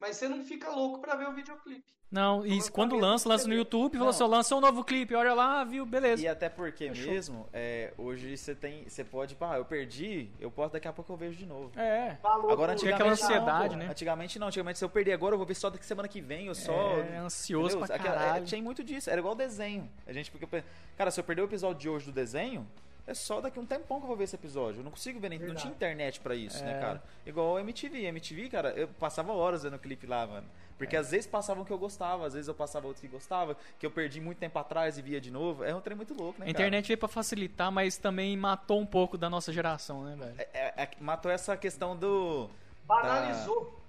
[0.00, 1.84] Mas você não fica louco pra ver o videoclipe.
[2.10, 4.00] Não, e lançamento quando lança, lança no YouTube, Não.
[4.00, 6.20] falou assim, ó, lançou um novo clipe, olha lá, viu, beleza.
[6.20, 7.12] E até porque Fechou.
[7.12, 8.82] mesmo, é, hoje você tem.
[8.88, 11.70] Você pode, pá, eu perdi, eu posso, daqui a pouco eu vejo de novo.
[11.78, 13.76] É, Falou Agora aquela antigamente não, ansiedade, pô.
[13.76, 13.86] né?
[13.88, 16.46] Antigamente não, antigamente se eu perder agora, eu vou ver só daqui semana que vem,
[16.48, 16.72] eu só.
[16.98, 17.86] é ansioso Entendeu?
[17.86, 18.44] pra Aquela- é, caralho.
[18.46, 19.88] tinha muito disso, era igual desenho.
[20.04, 20.64] A gente, porque,
[20.96, 22.66] cara, se eu perder o episódio de hoje do desenho,
[23.06, 24.80] é só daqui um tempão que eu vou ver esse episódio.
[24.80, 26.80] Eu não consigo ver, nem, não tinha internet pra isso, né, É.
[26.80, 27.02] cara?
[27.26, 28.04] Igual o MTV.
[28.06, 30.46] MTV, cara, eu passava horas vendo o clipe lá, mano.
[30.78, 33.84] Porque às vezes passavam que eu gostava, às vezes eu passava outros que gostava, que
[33.84, 35.62] eu perdi muito tempo atrás e via de novo.
[35.62, 36.50] É um trem muito louco, né, A cara?
[36.52, 40.34] internet veio pra facilitar, mas também matou um pouco da nossa geração, né, velho?
[40.38, 42.48] É- é- é- matou essa questão do.
[42.86, 43.79] Banalizou.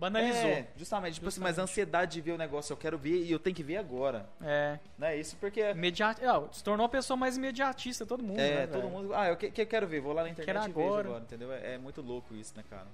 [0.00, 0.48] Banalizou.
[0.50, 3.30] É, justamente, tipo assim, mas a ansiedade de ver o negócio, eu quero ver e
[3.30, 4.26] eu tenho que ver agora.
[4.40, 4.78] É.
[4.96, 5.16] Né?
[5.18, 5.60] Isso porque.
[5.60, 6.18] Imediat...
[6.24, 8.40] é, se tornou uma pessoa mais imediatista, todo mundo.
[8.40, 8.90] É, né, todo velho?
[8.94, 9.14] mundo.
[9.14, 11.08] Ah, eu que, que eu quero ver, vou lá na internet Quero e vejo agora.
[11.08, 11.52] agora, entendeu?
[11.52, 12.86] É, é muito louco isso, né, cara?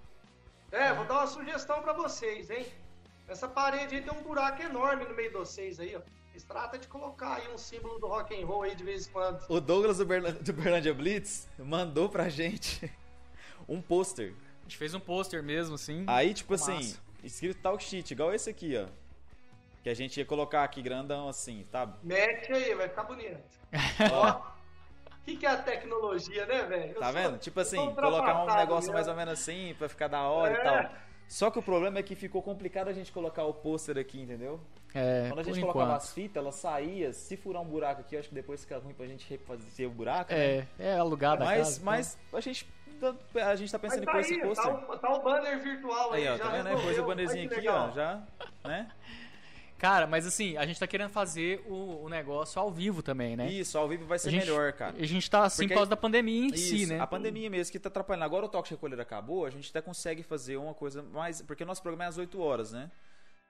[0.72, 2.66] É, vou dar uma sugestão pra vocês, hein?
[3.28, 6.00] Essa parede aí tem um buraco enorme no meio de vocês aí, ó.
[6.30, 9.12] Vocês tratam de colocar aí um símbolo do rock and roll aí de vez em
[9.12, 9.42] quando.
[9.48, 12.92] O Douglas do, Berla- do Blitz mandou pra gente
[13.68, 14.34] um pôster.
[14.66, 16.02] A gente fez um pôster mesmo, assim.
[16.08, 16.72] Aí, tipo Massa.
[16.74, 18.86] assim, escrito Talk Shit, igual esse aqui, ó.
[19.84, 21.94] Que a gente ia colocar aqui grandão assim, sabe?
[22.02, 23.38] Mete aí, vai ficar bonito.
[24.12, 24.30] Ó.
[24.40, 26.94] O que, que é a tecnologia, né, velho?
[26.94, 27.38] Tá sou- vendo?
[27.38, 28.94] Tipo assim, colocar um negócio mesmo.
[28.94, 30.60] mais ou menos assim, pra ficar da hora É.
[30.60, 30.92] e tal.
[31.28, 34.60] Só que o problema é que ficou complicado a gente colocar o pôster aqui, entendeu?
[34.94, 36.02] É, Quando a gente colocava enquanto.
[36.02, 37.12] as fitas, ela saía.
[37.12, 39.90] Se furar um buraco aqui, eu acho que depois fica ruim pra gente refazer o
[39.90, 40.32] buraco.
[40.32, 40.38] né?
[40.40, 41.72] É, é alugado a Mas, casa.
[41.76, 41.84] então.
[41.84, 42.70] mas a gente, tá-
[43.34, 44.64] a gente tá pensando em tá pôr esse aí, pôster.
[44.64, 46.66] tá, o, tá o banner virtual aí, Aí, ó, já tá vendo?
[46.66, 46.86] Resolveu.
[46.86, 47.88] pôs o bannerzinho aqui, legal.
[47.90, 48.22] ó, já,
[48.64, 48.90] né?
[49.78, 53.46] Cara, mas assim, a gente tá querendo fazer o, o negócio ao vivo também, né?
[53.50, 54.96] Isso, ao vivo vai ser gente, melhor, cara.
[54.98, 56.98] A gente tá assim Porque por causa da pandemia em si, Isso, né?
[56.98, 58.24] a pandemia mesmo que tá atrapalhando.
[58.24, 61.42] Agora o toque de recolher acabou, a gente até consegue fazer uma coisa mais.
[61.42, 62.90] Porque o nosso programa é às 8 horas, né?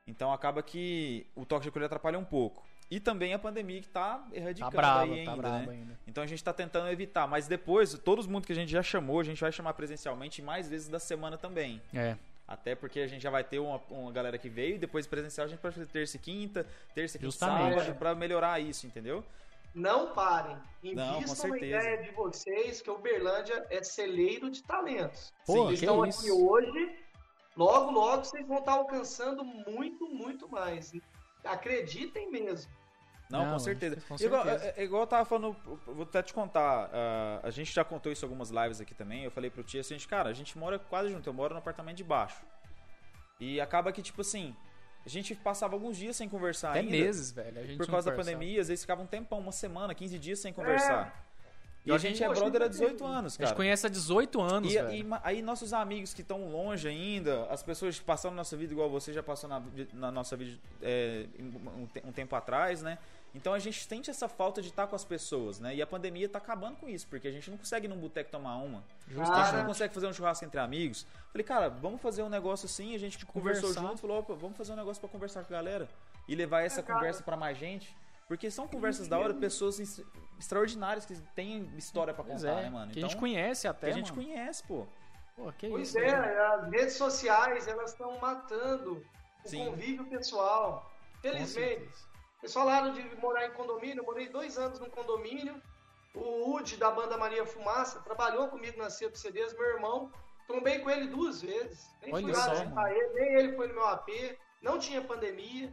[0.04, 2.64] Então acaba que o toque de recolher atrapalha um pouco.
[2.90, 5.66] E também a pandemia que tá Tá erradicando brava, aí ainda, tá né?
[5.70, 5.98] ainda.
[6.06, 7.26] Então a gente tá tentando evitar.
[7.26, 10.68] Mas depois, todo mundo que a gente já chamou, a gente vai chamar presencialmente mais
[10.68, 11.82] vezes da semana também.
[11.92, 12.16] É.
[12.46, 15.46] Até porque a gente já vai ter uma, uma galera que veio e depois presencial
[15.46, 16.64] a gente pode fazer terça e quinta,
[16.94, 19.24] terça e quinta e sábado, pra melhorar isso, entendeu?
[19.74, 20.56] Não parem.
[20.94, 25.32] Não, com Invistam na ideia de vocês que Uberlândia é celeiro de talentos.
[25.44, 26.20] Pô, Sim, Vocês que estão isso.
[26.20, 26.96] aqui hoje,
[27.56, 30.92] logo, logo vocês vão estar alcançando muito, muito mais.
[31.48, 32.70] Acreditem mesmo.
[33.28, 33.96] Não, Não, com certeza.
[34.08, 34.66] com igual, certeza.
[34.66, 38.12] é- é igual eu tava falando, vou até te contar, ah, a gente já contou
[38.12, 40.78] isso em algumas lives aqui também, eu falei pro tio assim, cara, a gente mora
[40.78, 42.40] quase junto, eu moro no apartamento de baixo.
[43.40, 44.54] E acaba que, tipo assim,
[45.04, 46.90] a gente passava alguns dias sem conversar Até ainda.
[46.92, 47.58] meses, velho.
[47.58, 50.38] A gente Por causa da pandemia, às vezes ficava um tempão, uma semana, 15 dias
[50.38, 51.25] sem conversar.
[51.86, 53.48] E a a gente é brother há de 18 anos, A cara.
[53.48, 54.92] gente conhece há 18 anos, E, velho.
[54.92, 58.72] e aí nossos amigos que estão longe ainda, as pessoas que passaram na nossa vida
[58.72, 62.98] igual você já passou na, na nossa vida é, um, um tempo atrás, né?
[63.34, 65.74] Então a gente sente essa falta de estar com as pessoas, né?
[65.74, 68.30] E a pandemia tá acabando com isso, porque a gente não consegue ir num boteco
[68.30, 68.82] tomar uma.
[69.08, 71.06] A gente não consegue fazer um churrasco entre amigos.
[71.32, 73.88] Falei, cara, vamos fazer um negócio assim, a gente conversou Conversar.
[73.88, 75.86] junto, falou, opa, vamos fazer um negócio pra conversar com a galera
[76.26, 77.94] e levar essa É, conversa pra mais gente.
[78.26, 79.78] Porque são conversas da hora, pessoas
[80.36, 82.92] ex- extraordinárias que têm história pra Pois contar, é, né, mano?
[82.92, 84.24] que a gente conhece até, que a gente mano.
[84.24, 84.86] conhece, pô.
[85.34, 89.04] Pô, que Pois isso, é, as redes sociais elas estão matando
[89.44, 89.66] o Sim.
[89.66, 90.90] convívio pessoal.
[91.20, 91.90] Felizmente.
[92.40, 95.60] Vocês falaram de morar em condomínio, eu morei dois anos num condomínio.
[96.14, 100.10] O Udi da banda Maria Fumaça trabalhou comigo na Cepo CDs, meu irmão.
[100.46, 101.90] Trombei com ele duas vezes.
[102.00, 104.08] Nem Olha fui lá visitar ele, nem ele foi no meu AP.
[104.62, 105.70] Não tinha pandemia.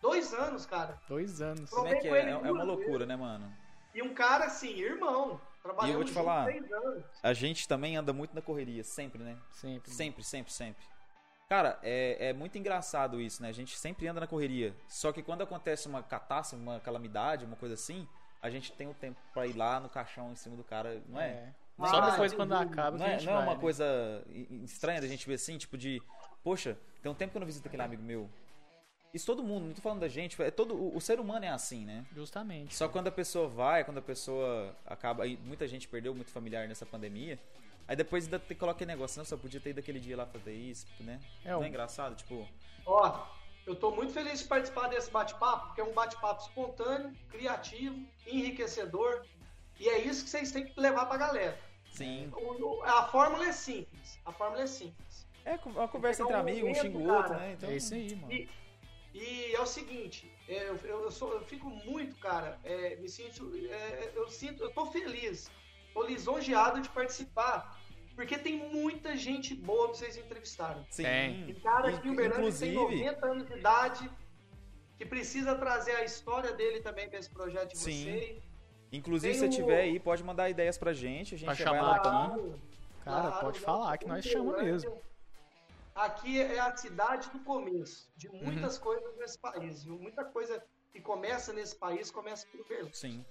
[0.00, 0.98] Dois anos, cara.
[1.08, 1.68] Dois anos.
[1.70, 2.20] Como é que é?
[2.26, 3.52] É é uma loucura, né, mano?
[3.94, 5.40] E um cara assim, irmão.
[5.62, 6.48] Trabalhamos E eu vou te falar.
[7.22, 9.36] A gente também anda muito na correria, sempre, né?
[9.50, 9.90] Sempre.
[9.90, 10.84] Sempre, sempre, sempre.
[11.48, 13.48] Cara, é, é muito engraçado isso, né?
[13.48, 14.74] A gente sempre anda na correria.
[14.88, 18.08] Só que quando acontece uma catástrofe, uma calamidade, uma coisa assim,
[18.40, 21.20] a gente tem o tempo pra ir lá no caixão em cima do cara, não
[21.20, 21.28] é?
[21.28, 21.54] É.
[21.78, 23.54] Ah, Só depois sem quando acaba que Não a é, gente não é vai, uma
[23.54, 23.60] né?
[23.60, 24.24] coisa
[24.64, 26.02] estranha da gente ver assim, tipo de,
[26.42, 28.28] poxa, tem um tempo que eu não visito aquele amigo meu.
[29.12, 31.48] Isso todo mundo, não tô falando da gente, é todo o, o ser humano é
[31.48, 32.04] assim, né?
[32.14, 32.74] Justamente.
[32.74, 35.24] Só quando a pessoa vai, quando a pessoa acaba.
[35.24, 37.38] aí muita gente perdeu muito familiar nessa pandemia.
[37.86, 40.24] Aí depois ainda te coloca aquele negócio, não, só podia ter ido daquele dia lá
[40.24, 41.20] fazer isso, né?
[41.44, 42.16] É, não o- é engraçado?
[42.16, 42.48] Tipo,
[42.86, 43.26] Ó,
[43.66, 49.26] eu tô muito feliz de participar desse bate-papo, porque é um bate-papo espontâneo, criativo, enriquecedor.
[49.78, 51.58] E é isso que vocês têm que levar pra galera.
[51.92, 52.30] sim.
[52.34, 54.18] O- o- A fórmula é simples.
[54.24, 55.26] A fórmula é simples.
[55.44, 57.52] É uma conversa entre um amigos, um xinga o outro, né?
[57.52, 58.32] Então, É isso aí, mano.
[58.32, 58.48] E,
[59.14, 63.50] e é o seguinte, é, eu, eu, sou- eu fico muito, cara, é, me sinto,
[63.70, 65.50] é, eu sinto, eu tô feliz,
[65.92, 67.78] tô lisonjeado de participar,
[68.14, 70.86] porque tem muita gente boa pra vocês entrevistarem.
[70.90, 71.02] Sim.
[71.04, 71.54] Tem.
[71.62, 74.10] Cara aqui em Uberlândia que tem Inclusive, 90 anos de idade,
[74.98, 78.04] que precisa trazer a história dele também pra esse projeto de Sim.
[78.04, 78.42] vocês.
[78.92, 81.34] inclusive tem se o- tiver aí, pode mandar ideias pra gente.
[81.34, 81.96] A gente vai chamar lá
[82.30, 82.52] aqui.
[83.02, 85.02] Cara, pode falar que nós chama Uberlândia, mesmo.
[85.94, 88.44] Aqui é a cidade do começo de Uhum.
[88.44, 89.98] muitas coisas nesse país, viu?
[89.98, 92.94] Muita coisa que começa nesse país começa por Uberlândia.
[92.94, 93.24] Sim,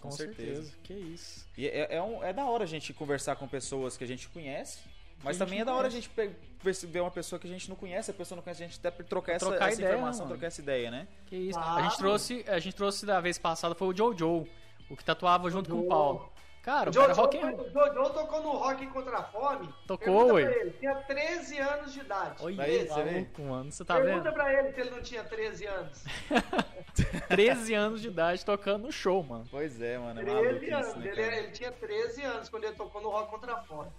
[0.00, 0.72] Com, certeza.
[0.82, 1.46] Que isso.
[1.56, 4.28] E é, é, um- é da hora a gente conversar com pessoas que a gente
[4.28, 4.78] conhece.
[5.24, 7.74] Mas gente também é da hora a gente ver- uma pessoa que a gente não
[7.74, 10.34] conhece, a pessoa não conhece, a gente até trocar essa, trocar essa ideia, informação, mano.
[10.36, 11.08] trocar essa ideia, né?
[11.26, 11.58] Que isso.
[11.58, 11.80] Claro.
[11.80, 14.46] A gente trouxe, a gente trouxe da vez passada foi o Jojo,
[14.88, 15.88] o que tatuava junto com o.
[15.88, 16.32] Paulo.
[16.62, 17.60] Cara, O cara é Jojo, rock and roll.
[17.66, 19.72] o Jojo tocou no Rock contra a Fome.
[19.86, 20.70] Tocou, ué.
[20.78, 22.36] tinha 13 anos de idade.
[22.44, 23.72] Olha, Aí, você maluco, mano.
[23.72, 24.32] Você tá Pergunta vendo?
[24.34, 26.04] pra ele se ele não tinha 13 anos.
[27.28, 29.44] 13 anos de idade tocando no show, mano.
[29.50, 30.20] Pois é, mano.
[30.20, 30.94] É 13 maluquice, anos.
[30.96, 33.90] né, ele, ele tinha 13 anos quando ele tocou no Rock contra a Fome.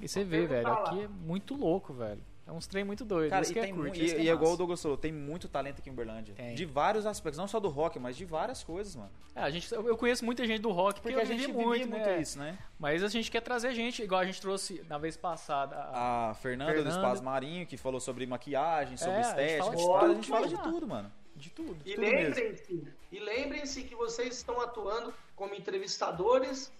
[0.00, 0.74] E você Vou vê, velho, lá.
[0.84, 2.20] aqui é muito louco, velho.
[2.46, 3.30] É uns trem muito doido.
[3.30, 4.56] Cara, isso e, que é tem curto, e, que é e é igual o.
[4.56, 6.34] Douglas falou, tem muito talento aqui em Uberlândia.
[6.34, 6.54] Tem.
[6.54, 9.10] De vários aspectos, não só do rock, mas de várias coisas, mano.
[9.34, 11.88] É, a gente, eu conheço muita gente do rock porque, Porque a gente vivia muito,
[11.88, 12.20] muito, né?
[12.20, 12.58] isso, né?
[12.78, 15.74] Mas a gente quer trazer gente, igual a gente trouxe na vez passada.
[15.74, 16.96] a- A Fernanda, do Fernanda.
[16.96, 20.14] Espaço Marinho, que falou sobre maquiagem, sobre É, a gente estética, fala de de a
[20.14, 21.12] gente fala de tudo, mano.
[21.36, 21.76] de tudo.
[21.86, 26.70] E lembrem-se, e lembrem-se que vocês estão atuando como entrevistadores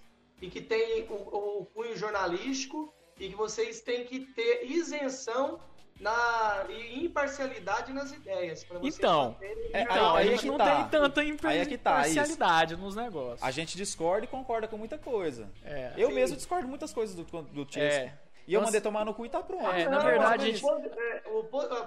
[0.43, 1.15] e que tem o,
[1.61, 5.61] o cunho jornalístico e que vocês têm que ter isenção
[6.01, 8.65] na, e imparcialidade nas ideias.
[8.65, 10.77] pra vocês Então, é, Então, aí a é gente que não tá.
[10.77, 13.43] tem tanta é tá, imparcialidade nos negócios.
[13.43, 15.51] A gente discorda e concorda com muita coisa.
[15.65, 15.93] É.
[15.97, 16.15] Eu Sim.
[16.15, 18.01] mesmo discordo muitas coisas do, do Chesco.
[18.05, 18.19] É.
[18.47, 19.71] E eu mandei tomar no cu e tá pronto.
[19.71, 21.23] É, na Não, verdade, quando, é,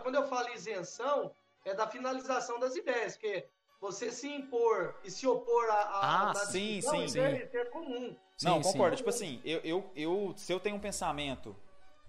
[0.01, 1.31] quando eu falo isenção,
[1.63, 3.45] é da finalização das ideias, porque
[3.79, 7.19] você se impor e se opor a, a Ah, sim, sim, isso sim.
[7.19, 8.15] é- isso é comum.
[8.43, 8.95] Não, Sim, concordo.
[8.95, 8.97] sim.
[8.97, 11.55] Tipo assim, eu, eu, eu, se eu tenho um pensamento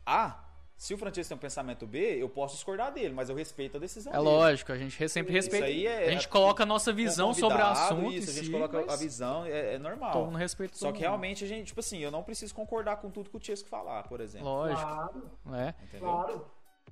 [0.05, 0.45] A,
[0.77, 3.81] se o Francisco tem um pensamento B, eu posso discordar dele, mas eu respeito a
[3.81, 4.29] decisão É dele.
[4.29, 5.67] lógico, a gente re- sempre Isso respeita.
[5.67, 8.13] aí é- a gente coloca a nossa visão sobre o assunto.
[8.13, 10.13] Isso, a gente si, coloca a visão, é, é normal.
[10.13, 11.09] Todo mundo respeita Só todo que mundo.
[11.09, 14.05] realmente a gente, tipo assim, eu não preciso concordar com tudo que o Chesco falar,
[14.05, 14.47] por exemplo.
[14.49, 15.75] Lógico, Claro, né?
[15.83, 16.09] Entendeu?
[16.11, 16.47] claro.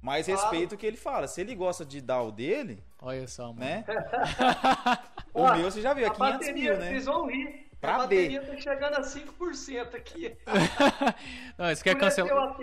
[0.07, 0.41] Mas Claro.
[0.41, 1.27] respeito o que ele fala.
[1.27, 3.59] Se ele gosta de dar o dele, Olha só, mano.
[3.59, 3.85] né?
[5.35, 6.89] o Ó, meu você já viu, é a 500 bateria, mil, né?
[6.91, 7.67] Vocês vão rir.
[7.81, 10.37] Pra a bateria tá chegando a 5% aqui.
[11.59, 12.57] Não, isso quer cancelar.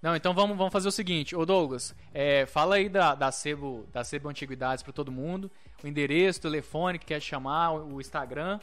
[0.00, 3.86] Não, então vamos, vamos fazer o seguinte, ô Douglas, é, fala aí da, da Sebo,
[3.92, 5.50] da Sebo Antiguidades pra todo mundo,
[5.84, 8.58] o endereço, o telefone que quer te chamar, o o Instagram,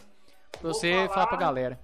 [0.52, 1.10] pra Vou você falar.
[1.10, 1.80] falar pra galera.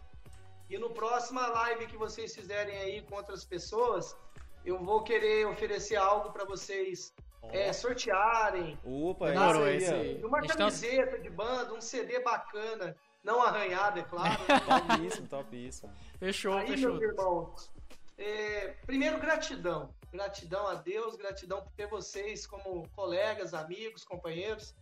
[0.69, 4.15] E no próxima live que vocês fizerem aí com outras pessoas,
[4.65, 7.13] eu vou querer oferecer algo pra vocês
[7.51, 8.77] é, sortearem.
[8.83, 10.23] Opa, é Demorou, isso esse aí.
[10.23, 14.39] Uma tá- camiseta de banda, um CD bacana, não arranhado, é claro.
[14.87, 15.93] Topíssimo, topíssimo.
[16.19, 16.93] Fechou, Aí, fechou.
[16.95, 17.71] meus irmãos,
[18.17, 19.93] é, primeiro, gratidão.
[20.11, 24.75] Gratidão a Deus, gratidão por ter vocês como colegas, amigos, companheiros.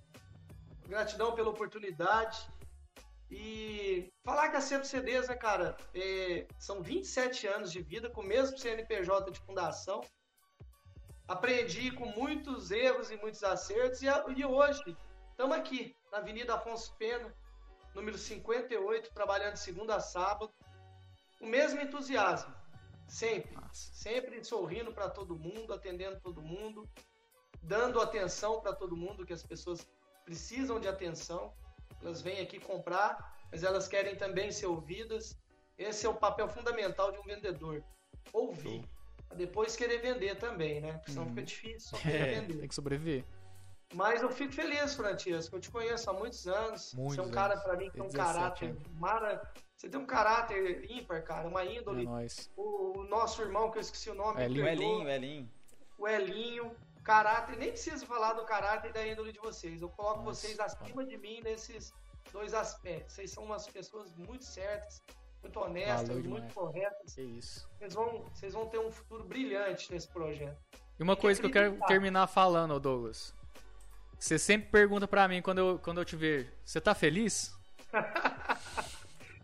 [0.88, 2.38] Gratidão pela oportunidade.
[3.32, 8.20] E falar que a Sempre CDs, né, cara, é, são 27 anos de vida com
[8.20, 10.02] o mesmo CNPJ de fundação.
[11.30, 14.02] Aprendi com muitos erros e muitos acertos.
[14.02, 14.98] E, e hoje,
[15.30, 17.34] estamos aqui, na Avenida Afonso Pena,
[17.96, 20.52] número 58, trabalhando de segunda a sábado.
[21.40, 22.54] O mesmo entusiasmo,
[23.08, 23.56] sempre.
[23.56, 23.94] Massa.
[23.94, 26.86] Sempre sorrindo para todo mundo, atendendo todo mundo,
[27.64, 29.88] dando atenção para todo mundo, que as pessoas
[30.26, 31.54] precisam de atenção.
[32.02, 35.38] Elas vêm aqui comprar, mas elas querem também ser ouvidas.
[35.78, 37.84] Esse é o papel fundamental de um vendedor.
[38.34, 38.84] Ouvir.
[39.28, 40.94] Pra depois querer vender também, né?
[40.94, 42.58] Porque senão fica difícil só querer É, vender.
[42.60, 43.24] tem que sobreviver.
[43.94, 45.56] Mas eu fico feliz, Francisco.
[45.56, 46.94] Eu te conheço há muitos anos.
[46.94, 48.88] Muitos Você é um cara, para mim, que tem um 17 caráter anos.
[48.94, 49.52] mara...
[49.76, 52.06] Você tem um caráter ímpar, cara, uma É índole.
[52.06, 52.50] nóis.
[52.56, 54.68] O, o nosso irmão, que eu esqueci o nome, me Elinho.
[54.68, 55.50] Elinho, o Elinho.
[55.98, 59.82] o Elinho, caráter, nem preciso falar do caráter e da índole de vocês.
[59.82, 61.94] Eu coloco Nossa, vocês acima de mim nesses
[62.32, 63.16] dois aspectos.
[63.16, 65.02] Vocês são umas pessoas muito certas,
[65.42, 66.54] muito honestas, Valeu muito demais.
[66.54, 67.16] corretas.
[67.16, 67.70] Que isso.
[67.78, 70.58] Vocês vão, vocês vão ter um futuro brilhante nesse projeto.
[71.00, 73.34] E uma coisa que eu quero terminar falando, Douglas.
[74.20, 77.52] Você sempre pergunta pra mim quando eu, quando eu te ver, você tá feliz?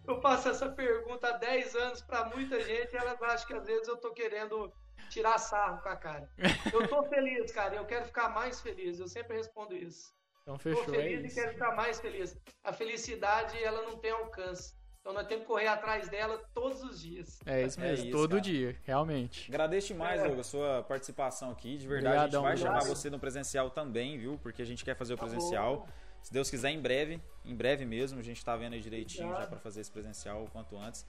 [0.07, 3.65] Eu faço essa pergunta há 10 anos para muita gente e elas acham que às
[3.65, 4.71] vezes eu tô querendo
[5.09, 6.29] tirar sarro com a cara.
[6.73, 8.99] Eu tô feliz, cara, eu quero ficar mais feliz.
[8.99, 10.11] Eu sempre respondo isso.
[10.43, 11.35] Então Tô fechou, é feliz e isso.
[11.35, 12.37] quero ficar mais feliz.
[12.63, 14.75] A felicidade, ela não tem alcance.
[15.01, 17.39] Então nós temos que correr atrás dela todos os dias.
[17.45, 18.41] É isso É mesmo, isso, todo cara.
[18.41, 19.49] dia, realmente.
[19.49, 20.25] Agradeço demais, É.
[20.25, 21.77] Douglas, sua participação aqui.
[21.77, 24.37] De verdade, Obrigadão, a gente vai chamar você no presencial também, viu?
[24.37, 25.77] Porque a gente quer fazer o Tá presencial.
[25.81, 25.87] bom.
[26.21, 27.21] Se Deus quiser, em breve.
[27.45, 28.19] Em breve mesmo.
[28.19, 29.43] A gente tá vendo aí direitinho Obrigado.
[29.43, 31.05] já pra fazer esse presencial o quanto antes.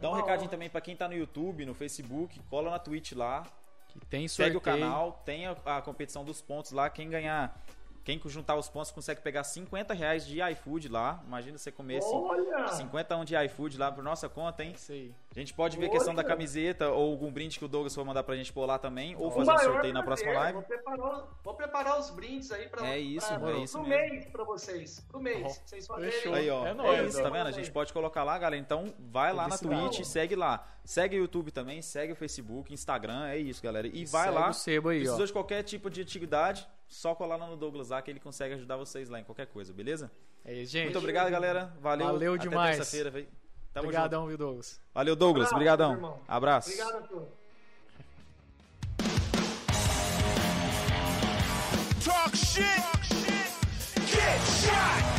[0.00, 0.50] Dá um Uma recadinho honra.
[0.50, 2.38] também pra quem tá no YouTube, no Facebook.
[2.50, 3.46] Cola na Twitch lá.
[3.88, 4.58] Que tem Segue sorteio.
[4.58, 5.22] o canal.
[5.24, 6.90] Tem a, a competição dos pontos lá.
[6.90, 7.58] Quem ganhar...
[8.06, 11.20] Quem juntar os pontos consegue pegar 50 reais de iFood lá.
[11.26, 12.68] Imagina você comer assim, Olha!
[12.68, 14.72] 51 de iFood lá por nossa conta, hein?
[14.76, 15.12] Isso aí.
[15.34, 18.04] A gente pode ver a questão da camiseta ou algum brinde que o Douglas for
[18.04, 20.52] mandar pra gente pôr lá também, ou O fazer um sorteio na prazer, próxima live.
[20.54, 24.08] Vou preparar, vou preparar os brindes aí para É isso, pra, é isso pro mesmo.
[24.14, 25.00] mês para vocês.
[25.08, 25.44] Pro mês.
[25.44, 26.12] Oh, vocês fazerem.
[26.12, 26.34] fechou.
[26.34, 26.64] Aí, ó.
[26.64, 27.22] É É, nóis, isso, ó.
[27.24, 27.48] tá vendo?
[27.48, 28.56] A gente pode colocar lá, galera.
[28.62, 29.58] Então, vai lá na.
[29.58, 30.64] Twitch, segue lá.
[30.84, 33.88] Segue o YouTube também, segue o Facebook, Instagram, é isso, galera.
[33.88, 34.48] E vai Segue lá.
[34.50, 35.00] o sebo aí, ó.
[35.02, 38.54] Precisou de qualquer tipo de atividade, só colar lá no Douglas lá que ele consegue
[38.54, 40.10] ajudar vocês lá em qualquer coisa, beleza?
[40.44, 40.84] É isso, gente.
[40.84, 41.72] Muito obrigado, galera.
[41.80, 42.06] Valeu.
[42.06, 42.76] Valeu até demais.
[42.76, 43.28] Terça-feira, velho.
[43.72, 44.28] Tamo Obrigadão, junto.
[44.28, 44.80] viu, Douglas?
[44.94, 45.52] Valeu, Douglas.
[45.52, 46.20] Obrigadão.
[46.26, 46.70] Abraço.
[46.70, 47.28] Obrigado a todos.
[52.04, 52.64] Talk shit.
[52.64, 54.06] Talk shit.
[54.06, 55.15] Get shot.